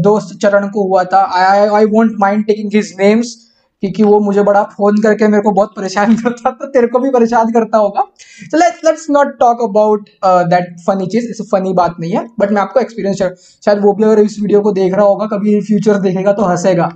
दोस्त 0.03 0.37
चरण 0.43 0.69
को 0.71 0.83
हुआ 0.85 1.05
था। 1.05 1.23
I 1.35 1.69
I 1.69 1.85
won't 1.87 2.13
mind 2.21 2.45
taking 2.47 2.71
his 2.75 2.95
names 3.01 3.35
क्योंकि 3.83 4.03
वो 4.03 4.19
मुझे 4.21 4.43
बड़ा 4.43 4.63
फ़ोन 4.73 5.01
करके 5.03 5.29
मेरे 5.29 5.43
को 5.43 5.51
बहुत 5.53 5.73
परेशान 5.77 6.15
करता 6.23 6.51
तो 6.51 6.67
तेरे 6.73 6.87
को 6.87 6.99
भी 6.99 7.11
परेशान 7.11 7.53
करता 7.53 7.79
होगा। 7.79 8.03
तो 8.51 8.59
let's 8.59 8.85
let's 8.85 9.07
not 9.11 9.39
talk 9.39 9.63
about 9.63 10.09
that 10.25 10.77
funny 10.81 11.07
चीज़। 11.07 11.31
इसे 11.31 11.45
फनी 11.53 11.73
बात 11.75 11.97
नहीं 12.01 12.13
है 12.13 12.27
बट 12.41 12.51
मैं 12.53 12.63
आपको 12.63 12.81
एक्सपीरियंस 12.81 13.19
शायद 13.65 13.81
वो 13.83 13.93
भी 13.93 14.05
अगर 14.05 14.21
इस 14.21 14.37
वीडियो 14.41 14.61
को 14.61 14.73
देख 14.73 14.95
रहा 14.95 15.07
होगा, 15.07 15.27
कभी 15.27 15.61
फ्यूचर 15.61 15.99
देखेगा 16.01 16.33
तो 16.33 16.45
हंसेगा। 16.45 16.91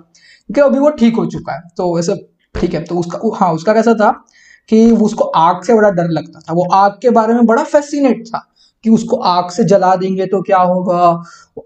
क्योंकि 0.50 0.60
अभी 0.60 0.78
वो 0.78 0.90
ठीक 0.92 1.16
हो 1.16 1.26
चुका 1.26 1.52
है। 1.52 1.62
तो 1.76 1.94
वैसे 1.96 2.14
ठीक 2.54 2.74
है 2.74 2.82
तो 2.84 2.98
उसका 2.98 3.20
हाँ 3.36 3.52
उसका 3.54 3.74
कैसा 3.74 3.94
था 3.94 4.10
कि 4.68 4.90
उसको 4.92 5.24
आग 5.36 5.62
से 5.64 5.74
बड़ा 5.74 5.90
डर 5.92 6.08
लगता 6.10 6.40
था। 6.40 6.52
वो 6.52 6.66
आग 6.74 6.98
के 7.02 7.10
बारे 7.10 7.34
में 7.34 7.46
बड़ा 7.46 7.62
फैसिनेट 7.64 8.26
था 8.26 8.46
कि 8.84 8.90
उसको 8.90 9.16
आग 9.26 9.50
से 9.50 9.64
जला 9.64 9.94
देंगे 9.96 10.26
तो 10.26 10.40
क्या 10.42 10.58
होगा? 10.58 11.22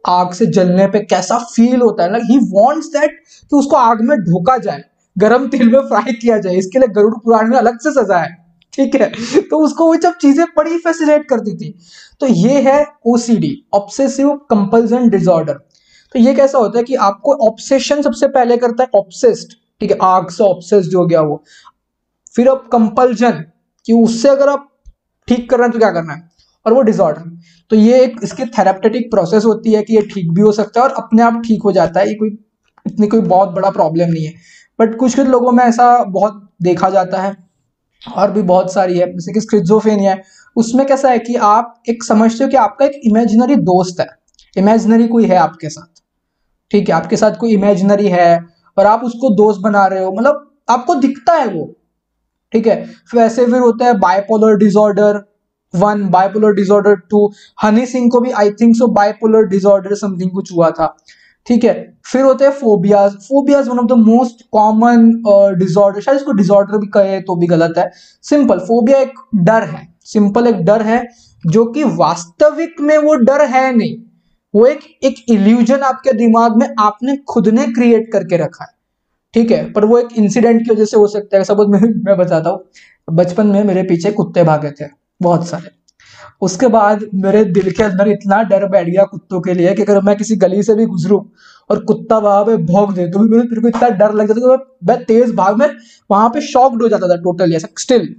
आग 0.08 0.32
से 0.32 0.46
जलने 0.48 0.86
पे 0.86 1.00
कैसा 1.00 1.38
फील 1.46 1.80
होता 1.80 2.04
है 2.04 2.20
ही 2.22 2.38
वॉन्ट्स 2.50 2.86
दैट 2.88 3.18
कि 3.20 3.56
उसको 3.56 3.76
आग 3.76 4.00
में 4.00 4.16
ढोका 4.18 4.56
जाए, 4.58 4.82
गरम 5.16 5.46
तेल 5.48 5.70
में 5.70 5.80
फ्राई 5.80 6.12
किया 6.12 6.38
जाए। 6.38 6.54
इसके 6.56 6.78
लिए 6.78 6.88
गरुड़ 6.90 7.14
पुराण 7.14 7.50
में 7.50 7.56
अलग 7.58 7.78
से 7.78 7.90
सजा 7.92 8.18
है, 8.18 8.36
ठीक 8.72 8.94
है? 8.94 9.10
तो 9.40 9.58
उसको 9.58 9.86
वो 9.86 9.96
जब 9.96 10.14
चीज़ें 10.16 10.44
बड़ी 10.56 10.78
फैसिनेट 10.78 11.28
करती 11.28 11.56
थी। 11.56 11.74
तो 12.20 12.26
ये 12.26 12.60
है 12.62 12.84
ओसीडी 13.06 13.56
ऑब्सेसिव 13.74 14.34
कंपल्सन 14.50 15.08
डिसऑर्डर 15.10 15.58
तो 16.14 16.18
ये 16.18 16.34
कैसा 16.34 16.58
होता 16.58 16.78
है 16.78 16.84
कि 16.84 16.94
आपको 17.02 17.34
ऑब्सेशन 17.48 18.02
सबसे 18.02 18.28
पहले 18.28 18.56
करता 18.56 18.82
है 18.82 18.98
ऑब्सेस्ड 18.98 19.52
ठीक 19.80 19.90
है, 19.90 19.96
आग 20.02 20.30
से 20.30 20.44
ऑब्सेस्ड 20.44 20.94
हो 20.94 21.04
गया 21.06 21.20
वो। 21.22 21.42
फिर 22.34 22.48
अब 22.48 22.68
कंपल्जन 22.72 23.44
कि 23.86 23.92
उससे 23.94 24.28
अगर 24.28 24.48
आप 24.48 24.68
ठीक 25.28 25.48
कर 25.50 25.58
रहे 25.58 25.66
हैं 25.66 25.72
तो 25.72 25.78
क्या 25.78 25.90
करना 25.92 26.12
है? 26.12 26.28
और 26.66 26.72
वो 26.72 26.82
डिसऑर्डर 26.82 27.38
तो 27.70 27.76
ये 27.76 28.00
एक 28.04 28.16
इसकी 28.22 28.44
थेरापेटिक 28.48 29.10
प्रोसेस 29.10 29.44
होती 29.44 29.72
है 29.72 29.82
कि 29.82 29.94
ये 29.94 30.00
ठीक 30.04 30.30
भी 30.32 30.40
हो 30.42 30.52
सकता 30.52 30.80
है 30.80 30.86
और 30.86 30.94
अपने 30.94 31.22
आप 31.22 31.42
ठीक 31.46 31.62
हो 31.62 31.72
जाता 31.72 32.00
है, 32.00 32.08
ये 32.08 32.14
कोई, 32.14 32.28
इतनी 32.86 33.06
कोई 33.06 33.20
बहुत 33.22 33.48
बड़ा 33.50 33.70
प्रॉब्लम 33.70 34.10
नहीं 34.10 34.24
है। 34.24 34.32
बट 34.78 34.96
कुछ 34.96 35.16
कुछ 35.16 35.26
लोगों 35.28 35.52
में 35.52 35.62
ऐसा 35.64 36.04
बहुत 36.04 36.48
देखा 36.62 36.90
जाता 36.90 37.20
है, 37.22 37.36
और 38.02 38.30
भी 38.30 38.42
बहुत 38.44 38.72
सारी 38.72 38.98
है, 38.98 39.06
जैसे 39.06 39.32
कि 39.32 39.40
स्क्रिजोफेनिया 39.40 40.10
है 40.12 40.22
उसमें 40.56 40.86
कैसा 40.86 41.10
है 41.10 41.18
कि 41.18 41.34
आप 41.36 41.82
एक 41.88 42.04
समझते 42.04 42.44
हो 42.44 42.50
कि 42.50 42.56
आपका 42.56 42.84
एक 42.86 43.00
इमेजिनरी 43.04 43.56
दोस्त 43.64 44.00
है 44.00 44.08
इमेजिनरी 44.56 45.06
कोई 45.08 45.26
है 45.26 45.36
आपके 45.38 45.68
साथ। 45.68 45.99
ठीक 46.70 46.88
है, 46.88 46.94
आपके 46.94 47.16
साथ 47.16 47.36
कोई 47.36 47.52
इमेजिनरी 47.52 48.08
है 48.08 48.38
और 48.76 48.86
आप 48.86 49.04
उसको 49.04 49.30
दोस्त 49.36 49.60
बना 49.60 49.86
रहे 49.86 50.04
हो 50.04 50.12
मतलब 50.12 50.46
आपको 50.70 50.94
दिखता 50.96 51.34
है 51.34 51.46
वो, 51.48 51.64
ठीक 52.52 52.66
है। 52.66 52.76
वैसे 53.14 53.46
फिर 53.46 53.60
होता 53.60 53.86
है 53.86 53.98
bipolar 54.00 54.56
disorder 54.58 55.20
one 55.74 56.08
bipolar 56.10 56.52
disorder 56.54 56.94
two 57.10 57.30
Honey 57.62 57.86
Singh 57.86 58.08
को 58.10 58.20
भी 58.20 58.30
I 58.32 58.50
think 58.52 58.74
so 58.76 58.86
bipolar 58.90 59.46
disorder 59.48 59.94
something 59.96 60.30
कुछ 60.30 60.52
हुआ 60.52 60.70
था, 60.70 60.96
ठीक 61.46 61.64
है। 61.64 61.74
फिर 62.04 62.22
होते 62.22 62.44
हैं 62.44 62.52
phobias 62.52 63.12
phobias 63.22 63.68
one 63.68 63.78
of 63.78 63.86
the 63.86 63.98
most 63.98 64.44
common 64.52 65.10
disorder 65.58 66.00
शायद 66.00 66.18
इसको 66.18 66.32
डिसऑर्डर 66.34 66.78
भी 66.78 66.86
कहे 66.94 67.20
तो 67.20 67.36
भी 67.36 67.46
गलत 67.46 67.78
है। 67.78 67.90
सिंपल 68.24 68.58
फोबिया 68.60 68.98
एक 68.98 69.18
डर 69.36 69.64
है 69.64 69.86
सिंपल 70.06 70.46
एक 70.46 70.64
डर 70.64 70.82
है 70.82 71.02
जो 71.44 71.64
कि 71.66 71.84
वास्तविक 71.96 72.80
में 72.80 72.96
वो 72.98 73.14
डर 73.16 73.44
है 73.46 73.72
नहीं। 73.76 73.96
वो 74.54 74.66
एक 74.66 74.80
एक 75.04 75.24
इल्यूजन 75.30 75.80
आपके 75.82 76.12
दिमाग 76.12 76.56
में 76.56 76.66
आपने 76.80 77.16
खुद 77.28 77.48
ने 77.48 77.66
क्रिएट 77.68 78.12
करके 78.12 78.36
रखा 78.36 78.64
है। 78.64 78.70
ठीक 79.34 79.50
है? 79.50 79.72
पर 79.72 79.84
वो 79.84 79.98
एक 79.98 80.08
इंसिडेंट 80.14 80.62
की 80.62 80.72
वजह 80.72 80.84
से 80.84 80.96
हो 80.96 81.06
सकता 81.08 81.36
है। 81.36 81.44
सपोज़ 81.44 81.68
मैं 81.70 81.80
मैं 82.04 82.16
बताता 82.18 82.50
हूँ। 82.50 82.64
बचपन 83.08 83.46
में 83.46 83.62
मेरे 83.64 83.82
पीछे 83.82 84.10
कुत्ते 84.12 84.42
भागे 84.44 84.70
थे, 84.70 84.88
बहुत 85.20 85.46
सारे। 85.48 85.70
उसके 86.42 86.66
बाद 86.68 87.04
मेरे 87.16 87.44
दिल 87.46 87.70
के 87.70 87.82
अंदर 87.82 88.08
इतना 88.08 88.42
डर 88.42 88.66
बैठ 88.68 88.86
गया 88.86 89.02
कुत्तों 89.04 89.40
के 89.40 89.54
लिए 89.54 89.74
कि 89.74 89.82
अगर 89.82 90.00
मैं 90.02 90.16
किसी 90.16 90.36
गली 90.36 90.62
से 90.62 90.74
भी 90.74 90.86
गुजरू 90.86 91.18
और 91.70 91.84
कुत्ता 91.84 92.18
वहाँ 92.18 92.44
पे 92.44 92.56
भोग 92.64 92.94
दे 92.94 93.06
तो 93.08 93.18
भी 93.18 93.28
मेरे 93.28 93.60
को 93.60 93.68
इतना 93.68 93.88
डर 93.90 94.12
लग 94.14 94.28
जाता 94.28 94.56
था 94.56 94.76
मैं 94.86 95.04
तेज 95.04 95.34
भाग, 95.34 95.56
में 95.56 95.68
वहाँ 96.10 96.28
पे 96.28 96.40
शॉक्ड 96.42 96.82
हो 96.82 96.88
जाता 96.88 97.08
था 97.08 97.16
टोटली 97.16 97.56
ऐसा 97.56 97.68
स्टिल 97.78 98.14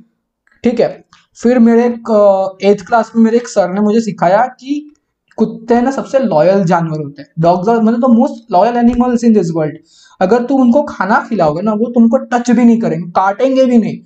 ठीक 0.63 0.79
है? 0.79 1.05
फिर 1.37 1.59
मेरे 1.59 1.85
एक 1.85 2.59
एथ 2.63 2.85
क्लास 2.87 3.11
में 3.15 3.23
मेरे 3.23 3.37
एक 3.37 3.47
सर 3.47 3.73
ने 3.73 3.81
मुझे 3.81 4.01
सिखाया 4.01 4.45
कि 4.59 4.93
कुत्ते 5.37 5.79
ना, 5.81 5.91
सबसे 5.91 6.19
लॉयल 6.19 6.63
जानवर 6.65 7.03
होते 7.03 7.21
हैं। 7.21 7.29
डॉग्स 7.39 7.69
आर 7.69 7.81
मतलब 7.81 7.99
the 8.01 8.13
most 8.13 8.51
loyal 8.51 8.77
animals 8.77 9.23
in 9.23 9.33
this 9.33 9.51
world 9.55 9.77
अगर 10.19 10.43
तुम 10.43 10.61
उनको 10.61 10.81
खाना 10.85 11.19
खिलाओगे 11.29 11.61
ना, 11.61 11.73
वो 11.73 11.91
तुमको 11.91 12.17
टच 12.27 12.51
भी 12.51 12.63
नहीं 12.63 12.79
करेंगे, 12.79 13.09
काटेंगे 13.11 13.65
भी 13.65 13.77
नहीं। 13.77 13.97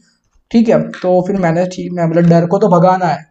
ठीक 0.52 0.70
है 0.70 0.82
तो 0.92 1.22
फिर 1.28 1.38
मैंने 1.38 1.66
ठीक 1.68 1.92
मैं 1.94 2.06
मतलब 2.06 2.30
डर 2.30 2.46
को 2.46 2.58
तो 2.58 2.68
भगाना 2.70 3.06
है। 3.06 3.24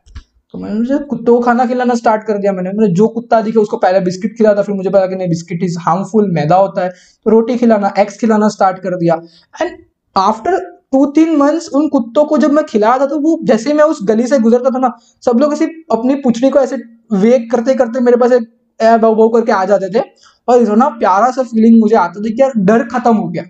तो 0.55 0.59
मैंने 0.59 0.75
मुझे 0.75 0.99
कुत्तों 1.01 1.35
को 1.35 1.41
खाना 1.43 1.65
खिलाना 1.67 1.95
स्टार्ट 1.95 2.23
कर 2.25 2.39
दिया 2.39 2.53
मैंने। 2.53 2.71
मैंने 2.71 2.93
जो 2.95 3.07
कुत्ता 3.09 3.41
दिखे, 3.41 3.59
उसको 3.59 3.77
पहले 3.77 4.01
बिस्किट 4.01 4.37
खिलाता 4.37 4.63
फिर 4.63 4.75
मुझे 4.75 4.91
पता 4.91 5.07
कि 5.07 5.17
नहीं, 5.17 5.29
बिस्किट 5.29 5.63
इज़ 5.65 5.79
हार्मफुल 5.81 6.31
मैदा 6.33 6.57
होता 6.57 6.83
है। 6.83 6.89
तो 6.89 7.31
रोटी 7.31 7.57
खिलाना 7.57 7.93
एग्स 7.99 8.19
खिलाना 8.19 8.49
स्टार्ट 8.49 8.79
कर 8.79 8.97
दिया। 8.97 9.15
एंड 9.55 9.77
आफ्टर 10.17 10.59
टू 10.93 11.05
तीन 11.07 11.37
मंथ्स 11.37 11.69
उन 11.69 11.89
कुत्तों 11.89 12.25
को 12.25 12.39
जब 12.39 12.53
मैं 12.53 12.65
खिलाया 12.65 12.99
था 12.99 13.07
तो 13.07 13.19
वो 13.21 13.39
जैसे 13.45 13.73
मैं 13.75 13.85
उस 13.85 13.99
गली 14.05 14.27
से 14.27 14.39
गुजरता 14.39 14.71
था 14.71 14.79
ना, 14.79 14.93
सब 15.23 15.39
लोग 15.41 15.53
ऐसी 15.53 15.65
अपनी 15.93 16.15
पुछड़ी 16.17 16.51
को 16.51 16.59
ऐसे 16.59 16.77
वेक 17.11 17.51
करते 17.51 17.75
करते 17.75 18.01
मेरे 18.01 18.17
पास 18.17 18.33
एक 18.33 18.51
बहु 18.81 19.15
बहु 19.15 19.29
करके 19.29 19.53
आ 19.53 19.65
जाते 19.65 19.89
थे। 19.91 20.03
और 20.49 20.63
इतना 20.63 20.89
प्यारा 20.89 21.31
सा 21.31 21.43
फीलिंग 21.43 21.81
मुझे 21.81 21.97
आता 21.97 22.21
था 22.21 22.31
कि 22.31 22.43
यार 22.43 22.53
डर 22.57 22.83
खत्म 22.89 23.15
हो 23.17 23.29
गया। 23.29 23.45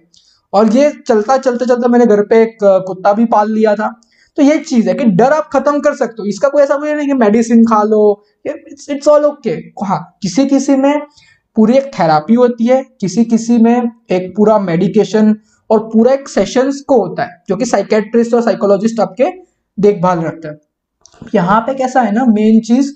और 0.52 0.68
ये 0.68 0.90
चलता, 1.08 1.36
चलते 1.36 1.66
चलते 1.66 1.88
मैंने 1.88 2.06
घर 2.06 2.22
पे 2.22 2.42
एक, 2.42 2.56
कुत्ता 2.62 3.12
भी 3.12 3.24
पाल 3.24 3.52
लिया 3.52 3.74
था। 3.74 3.88
तो 4.38 4.42
ये 4.42 4.58
चीज़ 4.58 4.88
है 4.88 4.94
कि 4.94 5.04
डर 5.04 5.32
आप 5.32 5.48
खत्म 5.52 5.80
कर 5.80 5.94
सकते 5.94 6.22
हो। 6.22 6.26
इसका 6.26 6.48
कोई 6.48 6.62
ऐसा 6.62 6.76
कोई 6.76 6.92
नहीं 6.94 7.06
कि 7.06 7.14
मेडिसिन 7.14 7.64
खा 7.64 7.82
लो। 7.82 8.24
इट्स 8.46 8.90
इट्स 8.90 9.08
ऑल 9.08 9.24
ओके 9.24 9.50
हाँ 9.84 10.00
किसी 10.22 10.46
किसी 10.46 10.76
में 10.76 11.00
पूरी 11.56 11.74
एक 11.74 11.90
थेरापी 11.98 12.34
होती 12.34 12.66
है। 12.66 12.82
किसी 13.00 13.24
किसी 13.24 13.58
में 13.58 13.90
एक 14.10 14.32
पूरा 14.36 14.58
मेडिकेशन 14.58 15.34
और 15.70 15.78
पूरा 15.92 16.12
एक 16.12 16.28
सेशंस 16.28 16.80
को 16.80 17.00
होता 17.02 17.22
है, 17.22 17.42
जो 17.48 17.56
कि 17.56 17.64
साइकेट्रिस्ट 17.64 18.34
और 18.34 18.42
साइकोलॉजिस्ट 18.42 19.00
आपके 19.00 19.26
देखभाल 19.78 20.20
रखते 20.20 20.48
हैं। 20.48 20.58
यहाँ 21.34 21.60
पे 21.60 21.74
कैसा 21.74 22.00
है 22.00 22.12
ना 22.12 22.24
मेन 22.24 22.60
चीज़ 22.60 22.92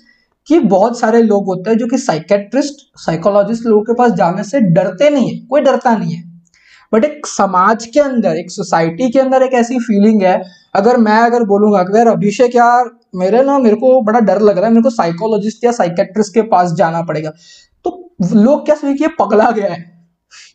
कि 0.49 0.59
बहुत 0.59 0.99
सारे 0.99 1.21
लोग 1.23 1.45
होते 1.45 1.69
हैं 1.69 1.77
जो 1.77 1.87
कि 1.87 1.97
साइकेट्रिस्ट 1.97 2.81
साइकोलॉजिस्ट 2.99 3.65
लोगों 3.65 3.81
के 3.83 3.93
पास 3.93 4.11
जाने 4.13 4.43
से 4.43 4.59
डरते 4.61 5.09
नहीं 5.09 5.29
है, 5.29 5.39
कोई 5.39 5.61
डरता 5.61 5.95
नहीं 5.97 6.13
है। 6.13 6.23
बट 6.91 7.03
एक 7.05 7.25
समाज 7.27 7.85
के 7.85 7.99
अंदर, 7.99 8.37
एक 8.37 8.51
सोसाइटी 8.51 9.09
के 9.11 9.19
अंदर 9.19 9.43
एक 9.43 9.53
ऐसी 9.53 9.77
फीलिंग 9.79 10.21
है, 10.23 10.41
अगर 10.75 10.97
मैं 10.99 11.19
अगर 11.19 11.43
बोलूँगा 11.45 11.79
अगर 11.79 12.07
अभिषेक 12.07 12.55
यार, 12.55 12.89
मेरे 13.15 13.41
ना, 13.43 13.57
मेरे 13.59 13.75
को 13.75 14.01
बड़ा 14.01 14.19
डर 14.21 14.41
लग 14.41 14.57
रहा 14.57 14.65
है, 14.65 14.71
मेरे 14.71 14.83
को 14.83 14.89
साइकोलॉजिस्ट 14.91 15.63
या 15.65 15.71
साइकेट्रिस्ट 15.71 16.33
के 16.33 16.41
पास 16.47 16.71
जाना 16.73 17.01
पड़ेगा। 17.03 17.31
तो 17.85 18.15
लोग 18.35 18.65
क्या 18.65 18.75
सोचे 18.75 18.93
कि 18.93 19.03
ये 19.03 19.09
पगला 19.19 19.51
गया 19.51 19.71
है, 19.73 19.79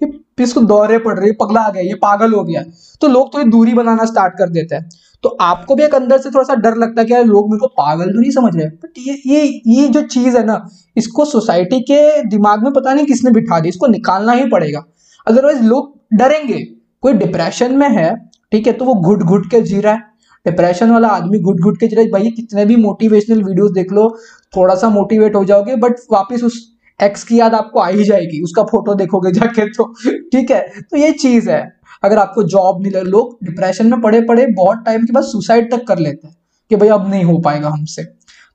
ये 0.02 0.12
इसको 0.38 0.60
दौरे 0.62 0.98
पड़ 0.98 1.18
रही 1.18 1.32
पगला 1.40 1.68
गया 1.68 1.82
ये 1.82 1.94
पागल 2.02 2.32
हो 2.32 2.42
गया 2.44 2.62
तो 3.00 3.08
लोग 3.08 3.32
तो 3.32 3.38
ये 3.38 3.44
दूरी 3.44 3.74
बनाना 3.74 4.04
स्टार्ट 4.04 4.34
कर 4.38 4.48
देते 4.50 4.74
हैं। 4.74 4.88
तो 5.24 5.28
आपको 5.42 5.74
भी 5.74 5.82
एक 5.82 5.94
अंदर 5.94 6.18
से 6.18 6.30
थोड़ा 6.30 6.44
सा 6.44 6.54
डर 6.56 6.76
लगता 6.76 7.00
है 7.00 7.06
कि 7.06 7.12
यार 7.12 7.24
लोग 7.24 7.50
मेरे 7.50 7.58
को 7.58 7.66
पागल 7.76 8.12
तो 8.12 8.20
नहीं 8.20 8.30
समझ 8.30 8.54
रहे। 8.56 8.66
बट 8.66 8.98
ये 8.98 9.20
ये 9.26 9.42
ये 9.68 9.88
जो 9.88 10.02
चीज़ 10.04 10.36
है 10.36 10.44
ना, 10.46 10.60
इसको 10.96 11.24
सोसाइटी 11.24 11.80
के 11.82 12.22
दिमाग 12.28 12.62
में 12.64 12.72
पता 12.72 12.94
नहीं 12.94 13.06
किसने 13.06 13.30
बिठा 13.30 13.60
दी, 13.60 13.68
इसको 13.68 13.86
निकालना 13.88 14.32
ही 14.32 14.48
पड़ेगा। 14.50 14.84
अदरवाइज़ 15.26 15.62
लोग 15.64 15.92
डरेंगे। 16.14 16.58
कोई 17.02 17.12
डिप्रेशन 17.14 17.76
में 17.76 17.88
है, 17.90 18.14
ठीक 18.52 18.66
है 18.66 18.72
तो 18.72 18.84
वो 18.84 18.94
घुट 18.94 19.22
घुट 19.22 19.50
के 19.50 19.60
जी 19.62 19.80
रहा 19.80 19.92
है। 19.92 20.12
डिप्रेशन 20.46 20.90
वाला 20.90 21.08
आदमी 21.08 21.38
घुट 21.38 21.60
घुट 21.60 21.78
के 21.80 21.86
जी 21.86 21.96
रहा 21.96 22.04
है, 22.04 22.10
भाई, 22.10 22.30
कितने 22.30 22.64
भी 22.66 22.76
मोटिवेशनल 22.76 23.42
वीडियोस 23.42 23.70
देख 23.72 23.92
लो, 23.92 24.08
थोड़ा 24.56 24.74
सा 24.74 24.88
मोटिवेट 24.90 25.36
हो 25.36 25.44
जाओगे 25.44 25.76
बट 25.76 26.00
वापस 26.12 26.42
उस 26.44 26.62
एक्स 27.00 27.24
की 27.24 27.38
याद 27.38 27.54
आपको 27.54 27.80
आ 27.80 27.86
ही 27.88 28.04
जाएगी, 28.04 28.42
उसका 28.42 28.62
फ़ोटो 28.64 28.94
देखोगे 28.94 29.30
जाके 29.32 29.66
तो 29.70 29.84
ठीक 30.32 30.50
है? 30.50 30.60
तो 30.80 30.96
ये 30.96 31.10
चीज़ 31.14 31.50
है। 31.50 31.62
अगर 32.04 32.18
आपको 32.18 32.42
जॉब 32.44 32.82
लगे 32.82 33.02
लोग 33.02 33.38
डिप्रेशन 33.44 33.86
में 33.86 34.00
पड़े 34.00 34.20
पड़े, 34.22 34.46
बहुत 34.48 34.82
टाइम 34.86 35.04
के 35.04 35.12
बाद 35.12 35.24
सुसाइड 35.24 35.70
तक 35.70 35.86
कर 35.88 35.98
लेते 35.98 36.26
हैं 36.26 36.36
कि 36.70 36.76
भाई 36.76 36.88
अब 36.90 37.08
नहीं 37.10 37.24
हो 37.24 37.38
पाएगा 37.40 37.68
हमसे। 37.70 38.02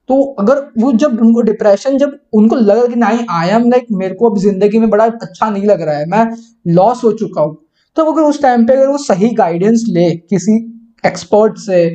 तो 0.10 0.22
अगर 0.40 0.62
वो 0.80 0.92
जब 0.96 1.20
उनको 1.22 1.42
डिप्रेशन 1.44 1.98
जब 1.98 2.18
उनको 2.34 2.56
लगा 2.58 2.86
कि 2.86 2.96
नहीं 2.98 3.26
आई 3.32 3.50
एम 3.50 3.70
लाइक 3.72 3.86
मेरे 3.94 4.16
को 4.16 4.30
अब 4.30 4.38
ज़िंदगी 4.40 4.80
में 4.80 4.90
बड़ा 4.90 5.06
अच्छा 5.06 5.50
नहीं 5.50 5.66
लग 5.66 5.82
रहा 5.82 5.96
है, 5.96 6.06
मैं 6.08 6.26
लॉस 6.68 7.04
हो 7.04 7.12
चुका 7.14 7.42
हूँ 7.42 7.58
तो 7.98 8.04
अगर 8.06 8.22
उस 8.22 8.42
टाइम 8.42 8.66
पे 8.68 8.74
अगर 8.74 8.88
वो 8.88 8.98
सही 9.00 9.30
गाइडेंस 9.36 9.84
ले 9.90 10.10
किसी 10.12 10.56
एक्सपर्ट 11.04 11.58
से 11.60 11.88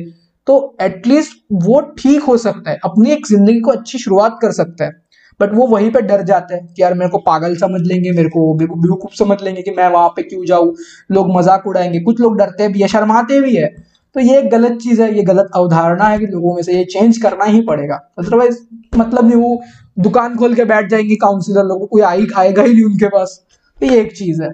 तो 0.47 0.55
एटलीस्ट 0.81 1.37
वो 1.63 1.79
ठीक 1.97 2.23
हो 2.23 2.37
सकता 2.37 2.71
है, 2.71 2.77
अपनी 2.83 3.11
एक 3.11 3.27
ज़िंदगी 3.27 3.59
को 3.59 3.71
अच्छी 3.71 3.97
शुरुआत 3.97 4.37
कर 4.41 4.51
सकता 4.53 4.85
है। 4.85 4.91
बट 5.39 5.53
वो 5.53 5.67
वहीं 5.67 5.91
पे 5.91 6.01
डर 6.01 6.21
जाते 6.21 6.55
हैं 6.55 6.65
कि 6.67 6.81
यार 6.81 6.93
मेरे 6.93 7.11
को 7.11 7.17
पागल 7.17 7.55
समझ 7.55 7.81
लेंगे 7.81 8.11
मेरे 8.11 8.29
को 8.29 8.53
बेवकूफ़ 8.53 9.13
समझ 9.13 9.41
लेंगे 9.43 9.61
कि 9.61 9.71
मैं 9.71 9.87
वहाँ 9.87 10.09
पे 10.09 10.21
क्यों 10.21 10.45
जाऊँ 10.45 10.73
लोग 11.11 11.35
मज़ाक 11.37 11.67
उड़ाएँगे। 11.67 11.99
कुछ 11.99 12.19
लोग 12.21 12.37
डरते 12.37 12.67
भी 12.67 12.81
है 12.81 12.87
शर्माते 12.87 13.41
भी 13.41 13.55
है। 13.55 13.67
तो 14.15 14.19
ये 14.19 14.37
एक 14.39 14.49
गलत 14.49 14.77
चीज़ 14.81 15.01
है 15.01 15.13
ये 15.15 15.23
गलत 15.23 15.49
अवधारणा 15.55 16.05
है 16.05 16.19
कि 16.19 16.25
लोगों 16.25 16.53
में 16.55 16.61
से 16.63 16.77
ये 16.77 16.83
चेंज 16.83 17.17
करना 17.17 17.45
ही 17.45 17.61
पड़ेगा। 17.61 17.95
अदरवाइज़ 18.19 18.59
मतलब 18.97 19.25
नहीं 19.25 19.35
वो 19.35 19.61
दुकान 19.99 20.35
खोल 20.35 20.55
के 20.55 20.65
बैठ 20.65 20.89
जाएँगे 20.89 21.15
काउंसिलर 21.15 21.63
लोग 21.63 21.87
कोई 21.89 22.01
आएगा 22.01 22.41
ही 22.63 22.73
नहीं 22.73 22.83
उनके 22.83 23.07
पास। 23.07 23.39
तो 23.79 23.85
ये 23.85 23.99
एक 24.01 24.15
चीज़ 24.17 24.41
है। 24.43 24.49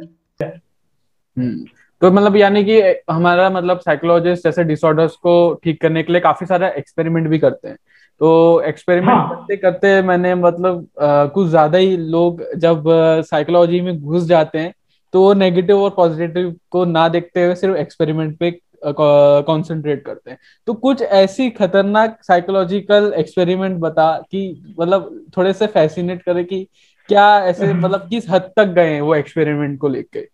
हम्म, 1.38 1.66
तो 2.02 2.12
मतलब 2.12 2.36
यानी 2.36 2.64
कि 2.64 2.82
हमारा 3.12 3.50
मतलब 3.50 3.80
साइकोलॉजिस्ट 3.80 4.44
जैसे 4.44 4.64
डिसऑर्डर्स 4.64 5.16
को 5.16 5.34
ठीक 5.64 5.82
करने 5.82 6.04
के 6.04 6.12
लिए 6.12 6.22
काफ़ी 6.22 6.46
सारा 6.46 6.68
एक्सपेरिमेंट 6.68 7.28
भी 7.28 7.40
करते 7.40 7.68
हैं। 7.68 7.78
तो 8.20 8.62
एक्सपेरिमेंट 8.62 9.10
हाँ. 9.10 9.30
करते 9.30 9.56
करते 9.58 10.02
मैंने 10.02 10.36
मतलब 10.36 10.88
आ, 11.02 11.26
कुछ 11.26 11.48
ज़्यादा 11.48 11.78
ही 11.78 11.98
लोग 11.98 12.44
जब 12.58 12.84
साइकोलॉजी 13.28 13.82
में 13.82 14.00
घुस 14.02 14.24
जाते 14.24 14.60
हैं 14.60 14.74
तो 15.14 15.22
वो 15.22 15.34
नेगेटिव 15.34 15.82
और 15.82 15.90
पॉजिटिव 15.90 16.56
को 16.72 16.86
ना 16.86 17.08
देखते 17.10 17.46
हुए 17.46 17.56
सिर्फ़ 17.56 17.78
एक्सपेरिमेंट 17.78 18.38
पे 18.40 18.52
कंसंट्रेट 18.86 20.04
करते 20.06 20.32
हैं। 20.32 20.38
तो 20.68 20.74
कुछ 20.74 21.02
ऐसी 21.02 21.50
खतरनाक 21.50 22.18
साइकोलॉजिकल 22.24 23.14
एक्सपेरिमेंट 23.18 23.78
बता 23.80 24.12
कि 24.32 24.74
मतलब 24.80 25.26
थोड़े 25.38 25.54
से 25.54 25.68
फैसिनेट 25.68 26.22
करे 26.22 26.44
कि 26.44 26.68
क्या 27.10 27.28
ऐसे 27.46 27.74
मतलब 27.74 28.08
किस 28.10 28.30
हद 28.30 28.52
तक 28.58 28.66
गए 28.66 29.00
वो 29.02 29.16
एक्सपेरिमेंट 29.16 29.80
को 29.80 29.88
लेके। 29.88 30.28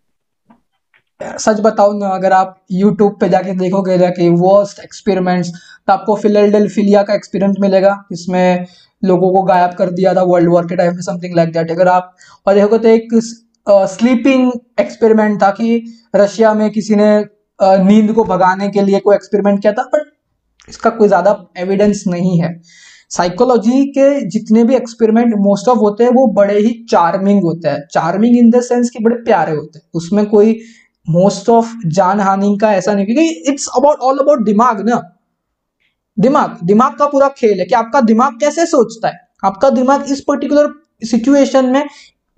सच 1.20 1.60
बताऊ 1.60 1.92
ना, 1.92 2.08
अगर 2.08 2.32
आप 2.32 2.54
यूट्यूब 2.72 3.16
पे 3.20 3.28
जाके 3.28 3.52
देखोगे 3.56 3.96
जाके 3.98 4.28
वर्स्ट 4.30 4.80
एक्सपेरिमेंट्स 4.80 5.50
तो 5.50 5.92
आपको 5.92 6.14
फिलिया 6.16 7.02
का 7.02 7.14
एक्सपीरियंस 7.14 7.56
मिलेगा 7.60 7.96
इसमें 8.12 8.66
लोगों 9.02 9.32
को 9.32 9.42
गायब 9.44 9.72
कर 9.78 9.90
दिया 9.92 10.14
था 10.14 10.22
वर्ल्ड 10.24 10.48
वॉर 10.50 10.66
के 10.66 10.76
टाइम 10.76 10.94
में 10.94 11.02
समथिंग 11.02 11.34
लाइक 11.36 11.52
दैट 11.52 11.70
अगर 11.70 11.88
आप, 11.88 12.14
और 12.46 12.54
देखोगे 12.54 12.78
तो 12.78 12.88
एक 12.88 13.08
स्लीपिंग 13.88 14.50
एक्सपेरिमेंट 14.80 15.42
था 15.42 15.50
कि 15.50 15.82
रशिया 16.16 16.52
में 16.54 16.70
किसी 16.70 16.96
ने 16.96 17.18
नींद 17.60 18.12
को 18.12 18.24
भगाने 18.24 18.68
के 18.68 18.82
लिए 18.82 19.00
कोई 19.00 19.14
एक्सपेरिमेंट 19.14 19.60
किया 19.62 19.72
था 19.72 19.82
बट 19.94 20.06
इसका 20.68 20.90
कोई 20.92 21.08
ज़्यादा 21.08 21.32
एविडेंस 21.58 22.04
नहीं 22.06 22.38
है। 22.40 22.60
साइकोलॉजी 23.10 23.84
के 23.88 24.08
जितने 24.28 24.64
भी 24.64 24.74
एक्सपेरिमेंट 24.76 25.34
मोस्ट 25.38 25.68
ऑफ़ 25.68 25.78
होते 25.78 26.04
हैं, 26.04 26.10
वो 26.10 26.26
बड़े 26.34 26.58
ही 26.58 26.72
चार्मिंग 26.90 27.42
होते 27.42 27.68
हैं। 27.68 27.86
चार्मिंग 27.92 28.36
इन 28.36 28.50
द 28.50 28.60
सेंस 28.62 28.90
कि 28.90 29.02
बड़े 29.04 29.16
प्यारे 29.18 29.52
होते 29.52 29.78
हैं। 29.78 29.86
उसमें 29.94 30.24
कोई 30.26 30.58
मोस्ट 31.08 31.48
ऑफ़ 31.48 31.72
जान 31.88 32.20
हानि 32.20 32.56
का 32.60 32.72
ऐसा 32.72 32.94
नहीं, 32.94 33.06
क्योंकि 33.06 33.50
इट्स 33.50 33.68
अबाउट 33.76 33.98
ऑल 34.00 34.18
अबाउट 34.18 34.44
दिमाग 34.44 34.88
ना। 34.88 35.00
दिमाग 36.16 36.58
दिमाग 36.64 36.94
का 36.94 37.06
पूरा 37.06 37.28
खेल 37.28 37.58
है 37.58 37.64
कि 37.66 37.74
आपका 37.74 38.00
दिमाग 38.02 38.38
कैसे 38.40 38.66
सोचता 38.66 39.08
है? 39.08 39.18
आपका 39.44 39.70
दिमाग 39.70 40.10
इस 40.10 40.20
पर्टिकुलर 40.20 40.72
सिचुएशन 41.04 41.66
में 41.66 41.84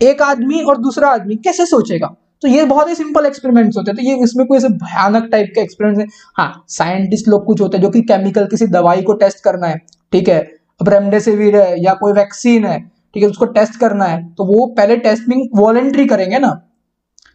एक 0.00 0.22
आदमी 0.22 0.62
और 0.62 0.78
दूसरा 0.78 1.08
आदमी 1.08 1.36
कैसे 1.36 1.66
सोचेगा? 1.66 2.14
तो 2.42 2.48
ये 2.48 2.64
बहुत 2.64 2.88
ही 2.88 2.94
सिंपल 2.94 3.26
एक्सपेरिमेंट्स 3.26 3.76
होते 3.76 3.90
हैं। 3.90 3.96
तो 3.96 4.02
ये 4.02 4.22
इसमें 4.24 4.46
कोई 4.46 4.58
ऐसे 4.58 4.68
भयानक 4.76 5.28
टाइप 5.32 5.52
के 5.54 5.60
एक्सपेरिमेंट 5.60 5.98
है 6.00 6.06
हाँ 6.36 6.64
साइंटिस्ट 6.68 7.28
लोग 7.28 7.44
कुछ 7.46 7.60
होते 7.60 7.76
हैं 7.76 7.84
जो 7.84 7.90
कि 7.90 8.00
केमिकल 8.02 8.46
किसी 8.46 8.66
दवाई 8.68 9.02
को 9.02 9.12
टेस्ट 9.14 9.44
करना 9.44 9.66
है, 9.66 9.78
ठीक 10.12 10.28
है? 10.28 10.38
अब 10.80 10.88
रेमडेसिविर 10.88 11.56
है 11.56 11.82
या 11.84 11.94
कोई 11.94 12.12
वैक्सीन 12.12 12.64
है, 12.64 12.78
ठीक 13.14 13.22
है? 13.22 13.28
उसको 13.28 13.46
टेस्ट 13.48 13.80
करना 13.80 14.04
है 14.04 14.22
तो 14.34 14.44
वो 14.46 14.66
पहले 14.76 14.96
टेस्टिंग 14.98 15.48
वॉलेंट्री 15.54 16.06
करेंगे 16.06 16.38
ना। 16.38 16.50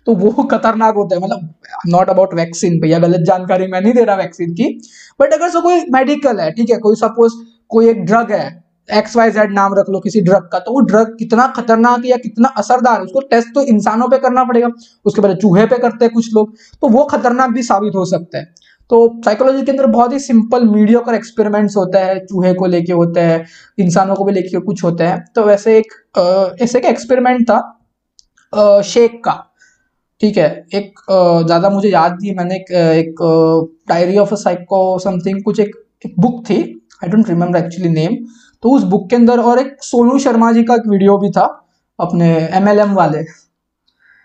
तो 0.08 0.14
वो 0.16 0.44
खतरनाक 0.44 0.96
होता 0.96 1.16
है। 1.16 1.22
मतलब 1.22 1.54
नॉट 1.88 2.10
अबाउट 2.10 2.34
वैक्सीन 2.34 2.80
भैया, 2.82 3.00
गलत 3.00 3.22
जानकारी 3.28 3.68
मैं 3.68 3.82
नहीं 3.82 3.94
दे 3.94 4.04
रहा 4.04 4.16
वैक्सीन 4.16 4.54
की। 4.54 4.70
बट 5.20 5.34
अगर 5.34 5.50
सो 5.50 5.62
कोई 5.62 5.84
मेडिकल 5.92 6.40
है, 6.40 6.52
ठीक 6.52 6.70
है, 6.70 6.78
कोई 6.80 6.96
सपोज़ 6.98 7.34
कोई 7.72 7.90
एक 7.90 8.06
ड्रग 8.06 8.32
है 8.32 8.64
एक्स 8.90 9.16
वाई 9.18 9.32
जेड 9.32 9.54
नाम 9.54 9.74
रख 9.74 9.86
लो 9.90 10.00
किसी 10.00 10.22
ड्रग 10.22 10.50
का 10.52 10.60
तो 10.60 10.72
वो 10.72 10.80
ड्रग 10.82 11.16
कितना 11.20 11.48
खतरनाक 11.56 12.06
या 12.06 12.18
कितना 12.18 12.48
असरदार 12.58 12.98
है, 12.98 13.04
उसको 13.04 13.20
टेस्ट 13.22 13.54
तो 13.56 13.62
इंसानों 13.64 14.08
पे 14.10 14.18
करना 14.18 14.44
पड़ेगा। 14.44 14.68
उसके 15.06 15.22
पहले 15.22 15.36
चूहे 15.36 15.66
पे 15.66 15.78
करते 15.78 16.06
हैं 16.06 16.14
कुछ 16.14 16.34
लोग 16.34 16.54
तो 16.82 16.88
वो 16.90 17.04
खतरनाक 17.06 17.50
भी 17.52 17.64
साबित 17.64 17.96
हो 17.96 18.06
सकता 18.06 18.38
है। 18.38 18.54
तो 18.92 19.22
साइकोलॉजी 19.26 19.64
के 19.66 19.72
अंदर 19.72 19.86
बहुत 19.88 20.14
ही 20.14 20.20
सिंपल 20.20 20.68
मीडियोकर 20.68 21.16
एक्सपेरिमेंट्स 21.16 21.78
होता 21.78 22.00
है, 22.00 22.20
चूहे 22.20 22.54
को 22.54 22.66
लेके 22.68 22.94
होते 22.94 23.20
हैं, 23.20 23.46
इंसानों 23.78 24.16
को 24.16 24.24
भी 24.24 24.32
लेके 24.34 24.60
कुछ 24.62 24.84
होता 24.84 25.08
है। 25.10 25.24
तो 25.36 25.44
वैसे 25.44 25.78
एक 25.78 26.58
ऐसे 26.62 26.80
का 26.80 26.90
एक्सपेरिमेंट 26.90 27.50
था 27.50 28.82
शेक 28.84 29.24
का। 29.26 29.34
ठीक 30.22 30.38
है 30.38 30.66
एक 30.74 31.00
ज़्यादा 31.46 31.70
मुझे 31.70 31.90
याद 31.90 32.18
नहीं 32.22 32.36
मैंने 32.36 32.56
एक, 32.56 32.72
एक 32.72 33.16
diary 33.90 34.18
of 34.18 34.32
a 34.32 34.36
psycho 34.36 35.00
something 35.00 35.44
कुछ 35.44 35.60
एक, 35.60 35.76
एक 36.06 36.14
बुक 36.20 36.44
थी 36.50 36.82
I 37.04 37.10
don't 37.10 37.30
remember 37.30 37.60
actually 37.60 37.90
name 37.90 38.16
तो 38.64 38.70
उस 38.70 38.84
बुक 38.84 39.10
के 39.10 39.16
अंदर 39.16 39.40
और 39.40 39.60
एक 39.60 39.76
सोनू 39.82 40.20
शर्मा 40.20 40.52
जी 40.52 40.64
का 40.64 40.76
एक 40.76 40.88
वीडियो 40.88 41.18
भी 41.18 41.30
था 41.30 41.44
अपने 42.00 42.30
एमएलएम 42.54 42.94
वाले। 42.94 43.24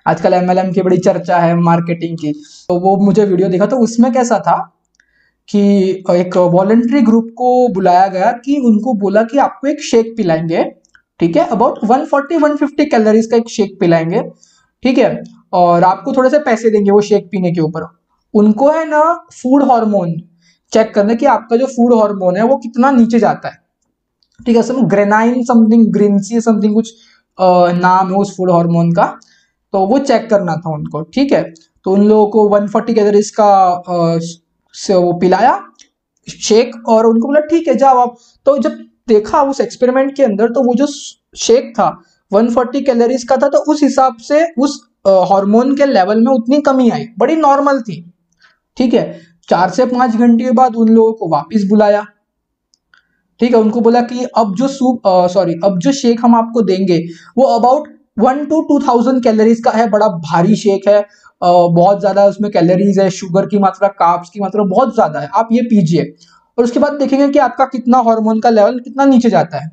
आजकल 0.07 0.35
एमएलएम 0.35 0.72
की 0.72 0.83
बड़ी 0.83 0.96
चर्चा 0.98 1.38
है 1.38 1.55
मार्केटिंग 1.55 2.16
की 2.18 2.33
तो 2.68 2.79
वो 2.81 2.96
मुझे 2.96 3.24
वीडियो 3.24 3.48
देखा 3.48 3.66
तो 3.66 3.76
उसमें 3.76 4.12
कैसा 4.12 4.38
था 4.38 4.57
कि 5.48 5.61
एक 6.11 6.37
वॉलेंट्री 6.37 7.00
ग्रुप 7.00 7.29
को 7.37 7.68
बुलाया 7.68 8.07
गया 8.07 8.31
कि 8.33 8.57
उनको 8.57 8.92
बोला 8.94 9.22
कि 9.22 9.38
आपको 9.38 9.68
एक 9.68 9.83
शेक 9.83 10.14
पिलाएँगे 10.16 10.64
ठीक 11.20 11.37
है 11.37 11.46
अबाउट 11.46 11.79
140 11.85 12.42
150 12.42 12.90
कैलोरीज 12.90 13.26
का 13.26 13.37
एक 13.37 13.48
शेक 13.48 13.76
पिलाएँगे 13.81 14.22
ठीक 14.83 14.98
है 14.98 15.22
और 15.53 15.85
आपको 15.85 16.13
थोड़े 16.13 16.31
से 16.31 16.39
पैसे 16.41 16.71
देंगे 16.71 16.91
वो 16.91 17.01
शेक 17.01 17.29
पीने 17.33 17.53
के 17.53 17.61
ऊपर। 17.61 17.87
उनको 18.35 18.71
है 18.71 18.85
ना 18.89 19.03
फ़ूड 19.33 19.63
हार्मोन 19.71 20.15
चेक 20.73 20.95
करने 20.95 21.15
कि 21.17 21.27
आपका 21.27 21.57
जो 21.57 21.67
फ़ूड 21.67 21.95
हार्मोन 21.95 22.37
है 22.37 22.43
वो 22.45 22.57
कितना 22.59 22.91
नीचे 22.91 23.19
जाता 23.19 23.49
है। 23.49 23.59
ठीक 24.41 24.57
है 24.57 24.63
सम 24.63 24.83
ग्रेनाइन 24.89 25.43
समथिंग 25.45 25.87
ग्रीनसी 25.93 26.41
समथिंग 26.41 26.75
कुछ 26.75 26.93
आ, 27.39 27.73
नाम 27.73 28.11
है 28.11 28.17
उस 28.17 28.37
फ़ूड 28.37 28.51
हार्मोन 28.51 28.93
का 28.93 29.05
तो 29.73 29.87
वो 29.87 29.99
चेक 30.01 30.29
करना 30.31 30.55
था 30.57 30.71
उनको 30.75 31.03
ठीक 31.15 31.33
है? 31.33 31.43
तो 31.85 31.93
उन 31.93 32.03
लोगों 32.05 32.27
को 32.29 32.49
140 32.49 32.69
फोर्टी 32.69 32.95
का 33.37 33.45
आ, 33.45 34.19
से 34.75 34.95
वो 34.95 35.13
पिलाया 35.13 35.59
शेक 36.29 36.73
और 36.89 37.07
उनको 37.07 37.29
बोला 37.29 37.41
ठीक 37.41 37.69
है 37.69 37.75
जाओ 37.75 37.99
आप। 37.99 38.17
तो 38.47 38.57
जब 38.59 38.77
देखा 39.09 39.43
उस 39.43 39.61
एक्सपेरिमेंट 39.61 40.15
के 40.17 40.23
अंदर 40.23 40.49
तो 40.49 40.63
वो 40.63 40.75
जो 40.75 40.87
शेक 41.37 41.73
था 41.79 41.89
140 42.33 42.83
कैलोरीज 42.87 43.25
का 43.25 43.37
था 43.37 43.49
तो 43.49 43.59
उस 43.73 43.83
हिसाब 43.83 44.17
से 44.21 44.45
उस 44.59 44.81
हार्मोन 45.05 45.75
के 45.77 45.87
लेवल 45.87 46.21
में 46.21 46.33
उतनी 46.33 46.61
कमी 46.63 46.89
आई। 46.91 47.07
बड़ी 47.19 47.37
नॉर्मल 47.37 47.81
थी। 47.81 48.05
ठीक 48.77 48.95
है? 48.95 49.21
चार 49.49 49.71
से 49.71 49.87
पाँच 49.87 50.17
घंटे 50.17 50.45
के 50.45 50.51
बाद 50.53 50.77
उन 50.77 50.89
लोगों 50.89 51.13
को 51.13 51.29
वापस 51.29 51.65
बुलाया। 51.69 52.05
ठीक 53.41 53.55
है? 53.55 53.61
उनको 53.61 53.81
बोला 53.81 54.01
कि 54.03 54.25
अब 54.37 54.55
जो 54.57 54.69
सूप 54.69 55.03
सॉरी 55.33 55.55
अब 55.65 55.79
जो 55.79 55.93
शेक 55.93 56.21
हम 56.25 56.35
आपको 56.37 56.63
देंगे 56.63 56.99
वो 57.39 57.45
about 57.49 57.89
one 58.19 58.45
to 58.45 58.61
two 58.63 58.79
thousand 58.81 59.23
calories 59.25 59.61
का 59.65 59.71
है। 59.71 59.89
बड़ा 59.91 60.09
भारी 60.09 60.57
शेक 60.57 60.89
है। 60.89 61.01
uh, 61.01 61.75
बहुत 61.75 62.01
ज़्यादा 62.01 62.25
उसमें 62.27 62.51
कैलोरीज 62.53 62.99
है 62.99 63.09
शुगर 63.11 63.47
की 63.47 63.59
मात्रा 63.59 63.89
काप्स 63.99 64.31
की 64.31 64.41
मात्रा 64.41 64.65
बहुत 64.65 64.95
ज़्यादा 64.95 65.21
है। 65.21 65.29
आप 65.35 65.49
ये 65.53 65.63
पीजिए। 65.63 66.03
और 66.59 66.65
उसके 66.65 66.79
बाद 66.79 66.93
देखेंगे 66.93 67.29
कि 67.29 67.39
आपका 67.39 67.65
कितना 67.67 67.99
हार्मोन 68.01 68.41
का 68.41 68.51
लेवल 68.51 68.79
कितना 68.79 69.05
नीचे 69.05 69.31
जाता 69.31 69.59
है। 69.59 69.69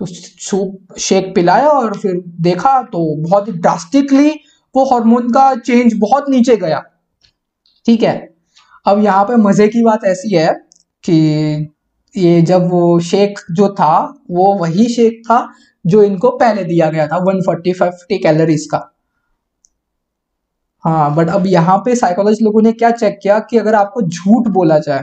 तो 0.00 0.06
सूप 0.06 0.98
शेक 0.98 1.34
पिलाया 1.34 1.68
और 1.68 1.96
फिर 1.98 2.22
देखा 2.40 2.80
तो 2.82 3.00
बहुत 3.20 3.48
ही 3.48 3.52
ड्रास्टिकली 3.54 4.30
वो 4.74 4.84
हार्मोन 4.84 5.30
का 5.30 5.54
चेंज 5.56 5.94
बहुत 5.98 6.28
नीचे 6.30 6.56
गया। 6.56 6.82
ठीक 7.86 8.02
है? 8.02 8.28
अब 8.86 9.02
यहाँ 9.04 9.24
पे 9.24 9.36
मज़े 9.38 9.68
की 9.68 9.82
बात 9.82 10.04
ऐसी 10.04 10.34
है 10.34 10.52
कि 11.04 11.14
ये 12.14 12.40
जब 12.42 12.68
वो 12.70 12.98
शेक 13.02 13.38
जो 13.50 13.68
था 13.74 13.96
वो 14.30 14.52
वही 14.58 14.88
शेक 14.88 15.20
था 15.26 15.46
जो 15.84 16.02
इनको 16.02 16.30
पहले 16.38 16.64
दिया 16.64 16.88
गया 16.90 17.06
था 17.06 17.18
140 17.24 17.72
50 17.74 18.18
कैलोरीज 18.18 18.66
का। 18.70 18.78
हाँ 20.84 21.14
बट 21.14 21.28
अब 21.28 21.46
यहाँ 21.46 21.76
पे 21.78 21.94
साइकोलॉजिस्ट 21.96 22.42
लोगों 22.42 22.62
ने 22.62 22.72
क्या 22.72 22.90
चेक 22.90 23.18
किया 23.22 23.38
कि 23.40 23.58
अगर 23.58 23.74
आपको 23.74 24.02
झूठ 24.02 24.48
बोला 24.48 24.78
जाए 24.78 25.02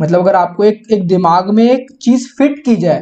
मतलब 0.00 0.20
अगर 0.20 0.36
आपको 0.36 0.64
एक 0.64 0.82
एक 0.92 1.06
दिमाग 1.08 1.50
में 1.50 1.64
एक 1.64 1.86
चीज़ 2.02 2.28
फिट 2.38 2.64
की 2.64 2.76
जाए 2.76 3.00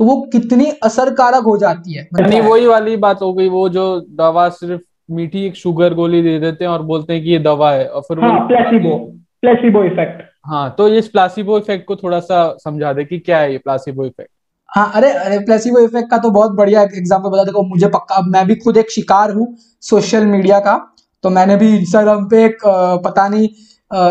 तो 0.00 0.04
वो 0.04 0.20
कितनी 0.32 0.70
असरकारक 0.82 1.44
हो 1.44 1.56
जाती 1.58 1.94
है। 1.94 2.08
मतलब 2.14 2.44
वही 2.44 2.66
वाली 2.66 2.96
बात 2.96 3.22
हो 3.22 3.32
गई 3.34 3.48
वो 3.48 3.68
जो 3.68 3.84
दवा 4.12 4.48
सिर्फ़ 4.50 4.80
मीठी 5.12 5.44
एक 5.46 5.56
शुगर 5.56 5.94
गोली 5.94 6.22
दे 6.22 6.38
देते 6.40 6.64
हैं 6.64 6.70
और 6.72 6.82
बोलते 6.82 7.12
हैं 7.12 7.22
कि 7.22 7.30
ये 7.30 7.38
दवा 7.38 7.72
है 7.72 7.86
और 7.88 8.02
फिर 8.02 8.20
हाँ, 8.20 8.46
प्लेसिबो 8.48 8.96
प्लेसिबो 9.42 9.84
इफ़ेक्ट 9.84 10.22
हाँ 10.46 10.74
तो 10.78 10.88
इस 10.88 11.08
प्लासिबो 11.08 11.58
इफ़ेक्ट 11.58 11.86
को 11.86 11.96
थोड़ा 11.96 12.20
सा 12.20 12.56
समझा 12.64 12.92
दे 12.92 13.04
कि 13.04 13.18
क्या 13.18 13.38
है 13.38 13.52
ये 13.52 13.58
प्लासिबो 13.58 14.04
इफ़ेक्ट 14.04 14.30
हाँ 14.68 14.90
अरे 14.94 15.10
अरे 15.12 15.38
प्लेसिबो 15.38 15.78
इफ़ेक्ट 15.78 16.10
का 16.10 16.18
तो 16.18 16.30
बहुत 16.30 16.52
बढ़िया 16.52 16.82
एग्जांपल 16.82 17.30
बता 17.30 17.44
देखो 17.44 17.62
मुझे 17.62 17.88
पक्का 17.88 18.20
मैं 18.26 18.46
भी 18.46 18.54
खुद 18.54 18.76
एक 18.76 18.90
शिकार 18.90 19.32
हूँ 19.32 19.46
सोशल 19.82 20.26
मीडिया 20.26 20.58
का 20.60 20.76
तो 21.24 21.30
मैंने 21.30 21.56
भी 21.56 21.76
इंस्टाग्राम 21.76 22.24
पे 22.28 22.44
एक 22.44 22.58
पता 23.04 23.28
नहीं 23.28 23.48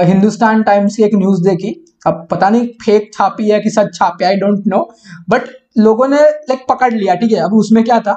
हिंदुस्तान 0.05 0.63
टाइम्स 0.63 0.95
की 0.95 1.03
एक 1.03 1.15
न्यूज़ 1.15 1.43
देखी। 1.43 1.69
अब 2.07 2.27
पता 2.31 2.49
नहीं 2.49 2.67
फेक 2.85 3.09
छापी 3.13 3.49
है 3.49 3.59
कि 3.59 3.69
सच 3.69 3.95
छापी 3.95 4.25
आई 4.25 4.35
डोंट 4.35 4.63
नो 4.67 4.79
बट 5.29 5.41
लोगों 5.77 6.07
ने 6.07 6.17
लाइक 6.17 6.65
पकड़ 6.69 6.93
लिया 6.93 7.15
ठीक 7.15 7.31
है? 7.31 7.39
अब 7.39 7.53
उसमें 7.53 7.83
क्या 7.83 7.99
था? 7.99 8.13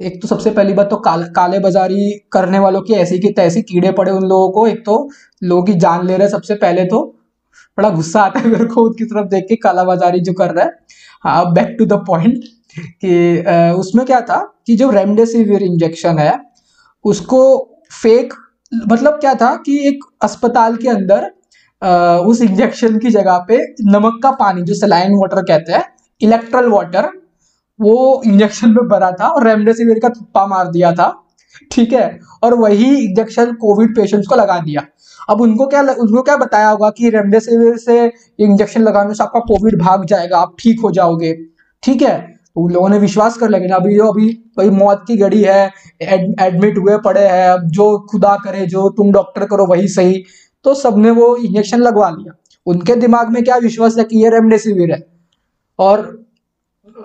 एक 0.00 0.20
तो 0.22 0.28
सबसे 0.28 0.50
पहली 0.50 0.72
बात 0.72 0.90
तो 0.90 0.96
काल, 0.96 1.22
काले 1.26 1.58
बाजारी 1.58 2.10
करने 2.32 2.58
वालों 2.58 2.80
की 2.82 2.94
ऐसी 2.94 3.18
की 3.18 3.30
तैसी 3.32 3.62
कीड़े 3.62 3.90
पड़े 3.92 4.12
उन 4.12 4.24
लोगों 4.24 4.50
को। 4.52 4.66
एक 4.66 4.84
तो 4.86 5.08
लोगों 5.42 5.62
की 5.64 5.74
जान 5.76 6.06
ले 6.06 6.16
रहे 6.16 6.28
सबसे 6.28 6.54
पहले 6.56 6.84
तो। 6.84 7.00
बड़ा 7.78 7.88
गुस्सा 7.90 8.20
आता 8.22 8.40
है 8.40 8.48
मेरे 8.48 8.64
को 8.66 8.82
उसकी 8.82 9.04
तरफ़ 9.04 9.26
देख 9.28 9.44
के 9.48 9.56
काला 9.56 9.84
बाजारी 9.84 10.20
जो 10.20 10.32
कर 10.32 10.54
रहा 10.54 10.64
है। 10.64 10.70
हाँ 11.24 11.52
बैक 11.54 11.74
टू 11.78 11.86
द 11.86 11.98
पॉइंट 12.06 12.44
कि 13.04 13.74
उसमें 13.78 14.04
क्या 14.06 14.20
था 14.20 14.38
कि 14.66 14.76
जो 14.76 14.90
रेमडेसिविर 14.90 15.62
इंजेक्शन 15.62 16.18
है 16.18 16.32
उसको 17.04 17.42
फेक 17.92 18.34
मतलब 18.72 19.18
क्या 19.20 19.34
था 19.34 19.54
कि 19.56 19.78
एक 19.88 20.04
अस्पताल 20.22 20.76
के 20.76 20.88
अंदर 20.88 21.30
उस 22.26 22.42
इंजेक्शन 22.42 22.98
की 22.98 23.10
जगह 23.10 23.44
पे 23.48 23.58
नमक 23.84 24.20
का 24.22 24.30
पानी 24.40 24.62
जो 24.62 24.74
सलाइन 24.74 25.14
वाटर 25.16 25.42
कहते 25.42 25.72
हैं 25.72 25.84
इलेक्ट्रल 26.20 26.68
वाटर 26.68 27.10
वो 27.80 28.22
इंजेक्शन 28.26 28.74
पे 28.74 28.86
भरा 28.88 29.10
था 29.12 29.28
और 29.28 29.46
रेमडेसिविर 29.46 29.98
का 29.98 30.08
थप्पा 30.08 30.46
मार 30.46 30.70
दिया 30.70 30.92
था 30.92 31.14
ठीक 31.72 31.92
है? 31.92 32.18
और 32.42 32.54
वही 32.54 32.96
इंजेक्शन 32.96 33.52
कोविड 33.52 33.94
पेशेंट्स 33.96 34.28
को 34.28 34.34
लगा 34.34 34.58
दिया। 34.58 34.86
अब 35.30 35.40
उनको 35.40 35.66
क्या 35.66 35.80
उनको 35.82 36.22
क्या 36.22 36.36
बताया 36.36 36.68
होगा 36.68 36.90
कि 36.90 37.10
रेमडेसिविर 37.10 37.76
से 37.76 38.04
इंजेक्शन 38.38 38.82
लगाने 38.82 39.14
से 39.14 39.22
आपका 39.22 39.40
कोविड 39.40 39.78
भाग 39.78 40.04
जाएगा 40.04 40.38
आप 40.38 40.54
ठीक 40.58 40.80
हो 40.80 40.90
जाओगे 40.90 41.32
ठीक 41.82 42.02
है? 42.02 42.18
तो 42.54 42.60
उन 42.60 42.72
लोगों 42.72 42.88
ने 42.88 42.98
विश्वास 42.98 43.36
कर 43.36 43.48
लेकिन 43.48 43.70
अभी 43.70 43.96
जो 43.96 44.06
अभी 44.06 44.28
भाई 44.56 44.70
मौत 44.70 45.04
की 45.08 45.16
घड़ी 45.16 45.42
है 45.42 45.70
एड, 46.02 46.34
एडमिट 46.40 46.78
हुए 46.78 46.96
पड़े 46.98 47.20
हैं 47.20 47.48
अब 47.48 47.66
जो 47.68 47.98
खुदा 48.10 48.36
करे 48.44 48.66
जो 48.66 48.88
तुम 48.88 49.12
डॉक्टर 49.12 49.44
करो 49.44 49.66
वही 49.66 49.88
सही। 49.88 50.22
तो 50.64 50.74
सबने 50.74 51.10
वो 51.10 51.36
इंजेक्शन 51.36 51.78
लगवा 51.78 52.10
लिया। 52.10 52.32
उनके 52.66 52.94
दिमाग 52.96 53.30
में 53.30 53.44
क्या 53.44 53.56
विश्वास 53.56 53.98
है 53.98 54.04
कि 54.04 54.22
ये 54.22 54.30
रेमडेसिविर 54.30 54.92
है? 54.92 55.06
और 55.78 56.27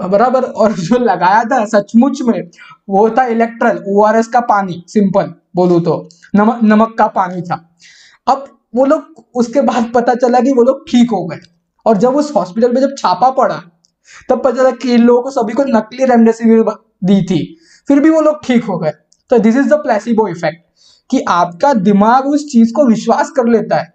बराबर 0.03 0.43
और 0.43 0.73
जो 0.73 0.97
लगाया 0.97 1.43
था 1.43 1.63
सचमुच 1.65 2.21
में 2.21 2.41
वो 2.89 3.10
था 3.10 3.25
इलेक्ट्रल 3.25 3.84
ओ 3.88 4.12
का 4.34 4.39
पानी 4.39 4.84
सिंपल 4.88 5.34
बोलू 5.56 5.79
तो 5.79 5.97
नमक 6.36 6.60
नमक 6.63 6.95
का 6.97 7.08
पानी 7.10 7.41
था। 7.41 7.56
अब 8.27 8.45
वो 8.75 8.86
लोग 8.86 9.25
उसके 9.36 9.62
बाद 9.62 9.91
पता 9.95 10.13
चला 10.15 10.39
कि 10.39 10.53
वो 10.53 10.63
लोग 10.63 10.88
ठीक 10.89 11.12
हो 11.12 11.25
गए। 11.25 11.39
और 11.86 11.97
जब 11.97 12.15
उस 12.15 12.36
हॉस्पिटल 12.36 12.73
में 12.73 12.82
जब 12.82 12.95
छापा 12.97 13.29
पड़ा 13.32 13.62
तब 14.29 14.41
पता 14.43 14.56
चला 14.56 14.71
कि 14.71 14.93
इन 14.93 15.01
लोगों 15.01 15.21
को 15.21 15.32
सभी 15.32 15.53
को 15.53 15.63
नकली 15.67 16.06
रेमडेसिविर 16.06 16.63
दी 17.03 17.21
थी। 17.25 17.41
फिर 17.88 17.99
भी 17.99 18.10
वो 18.10 18.21
लोग 18.21 18.43
ठीक 18.45 18.63
हो 18.63 18.77
गए। 18.77 18.91
तो 19.32 19.38
this 19.39 19.58
is 19.58 19.67
the 19.69 19.73
placebo 19.73 20.27
effect 20.27 20.63
कि 21.10 21.19
आपका 21.29 21.73
दिमाग 21.73 22.27
उस 22.27 22.45
चीज़ 22.51 22.73
को 22.73 22.86
विश्वास 22.86 23.32
कर 23.32 23.47
लेता 23.47 23.77
है। 23.77 23.93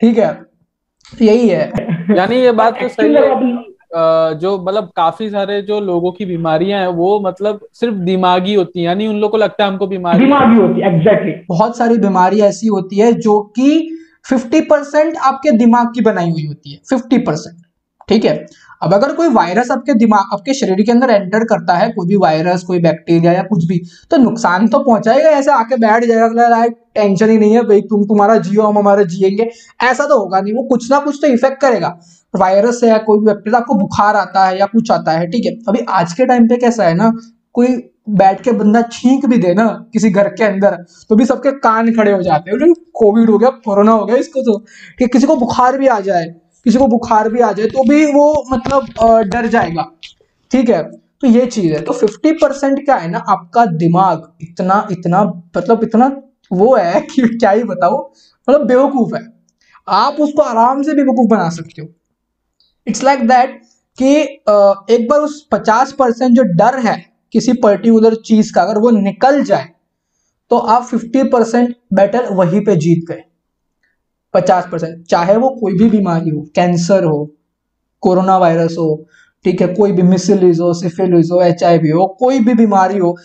ठीक 0.00 0.18
है? 0.18 0.30
यही 1.12 1.48
है। 1.48 1.72
यानी 2.16 2.36
ये 2.36 2.52
बात 2.52 2.80
तो 2.80 2.88
सही 2.88 3.14
है। 3.14 3.67
जो 3.92 4.56
मतलब 4.58 4.90
काफ़ी 4.96 5.28
सारे 5.30 5.60
जो 5.62 5.80
लोगों 5.80 6.12
की 6.12 6.24
बीमारियाँ 6.24 6.80
हैं 6.80 6.88
वो 6.88 7.20
मतलब 7.20 7.60
सिर्फ़ 7.72 7.94
दिमागी 7.94 8.54
होती 8.54 8.78
है 8.78 8.84
यानी 8.84 9.06
उन 9.06 9.14
लोगों 9.14 9.28
को 9.28 9.38
लगता 9.38 9.64
है 9.64 9.70
हमको 9.70 9.86
बीमारी। 9.86 10.18
दिमागी 10.18 10.56
होती 10.56 10.80
है 10.80 10.94
एग्जैक्टली 10.94 11.30
exactly. 11.30 11.48
बहुत 11.48 11.76
सारी 11.78 11.98
बीमारी 11.98 12.40
ऐसी 12.40 12.66
होती 12.66 12.98
है 12.98 13.12
जो 13.12 13.40
कि 13.56 13.96
50 14.32 14.60
परसेंट 14.70 15.16
आपके 15.16 15.50
दिमाग 15.50 15.94
की 15.94 16.00
बनाई 16.00 16.30
हुई 16.30 16.46
होती 16.46 16.72
है 16.72 16.78
50 16.92 17.18
परसेंट 17.26 17.56
ठीक 18.08 18.24
है? 18.24 18.46
अब 18.82 18.94
अगर 18.94 19.12
कोई 19.14 19.28
वायरस 19.30 19.70
आपके 19.70 19.94
दिमाग, 19.94 20.28
आपके 20.32 20.54
शरीर 20.54 20.82
के 20.82 20.92
अंदर 20.92 21.10
एंटर 21.10 21.44
करता 21.44 21.74
है, 21.74 21.88
कोई 21.90 22.06
भी 22.06 22.16
वायरस 22.16 22.62
कोई 22.62 22.78
बैक्टीरिया 22.80 23.32
या 23.32 23.42
कुछ 23.44 23.64
भी 23.64 23.80
तो 24.10 24.16
नुकसान 24.16 24.68
तो 24.68 24.78
पहुंचाएगा, 24.80 25.30
ऐसे 25.30 25.50
आके 25.52 25.76
बैठ 25.76 26.04
जाएगा 26.04 26.66
टेंशन 26.94 27.30
ही 27.30 27.38
नहीं 27.38 27.54
है 27.54 27.62
भाई, 27.62 27.80
तुम 27.82 28.04
तुम्हारा 28.04 28.36
जियो, 28.38 28.62
हम 28.62 28.78
हमारा 28.78 29.02
जिएँगे। 29.04 29.50
ऐसा 29.82 30.04
तो 30.04 30.18
होगा 30.18 30.40
नहीं, 30.40 30.54
वो 30.54 30.62
कुछ 30.68 30.90
ना 30.90 30.98
कुछ 31.00 31.18
तो 31.22 31.28
इफ़ेक्ट 31.28 31.60
करेगा। 31.60 31.98
वायरस 32.34 32.80
है, 32.84 32.98
कोई 32.98 33.18
भी 33.18 33.26
बैक्टीरिया 33.26 33.58
आपको 33.58 33.74
बुखार 33.76 34.16
आता 34.16 34.46
है 34.46 34.58
या 34.58 34.66
कुछ 34.66 34.90
आता 34.90 35.12
है, 35.12 35.26
ठीक 35.26 35.46
है? 35.46 35.52
अभी 35.68 35.84
आज 35.90 36.12
के 36.12 36.26
टाइम 36.26 36.48
पे 36.48 36.56
कैसा 36.56 36.84
है 36.84 36.94
ना, 36.94 37.12
कोई 37.54 37.76
बैठ 38.10 38.40
के 38.40 38.52
बंदा 38.52 38.82
छींक 38.82 39.24
भी 39.26 39.36
दे 39.38 39.52
ना, 39.54 39.66
किसी 39.92 40.10
घर 40.10 40.28
के 40.30 40.44
अंदर 40.44 40.76
तो 41.10 41.16
भी 41.16 41.24
सबके 41.24 41.50
कान 41.60 41.92
खड़े 41.92 42.12
हो 42.12 42.22
जाते 42.22 42.50
हैं। 42.50 42.72
कोविड 42.94 43.30
हो 43.30 43.38
गया, 43.38 43.50
कोरोना 43.64 43.92
हो 43.92 44.04
गया, 44.06 44.16
इसको 44.16 44.42
तो 44.42 44.58
कि 44.98 45.06
किसी 45.06 45.26
को 45.26 45.36
बुखार 45.36 45.78
भी 45.78 45.86
आ 45.86 45.98
जाए। 46.00 46.26
किसी 46.68 46.78
को 46.78 46.86
बुखार 46.88 47.28
भी 47.30 47.40
आ 47.40 47.52
जाए 47.52 47.66
तो 47.68 47.84
भी 47.88 48.04
वो 48.12 48.24
मतलब 48.52 48.86
डर 49.30 49.46
जाएगा। 49.48 49.82
ठीक 50.50 50.68
है? 50.70 50.82
तो 51.22 51.26
ये 51.28 51.46
चीज़ 51.46 51.72
है। 51.74 51.80
तो 51.84 51.92
50 51.94 52.32
परसेंट 52.42 52.84
क्या 52.84 52.96
है 52.96 53.10
ना, 53.10 53.18
आपका 53.18 53.64
दिमाग 53.78 54.28
इतना 54.42 54.86
इतना 54.92 55.22
मतलब 55.56 55.82
इतना 55.84 56.06
वो 56.50 56.74
है 56.76 57.00
कि 57.14 57.22
क्या 57.38 57.50
ही 57.50 57.64
बताओ 57.64 57.98
मतलब 58.48 58.66
बेवकूफ़ 58.66 59.14
है। 59.16 59.22
आप 59.88 60.20
उसको 60.20 60.42
आराम 60.42 60.82
से 60.82 60.94
बेवकूफ़ 60.94 61.28
बना 61.30 61.48
सकते 61.50 61.82
हो। 61.82 61.88
इट्स 62.86 63.04
लाइक 63.04 63.26
दैट 63.28 63.60
कि 63.98 64.14
एक 64.94 65.06
बार 65.10 65.20
उस 65.20 65.46
50 65.52 65.92
परसेंट 65.92 66.36
जो 66.36 66.42
डर 66.56 66.78
है 66.80 66.96
किसी 67.32 67.52
पर्टिकुलर 67.62 68.14
चीज़ 68.26 68.52
का, 68.54 68.62
अगर 68.62 68.78
वो 68.78 68.90
निकल 68.90 69.42
जाए 69.44 69.68
तो 70.50 70.58
आप 70.58 70.88
50 70.88 71.24
परसेंट 71.32 71.76
बेटर 71.94 72.32
वहीं 72.34 72.64
पे 72.64 72.76
जीत 72.76 73.04
गए। 73.08 73.22
50 74.34 74.70
परसेंट 74.72 75.04
चाहे 75.06 75.36
वो 75.36 75.48
कोई 75.60 75.78
भी 75.78 75.88
बीमारी 75.90 76.30
हो 76.30 76.40
कैंसर 76.54 77.04
हो 77.04 77.24
कोरोना 78.02 78.36
वायरस 78.38 78.76
हो 78.78 78.88
ठीक 79.44 79.60
है 79.62 79.66
कोई 79.74 79.92
भी 79.92 80.02
मिसिलिस 80.02 80.60
हो 80.60 80.72
सिफिलिस 80.74 81.30
हो 81.32 81.40
एच 81.42 81.62
हो 81.64 82.06
कोई 82.20 82.38
भी 82.40 82.54
बीमारी 82.54 82.98
हो 82.98 83.16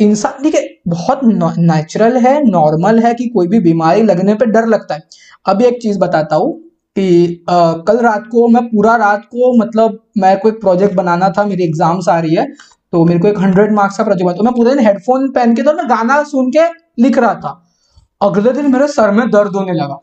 इंसान 0.00 0.42
ठीक 0.42 0.54
है 0.54 0.62
बहुत 0.88 1.20
नेचुरल 1.24 2.16
है 2.16 2.32
नॉर्मल 2.44 2.98
है 2.98 3.12
कि 3.14 3.28
कोई 3.28 3.46
भी 3.48 3.60
बीमारी 3.60 4.02
लगने 4.02 4.34
पे 4.34 4.46
डर 4.46 4.66
लगता 4.66 4.94
है। 4.94 5.02
अभी 5.46 5.64
एक 5.64 5.78
चीज़ 5.82 5.98
बताता 5.98 6.36
हूँ 6.36 6.52
कि 6.96 7.44
आ, 7.50 7.72
कल 7.72 7.98
रात 7.98 8.26
को 8.32 8.46
मैं 8.48 8.62
पूरा 8.66 8.94
रात 8.96 9.24
को 9.24 9.52
मतलब 9.58 9.98
मैं 10.18 10.38
कोई 10.40 10.52
प्रोजेक्ट 10.60 10.94
बनाना 10.94 11.30
था 11.30 11.44
मेरी 11.44 11.64
एग्ज़ाम्स 11.64 12.08
आ 12.08 12.18
रही 12.18 12.34
है 12.34 12.46
तो 12.92 13.04
मेरे 13.04 13.20
को 13.20 13.28
एक 13.28 13.38
हंड्रेड 13.38 13.72
मार्क्स 13.72 13.98
का 13.98 14.04
प्रोजेक्ट 14.04 14.36
तो 14.38 14.44
मैं 14.44 14.52
पूरे 14.54 14.74
दिन 14.74 14.86
हेडफोन 14.86 15.30
पहन 15.32 15.54
के 15.54 15.62
तो 15.62 15.72
मैं 15.72 15.88
गाना 15.90 16.22
सुन 16.24 16.50
के 16.50 16.68
लिख 17.02 17.18
रहा 17.18 17.34
था। 17.34 17.50
अगले 18.20 18.52
दिन 18.52 18.72
मेरे 18.72 18.88
सर 18.88 19.10
में 19.10 19.28
दर्द 19.30 19.56
होने 19.56 19.72
लगा। 19.72 19.98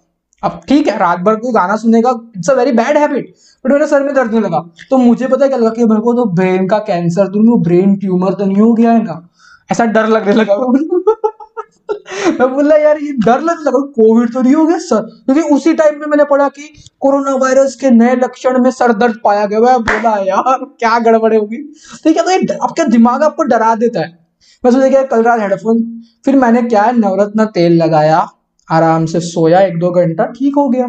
अब 0.45 0.59
ठीक 0.67 0.87
है, 0.87 0.97
रात 0.97 1.19
भर 1.19 1.35
कोई 1.35 1.51
गाना 1.51 1.75
सुनेगा 1.75 2.09
it's 2.37 2.49
a 2.49 2.53
very 2.53 2.71
bad 2.71 2.97
habit 2.97 3.33
but 3.65 3.71
मेरे 3.71 3.87
सर 3.87 4.03
में 4.03 4.13
दर्द 4.15 4.33
होने 4.33 4.47
लगा। 4.47 4.59
तो 4.89 4.97
मुझे 4.97 5.27
पता 5.27 5.47
क्या 5.47 5.57
लगा 5.57 5.69
कि 5.69 5.85
मेरे 5.85 6.01
को 6.01 6.13
तो 6.13 6.25
ब्रेन 6.25 6.67
का 6.67 6.77
कैंसर 6.79 7.27
तो 7.27 7.43
नहीं 7.43 7.61
ब्रेन 7.63 7.95
ट्यूमर 7.95 8.33
तो 8.33 8.45
नहीं 8.45 8.61
हो 8.61 8.73
गया 8.73 8.91
है 8.91 9.03
ना। 9.03 9.29
ऐसा 9.71 9.85
डर 9.85 10.07
लगने 10.07 10.33
लगा 10.33 10.55
मैं 12.39 12.47
बोला, 12.53 12.75
यार, 12.75 12.97
ये 12.97 13.11
डर 13.13 13.41
लगने 13.41 13.63
लगा 13.63 13.79
कोविड 13.95 14.33
तो 14.33 14.41
नहीं 14.41 14.53
हो 14.55 14.65
गया, 14.65 14.77
सर। 14.77 15.01
क्योंकि 15.25 15.41
तो 15.41 15.55
उसी 15.55 15.73
टाइम 15.73 15.99
में 15.99 16.05
मैंने 16.07 16.23
पढ़ा 16.23 16.47
कि 16.47 16.69
कोरोना 16.99 17.35
वायरस 17.35 17.75
के 17.75 17.89
नए 17.89 18.15
लक्षण 18.15 18.61
में 18.63 18.71
सर 18.71 18.93
दर्द 18.93 19.15
पाया 19.23 19.45
गया। 19.45 19.59
मैं 19.59 19.79
बोला, 19.81 20.15
यार, 20.17 20.65
क्या 20.79 20.97
गड़बड़े 20.99 21.37
होगी? 21.37 21.57
ठीक 22.03 22.17
है 22.17 22.23
तो 22.23 22.31
ये 22.31 22.57
आपका 22.63 22.83
दिमाग 22.83 23.23
आपको 23.23 23.43
डरा 23.43 23.75
देता 23.75 23.99
है? 23.99 24.17
मैं 24.63 24.71
सोचा 24.71 24.89
क्या 24.89 25.03
कल 25.03 25.23
रात 25.23 25.39
हेडफोन 25.39 25.83
फिर 26.25 26.35
मैंने 26.35 26.61
क्या 26.61 26.81
है, 26.81 26.97
नवरत्न 26.99 27.45
तेल 27.45 27.83
लगाया 27.83 28.27
आराम 28.69 29.05
से 29.05 29.19
सोया 29.21 29.59
एक 29.61 29.79
दो 29.79 29.91
घंटा 29.91 30.25
ठीक 30.27 30.55
हो 30.55 30.69
गया। 30.69 30.87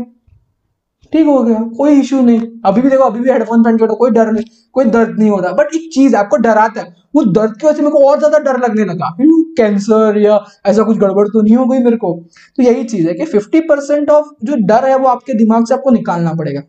ठीक 1.13 1.27
हो 1.27 1.43
गया 1.43 1.59
कोई 1.77 2.01
इश्यू 2.01 2.21
नहीं। 2.23 2.41
अभी 2.67 2.81
भी 2.83 2.91
देखो 2.91 3.05
अभी 3.05 3.21
भी 3.21 3.31
हेडफोन 3.31 3.63
पहन 3.65 3.77
के 3.79 3.87
कोई 3.89 4.11
डर 4.11 4.31
नहीं 4.33 4.45
कोई 4.75 4.85
दर्द 4.87 5.19
नहीं 5.19 5.31
होता। 5.31 5.53
बट 5.53 5.75
एक 5.75 5.91
चीज़ 5.95 6.17
आपको 6.17 6.37
डराता 6.37 6.81
है 6.81 6.95
वो 7.17 7.23
दर्द 7.25 7.53
की 7.61 7.67
वजह 7.67 7.77
से 7.77 7.83
मेरे 7.83 7.93
को 7.93 8.09
और 8.11 8.19
ज़्यादा 8.19 8.39
डर 8.41 8.59
लगने 8.61 8.85
लगा। 8.85 9.15
कैंसर 9.57 10.19
या 10.19 10.39
ऐसा 10.67 10.83
कुछ 10.83 10.99
गड़बड़ 10.99 11.27
तो 11.29 11.43
नहीं 11.43 11.57
हो 11.57 11.67
गई 11.67 11.79
मेरे 11.79 11.97
को। 11.97 12.13
तो 12.59 12.63
यही 12.63 12.85
चीज़ 12.85 13.07
है 13.09 13.15
कि 13.15 13.25
फिफ्टी 13.25 13.61
परसेंट 13.61 14.11
ऑफ़ 14.11 14.27
जो 14.45 14.57
डर 14.67 14.89
है 14.89 14.97
वो 14.97 15.09
आपके 15.09 15.35
दिमाग 15.35 15.67
से 15.67 15.75
आपको 15.75 15.91
निकालना 15.91 16.33
पड़ेगा। 16.35 16.61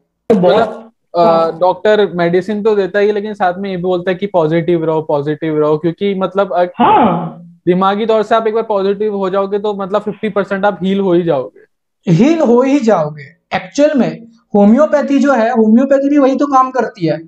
डॉक्टर 1.59 2.05
मेडिसिन 2.15 2.61
तो 2.63 2.75
देता 2.75 2.99
ही 2.99 3.11
लेकिन 3.11 3.33
साथ 3.33 3.53
में 3.57 3.69
ये 3.69 3.75
भी 3.75 3.81
बोलता 3.83 4.11
है 4.11 4.15
कि 4.15 4.27
पॉजिटिव 4.27 4.85
रहो 4.85 5.01
पॉजिटिव 5.01 5.59
रहो 5.59 5.77
क्योंकि 5.77 6.13
मतलब 6.15 6.53
हाँ। 6.79 7.43
दिमागी 7.67 8.05
तौर 8.05 8.23
से 8.23 8.35
आप 8.35 8.47
एक 8.47 8.53
बार 8.53 8.63
पॉजिटिव 8.63 9.15
हो 9.15 9.29
जाओगे 9.29 9.59
तो 9.59 9.73
मतलब 9.73 10.01
फिफ्टी 10.01 10.29
परसेंट 10.29 10.65
आप 10.65 10.79
हील 10.83 10.99
हो 10.99 11.13
ही 11.13 11.23
जाओगे। 11.23 12.11
हील 12.11 12.39
हो 12.41 12.61
ही 12.61 12.79
जाओगे। 12.79 13.23
एक्चुअल 13.55 13.97
में 13.99 14.27
होम्योपैथी 14.53 15.17
जो 15.19 15.33
है 15.33 15.49
होम्योपैथी 15.51 16.09
भी 16.09 16.17
वही 16.17 16.35
तो 16.35 16.45
काम 16.47 16.69
करती 16.71 17.05
है। 17.05 17.19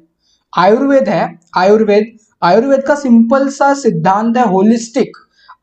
आयुर्वेद 0.53 1.09
है, 1.09 1.39
आयुर्वेद 1.57 2.17
आयुर्वेद 2.41 2.83
का 2.83 2.95
सिंपल 2.95 3.47
सा 3.49 3.73
सिद्धांत 3.73 4.37
है 4.37 4.47
होलिस्टिक 4.47 5.17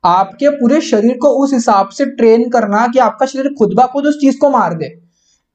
आपके 0.05 0.49
पूरे 0.51 0.81
शरीर 0.81 1.17
को 1.17 1.29
उस 1.45 1.53
हिसाब 1.53 1.89
से 1.89 2.05
ट्रेन 2.07 2.49
करना 2.51 2.87
कि 2.87 2.99
आपका 2.99 3.27
शरीर 3.27 3.55
खुद 3.59 3.75
ब 3.75 3.87
खुद 3.87 4.07
उस 4.07 4.21
चीज़ 4.21 4.39
को 4.39 4.51
मार 4.51 4.75
दे। 4.75 4.93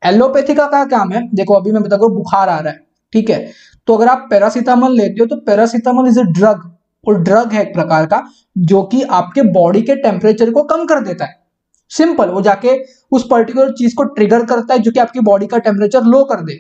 एलोपैथी 0.02 0.56
का 0.56 0.66
क्या 0.66 0.84
काम 0.88 1.12
है? 1.12 1.28
देखो, 1.36 1.54
अभी 1.54 1.72
मैं 1.72 1.84
बता 1.84 1.98
बुखार 1.98 2.50
आ 2.50 2.60
रहा 2.60 2.72
है, 2.72 2.80
ठीक 3.14 3.30
है? 3.30 3.52
तो 3.88 3.96
अगर 3.96 4.08
आप 4.08 4.28
पैरासीटामोल 4.30 4.98
लेते 4.98 5.20
हो 5.20 5.26
तो 5.26 5.36
पैरासीटामोल 5.42 6.08
इज़ 6.08 6.20
ए 6.20 6.24
ड्रग 6.24 6.70
और 7.08 7.22
ड्रग 7.22 7.54
है 7.54 7.62
एक 7.62 7.74
प्रकार 7.74 8.06
का 8.06 8.24
जो 8.58 8.82
कि 8.84 9.02
आपके 9.02 9.42
बॉडी 9.52 9.82
के 9.82 9.96
टेम्परेचर 9.96 10.52
को 10.52 10.64
कम 10.64 10.86
कर 10.86 11.00
देता 11.00 11.26
है। 11.26 11.40
सिंपल 11.92 12.30
वो 12.30 12.42
जाके 12.42 12.78
उस 13.12 13.28
पर्टिकुलर 13.32 13.72
चीज़ 13.72 13.96
को 13.96 14.04
ट्रिगर 14.04 14.46
करता 14.46 14.74
है 14.74 14.80
जो 14.80 14.92
कि 14.92 15.00
आपकी 15.00 15.20
बॉडी 15.20 15.48
का 15.48 15.58
टेम्परेचर 15.58 16.04
लो 16.04 16.24
कर 16.24 16.42
दे। 16.42 16.60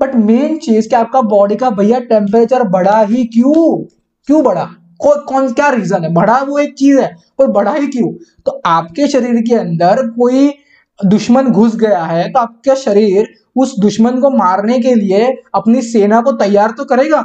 बट 0.00 0.14
मेन 0.16 0.56
चीज़ 0.58 0.88
कि 0.88 0.96
आपका 0.96 1.20
बॉडी 1.22 1.56
का 1.56 1.70
भैया 1.70 1.98
टेम्परेचर 2.00 2.62
बढ़ा 2.68 3.00
ही 3.02 3.24
क्यों? 3.24 3.84
क्यों 4.28 4.42
बढ़ा? 4.44 4.64
को, 5.00 5.14
कौन 5.26 5.52
क्या 5.52 5.68
रीजन 5.70 6.04
है? 6.04 6.12
बढ़ा 6.14 6.38
वो 6.42 6.58
एक 6.58 6.74
चीज़ 6.74 7.00
है 7.00 7.10
और 7.40 7.50
बढ़ा 7.52 7.72
ही 7.74 7.86
क्यों? 7.86 8.12
तो 8.46 8.60
आपके 8.66 9.08
शरीर 9.08 9.40
के 9.40 9.54
अंदर 9.54 10.06
कोई 10.10 10.48
दुश्मन 11.06 11.48
घुस 11.48 11.76
गया 11.76 12.02
है 12.04 12.28
तो 12.32 12.38
आपका 12.40 12.74
शरीर 12.74 13.28
उस 13.56 13.74
दुश्मन 13.80 14.20
को 14.20 14.30
मारने 14.30 14.78
के 14.78 14.94
लिए 14.94 15.26
अपनी 15.54 15.82
सेना 15.82 16.20
को 16.20 16.32
तैयार 16.32 16.70
तो 16.70 16.84
करेगा? 16.84 17.22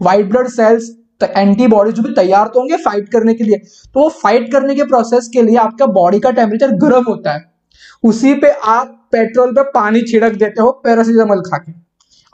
व्हाइट 0.00 0.28
ब्लड 0.28 0.48
सेल्स 0.50 0.90
एंटीबॉडीज 1.22 1.98
भी 1.98 2.12
तैयार 2.14 2.46
तो 2.46 2.60
होंगे 2.60 2.76
फाइट 2.78 3.08
करने 3.08 3.34
के 3.34 3.44
लिए। 3.44 3.56
तो 3.94 4.00
वो 4.00 4.08
फाइट 4.22 4.50
करने 4.52 4.74
के 4.74 4.84
प्रोसेस 4.84 5.28
के 5.32 5.42
लिए 5.42 5.56
आपका 5.58 5.86
बॉडी 5.92 6.20
का 6.20 6.30
टेम्परेचर 6.32 6.70
गर्म 6.78 7.04
होता 7.08 7.32
है। 7.32 7.44
उसी 8.04 8.34
पे 8.34 8.50
आप 8.68 9.00
पेट्रोल 9.12 9.52
पे 9.52 9.62
पानी 9.70 10.02
छिड़क 10.02 10.34
देते 10.34 10.62
हो 10.62 10.70
पैरासीटामोल 10.84 11.40
खा 11.42 11.58
के 11.58 11.72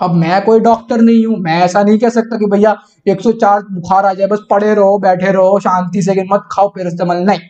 अब 0.00 0.14
मैं 0.14 0.40
कोई 0.44 0.61
डॉक्टर 0.61 1.00
नहीं 1.00 1.24
हूँ, 1.26 1.36
मैं 1.38 1.61
ऐसा 1.62 1.82
नहीं 1.82 1.98
कह 1.98 2.08
सकता 2.11 2.36
कि 2.36 2.46
भैया 2.46 2.74
104 3.08 3.62
बुखार 3.64 4.06
आ 4.06 4.12
जाए, 4.14 4.26
बस 4.26 4.38
पड़े 4.50 4.74
रहो, 4.74 4.98
बैठे 4.98 5.32
रहो, 5.32 5.58
शांति 5.61 6.02
से 6.02 6.22
मत 6.32 6.48
खाओ 6.52 6.68
पैरासीटामोल 6.68 7.16
नहीं। 7.16 7.40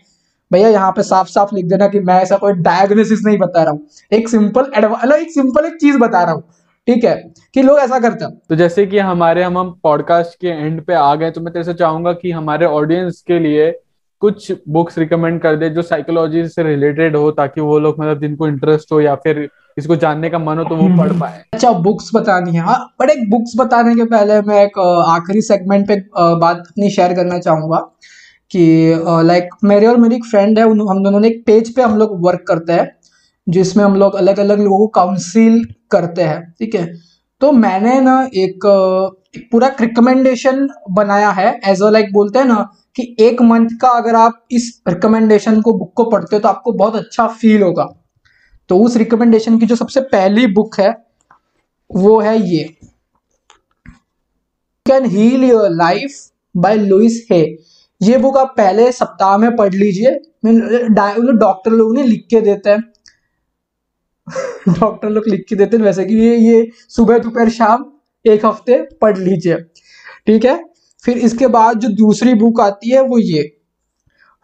भैया 0.51 0.69
यहाँ 0.69 0.91
पे 0.93 1.03
साफ़ 1.03 1.29
साफ़ 1.29 1.55
लिख 1.55 1.65
देना 1.65 1.87
कि 1.89 2.01
मैं 2.01 2.21
ऐसा 2.23 2.37
कोई 2.37 2.53
डायग्नोसिस 2.61 3.21
नहीं 3.27 3.39
बता 3.39 3.63
रहा 3.63 3.73
हूँ। 3.73 3.87
एक 4.13 4.29
सिंपल 4.29 4.73
एक 5.15 5.31
सिंपल 5.31 5.65
एक 5.67 5.77
चीज़ 5.81 5.99
बता 5.99 6.23
रहा 6.23 6.33
हूँ। 6.33 6.43
ठीक 6.91 7.05
है 7.05 7.15
कि 7.55 7.63
लोग 7.63 7.79
ऐसा 7.79 7.99
करते 7.99 8.25
हैं। 8.25 8.33
तो 8.49 8.57
जैसे 8.57 8.87
कि 8.87 8.99
हमारे 9.01 9.43
हम 9.43 9.59
हम 9.59 9.71
पॉडकास्ट 9.83 10.41
के 10.41 10.49
एंड 10.49 10.81
पे 10.85 10.95
आ 10.95 11.15
गए 11.15 11.31
तो 11.31 11.41
मैं 11.41 11.53
तेरे 11.53 11.65
से 11.65 11.75
चाहूँगा 11.75 12.13
कि 12.13 12.31
हमारे 12.31 12.67
ऑडियंस 12.67 13.21
के 13.27 13.39
लिए 13.39 13.71
कुछ 14.23 14.51
बुक्स 14.69 14.99
रिकमेंड 14.99 15.41
कर 15.41 15.57
दे 15.57 15.69
जो 15.71 15.83
साइकोलॉजी 15.83 16.47
से 16.49 16.63
रिलेटेड 16.63 17.17
हो 17.17 17.31
ताकि 17.31 17.61
वो 17.61 17.79
लोग 17.79 18.01
मतलब 18.01 18.21
जिनको 18.21 18.49
इंटरेस्ट 18.49 18.93
हो 18.93 19.01
या 19.01 19.15
फिर 19.15 19.49
इसको 19.79 19.97
जानने 19.97 20.31
का 20.31 20.39
मन 20.39 20.59
हो 20.59 20.65
तो 20.65 20.77
वो 20.77 20.89
पढ़ 20.99 21.13
पाए। 21.21 21.43
अच्छा 21.53 21.71
बुक्स 21.81 22.11
बतानी 22.15 22.53
है। 22.53 22.61
हाँ 22.61 22.79
बट 23.01 23.11
एक 23.11 23.31
बुक्स 23.31 23.53
बताने 23.59 23.95
के 23.95 24.05
पहले 24.07 24.41
मैं 24.43 24.63
एक 24.65 24.79
आखिरी 25.09 25.43
सेगमेंट 25.43 25.87
पे 25.89 25.97
बात 26.17 26.59
अपनी 26.59 26.91
शेयर 26.91 27.15
करना 27.15 27.39
चाहूँगा 27.39 27.79
कि 28.51 28.63
लाइक 29.25 29.49
मेरे 29.65 29.87
और 29.87 29.97
मेरी 29.97 30.17
एक 30.17 30.25
फ्रेंड 30.25 30.59
है 30.59 30.65
हम 30.65 31.03
दोनों 31.05 31.21
ने 31.21 31.29
एक 31.29 31.43
पेज 31.47 31.75
पे 31.75 31.83
हम 31.83 31.99
लोग 31.99 32.25
वर्क 32.27 32.45
करते 32.49 32.73
हैं। 32.73 32.89
जिसमें 33.51 33.85
हम 33.85 33.95
लोग 33.97 34.15
अलग 34.15 34.39
अलग 34.39 34.61
लोगों 34.61 34.79
को 34.79 34.87
काउंसिल 34.95 35.65
करते 35.91 36.23
हैं 36.23 36.43
ठीक 36.59 36.75
है? 36.75 36.87
तो 37.41 37.53
मैंने 37.53 38.01
ना 38.01 38.21
एक, 38.25 38.67
एक 39.37 39.49
पूरा 39.53 39.69
रिकमेंडेशन 39.81 40.69
बनाया 40.91 41.31
है 41.31 41.49
एज 41.65 41.83
अ 41.83 41.91
लाइक 41.91 42.13
बोलते 42.13 42.39
हैं 42.39 42.47
ना 42.47 42.69
कि 42.97 43.17
एक 43.21 43.41
मंथ 43.43 43.69
का 43.83 43.89
अगर 43.99 44.15
आप 44.15 44.45
इस 44.53 44.71
रिकमेंडेशन 44.89 45.61
को 45.61 45.73
बुक 45.75 45.93
को 45.97 46.05
पढ़ते 46.11 46.37
हो 46.37 46.41
तो 46.41 46.49
आपको 46.49 46.73
बहुत 46.73 46.97
अच्छा 46.97 47.27
फील 47.29 47.63
होगा। 47.63 47.89
तो 48.71 48.79
उस 48.79 48.97
रिकमेंडेशन 48.97 49.59
की 49.59 49.67
जो 49.67 49.77
सबसे 49.77 50.01
पहली 50.09 50.47
बुक 50.49 50.79
है 50.81 50.91
वो 51.91 52.19
है 52.21 52.37
ये। 52.49 52.65
Can 54.87 55.05
heal 55.07 55.45
your 55.45 55.69
life 55.71 56.19
by 56.55 56.77
Louise 56.77 57.27
Hay 57.33 57.41
ये 58.01 58.19
बुक 58.19 58.37
आप 58.39 58.55
पहले 58.57 58.91
सप्ताह 58.93 59.37
में 59.39 59.55
पढ़ 59.57 59.75
लीजिए। 59.75 60.11
डॉक्टर 60.45 61.71
लोग 61.71 61.95
ने 61.95 62.03
लिख 62.03 62.27
के 62.31 62.41
देते 62.41 62.71
हैं। 62.71 62.83
डॉक्टर 64.81 65.09
लोग 65.09 65.25
लिख 65.29 65.45
के 65.49 65.57
देते 65.57 65.77
हैं, 65.77 65.85
वैसे 65.85 66.05
कि 66.05 66.15
ये 66.15 66.37
ये 66.37 66.71
सुबह, 66.89 67.19
दोपहर, 67.19 67.49
शाम, 67.49 67.85
एक 68.27 68.47
हफ़्ते 68.47 68.89
पढ़ 69.01 69.19
लीजिए। 69.19 69.57
ठीक 70.27 70.45
है? 70.45 70.65
फिर 71.05 71.19
इसके 71.19 71.47
बाद 71.47 71.79
जो 71.79 71.89
दूसरी 71.89 72.35
बुक 72.35 72.61
आती 72.61 72.91
है, 72.91 73.03
वो 73.03 73.19
ये। 73.19 73.57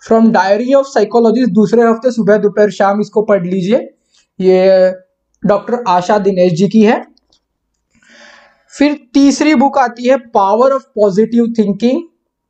फ्रॉम 0.02 0.32
डायरी 0.32 0.74
ऑफ़ 0.74 0.86
साइकोलॉजी 0.86 1.46
दूसरे 1.46 1.82
हफ़्ते 1.82 2.10
सुबह, 2.10 2.36
दोपहर, 2.36 2.70
शाम 2.70 3.00
इसको 3.00 3.22
पढ़ 3.22 3.46
लीजिए। 3.46 3.76
ये 4.40 4.92
डॉक्टर 5.44 5.84
आशा 5.88 6.18
दिनेश 6.18 6.52
जी 6.52 6.68
की 6.68 6.82
है। 6.82 7.04
फिर 8.78 8.98
तीसरी 9.14 9.54
बुक 9.54 9.78
आती 9.78 10.08
है 10.08 10.16
पावर 10.16 10.72
ऑफ़ 10.72 10.82
पॉजिटिव 10.82 11.54
थिंकिंग 11.58 12.02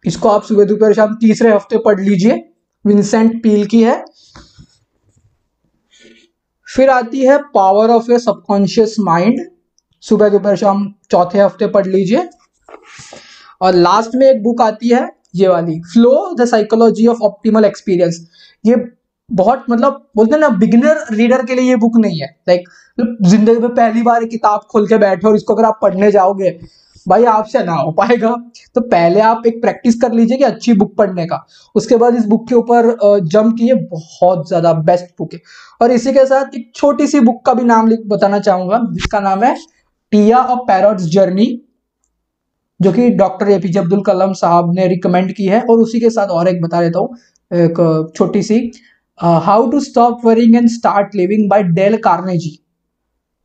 इसको 0.05 0.29
आप 0.29 0.43
सुबह, 0.43 0.65
दोपहर, 0.65 0.93
शाम 0.93 1.15
तीसरे 1.15 1.53
हफ़्ते 1.53 1.79
पढ़ 1.79 2.01
लीजिए। 2.01 2.49
विंसेंट 2.87 3.43
पील 3.43 3.67
की 3.67 3.83
है। 3.83 4.05
फिर 6.77 6.91
आती 6.91 7.27
है 7.27 7.37
power 7.55 7.91
of 7.91 8.11
a 8.13 8.19
subconscious 8.21 8.97
mind 9.01 9.39
सुबह 10.03 10.29
दोपहर 10.29 10.57
शाम 10.57 10.85
चौथे 11.11 11.39
हफ़्ते 11.39 11.67
पढ़ 11.69 11.87
लीजिए। 11.87 12.29
और 13.61 13.75
लास्ट 13.75 14.15
में 14.15 14.27
एक 14.27 14.43
बुक 14.43 14.61
आती 14.63 14.89
है, 14.89 15.09
ये 15.37 15.49
वाली 15.49 15.81
flow 15.93 16.35
the 16.35 16.45
psychology 16.47 17.07
of 17.07 17.23
optimal 17.25 17.65
experience 17.65 18.21
ये 18.65 18.77
बहुत 19.31 19.65
मतलब 19.71 20.07
बोलते 20.17 20.35
हैं 20.35 20.41
ना 20.41 20.49
बिगिनर 20.59 21.05
रीडर 21.13 21.45
के 21.47 21.55
लिए 21.55 21.69
ये 21.69 21.77
बुक 21.79 21.97
नहीं 21.99 22.21
है। 22.21 22.35
लाइक 22.49 22.69
ज़िंदगी 22.99 23.59
में 23.59 23.69
पहली 23.71 24.03
बार 24.03 24.25
किताब 24.27 24.61
खोल 24.71 24.87
के 24.89 24.99
बैठे 24.99 25.29
और 25.29 25.37
इसको 25.37 25.55
अगर 25.55 25.65
आप 25.65 25.79
पढ़ने 25.83 26.11
जाओगे, 26.13 26.51
भाई 27.07 27.25
आपसे 27.27 27.63
ना 27.65 27.73
हो 27.73 27.91
पाएगा। 27.93 28.31
तो 28.75 28.81
पहले 28.83 29.21
आप 29.23 29.43
एक 29.47 29.61
प्रैक्टिस 29.63 30.01
कर 30.01 30.13
लीजिए 30.13 30.37
कि 30.39 30.45
अच्छी 30.45 30.73
बुक 30.75 30.95
पढ़ने 30.97 31.27
का। 31.27 31.45
उसके 31.75 31.97
बाद 31.97 32.17
इस 32.17 32.27
बुक 32.27 32.49
के 32.49 32.55
ऊपर 32.55 32.97
जम 33.27 33.51
किए 33.53 33.75
बहुत 33.91 34.49
ज़्यादा 34.49 34.73
बेस्ट 34.85 35.07
बुक 35.19 35.35
है। 35.35 35.41
और 35.81 35.93
इसी 35.93 36.13
के 36.13 36.25
साथ 36.27 36.55
एक 36.57 36.71
छोटी 36.75 37.07
सी 37.07 37.21
बुक 37.21 37.45
का 37.47 37.55
भी 37.55 37.65
नाम 37.65 37.91
बताना 38.07 38.39
चाहूँगा, 38.41 38.81
जिसका 38.93 39.21
नाम 39.21 39.45
है 39.45 39.55
टिया 40.13 40.39
अ 40.39 40.55
पैरट्स 40.67 41.05
जर्नी 41.11 41.47
जो 42.81 42.93
कि 42.93 43.09
डॉक्टर 43.13 43.49
एपीजे 43.51 43.79
अब्दुल 43.79 44.03
कलाम 44.05 44.33
साहब 44.35 44.73
ने 44.75 44.87
रिकमेंड 44.89 45.33
की 45.35 45.47
है। 45.47 45.61
और 45.63 45.79
उसी 45.79 46.01
के 46.01 46.11
साथ 46.11 46.29
और 46.29 46.49
एक 46.49 46.61
बता 46.63 46.81
देता 46.83 46.99
हूँ, 46.99 47.17
एक 47.51 48.13
छोटी 48.17 48.43
सी 48.43 48.59
how 49.19 49.71
to 49.71 49.81
stop 49.81 50.25
worrying 50.25 50.55
and 50.57 50.69
start 50.71 51.15
living 51.15 51.49
by 51.51 51.63
Dale 51.75 51.97
Carnegie 52.03 52.59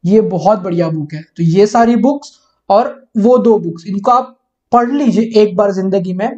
ये 0.04 0.22
बहुत 0.30 0.60
बढ़िया 0.60 0.90
बुक 0.90 1.14
है। 1.14 1.22
तो 1.38 1.44
ये 1.44 1.66
सारी 1.68 1.96
बुक्स 1.98 2.32
और 2.70 2.90
वो 3.18 3.38
दो 3.40 3.58
बुक्स 3.60 3.86
इनको 3.88 4.12
आप 4.12 4.38
पढ़ 4.72 4.92
लीजिए 4.92 5.42
एक 5.42 5.56
बार 5.56 5.72
ज़िंदगी 5.74 6.14
में। 6.14 6.30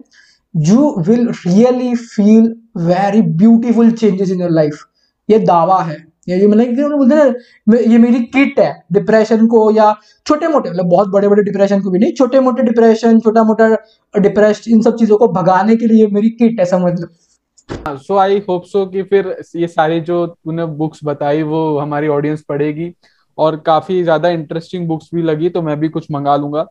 You 0.55 0.95
will 1.07 1.27
really 1.37 1.93
feel 1.95 2.53
very 2.79 3.21
beautiful 3.21 3.91
changes 3.91 4.31
in 4.31 4.41
your 4.41 4.51
life 4.51 4.83
ये 5.29 5.39
दावा 5.41 5.81
है। 5.81 5.97
ये 6.29 6.47
मतलब 6.47 6.91
बोलते 6.91 7.15
हैं 7.15 7.79
ये 7.81 7.97
मेरी 7.97 8.19
किट 8.27 8.59
है 8.59 8.71
डिप्रेशन 8.93 9.45
को 9.47 9.69
या 9.71 9.93
छोटे 10.25 10.47
मोटे 10.47 10.69
मतलब 10.69 10.89
बहुत 10.89 11.09
बड़े 11.09 11.27
बड़े 11.27 11.43
डिप्रेशन 11.43 11.81
को 11.81 11.91
भी 11.91 11.99
नहीं 11.99 12.13
छोटे 12.13 12.39
मोटे 12.41 12.63
डिप्रेशन 12.63 13.19
छोटा 13.19 13.43
मोटा 13.43 13.67
डिप्रेशन 14.15 14.71
इन 14.71 14.81
सब 14.81 14.95
चीज़ों 14.97 15.17
को 15.17 15.27
भगाने 15.33 15.75
के 15.75 15.87
लिए 15.87 16.07
मेरी 16.09 16.29
किट 16.31 16.59
है 16.59 16.65
समझ 16.67 16.93
लो। 16.99 17.95
सो 17.97 18.17
आई 18.17 18.41
होप 18.49 18.63
सो 18.65 18.85
कि 18.85 19.03
फिर 19.03 19.35
ये 19.55 19.67
सारी 19.69 19.99
जो 20.01 20.25
तूने 20.27 20.65
बुक्स 20.77 20.99
बताई 21.05 21.43
वो 21.45 21.77
हमारी 21.79 22.07
ऑडियंस 22.09 22.41
पढ़ेगी 22.49 22.91
और 23.37 23.55
काफ़ी 23.65 24.01
ज़्यादा 24.03 24.29
इंटरेस्टिंग 24.31 24.87
बुक्स 24.87 25.09
भी 25.15 25.21
लगी 25.23 25.49
तो 25.49 25.61
मैं 25.61 25.79
भी 25.79 25.89
कुछ 25.89 26.07
मंगा 26.11 26.35
लूँगा। 26.37 26.65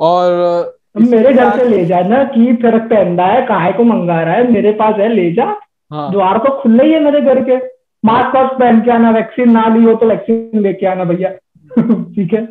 और 0.00 0.78
मेरे 0.98 1.32
घर 1.32 1.58
से 1.58 1.68
ले 1.68 1.84
जा 1.86 2.00
ना 2.02 2.22
की 2.30 2.52
फ़र्क 2.54 2.88
पहनता 2.90 3.26
है 3.26 3.42
काहे 3.46 3.72
को 3.72 3.84
मंगा 3.86 4.22
रहा 4.22 4.34
है 4.34 4.50
मेरे 4.52 4.72
पास 4.74 4.94
है 4.98 5.08
ले 5.14 5.30
जा। 5.32 5.44
हाँ। 5.90 6.10
द्वार 6.12 6.38
तो 6.38 6.60
खुले 6.62 6.84
ही 6.84 6.92
है 6.92 7.00
मेरे 7.04 7.20
घर 7.22 7.42
के। 7.42 7.56
मास्क 8.04 8.34
वास्क 8.36 8.58
पहन 8.58 8.80
के 8.80 8.90
आना 8.90 9.10
वैक्सीन 9.10 9.50
ना 9.50 9.66
ली 9.74 9.84
हो 9.84 9.94
तो 9.94 10.06
वैक्सीन 10.08 10.60
लेके 10.60 10.86
आना 10.86 11.04
भैया। 11.04 11.30
ठीक 11.78 12.32
है? 12.34 12.44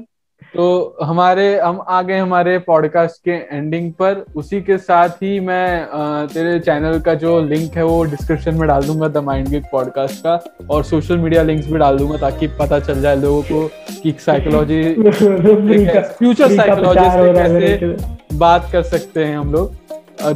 तो 0.55 0.97
हमारे 1.03 1.45
हम 1.59 1.79
आ 1.87 2.01
गए 2.01 2.17
हमारे 2.17 2.57
पॉडकास्ट 2.59 3.23
के 3.25 3.31
एंडिंग 3.57 3.91
पर। 3.93 4.23
उसी 4.35 4.61
के 4.61 4.77
साथ 4.77 5.09
ही 5.23 5.39
मैं 5.39 5.81
आ, 5.83 6.25
तेरे 6.25 6.59
चैनल 6.59 6.99
का 6.99 7.13
जो 7.13 7.39
लिंक 7.41 7.75
है 7.77 7.83
वो 7.85 8.03
डिस्क्रिप्शन 8.03 8.55
में 8.55 8.67
डाल 8.67 8.83
दूँगा 8.83 9.07
द 9.07 9.23
माइंड 9.25 9.47
गिक 9.47 9.65
पॉडकास्ट 9.71 10.23
का। 10.23 10.39
और 10.71 10.83
सोशल 10.83 11.17
मीडिया 11.17 11.43
लिंक्स 11.43 11.67
भी 11.71 11.79
डाल 11.79 11.97
दूँगा 11.97 12.17
ताकि 12.17 12.47
पता 12.59 12.79
चल 12.79 13.01
जाए 13.01 13.15
लोगों 13.15 13.41
को 13.41 13.67
कि 14.03 14.15
साइकोलॉजी 14.19 14.81
फ्यूचर 14.93 16.55
साइकोलॉजी 16.55 17.33
कैसे 17.33 18.37
बात 18.37 18.69
कर 18.71 18.83
सकते 18.83 19.25
हैं 19.25 19.37
हम 19.37 19.51
लोग। 19.51 19.75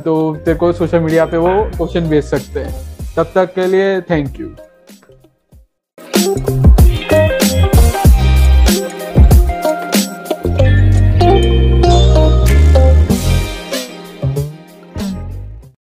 तो 0.03 0.35
तेरे 0.35 0.57
को 0.57 0.71
सोशल 0.73 0.99
मीडिया 0.99 1.25
पे 1.25 1.37
वो 1.37 1.55
क्वेश्चन 1.77 2.09
भेज 2.09 2.23
सकते 2.23 2.59
हैं। 2.59 2.73
तब 3.17 3.31
तक 3.35 3.53
के 3.53 3.67
लिए 3.67 3.99
थैंक 4.01 4.39
यू 4.39 4.47
Thank 6.35 6.49
you. 6.49 6.74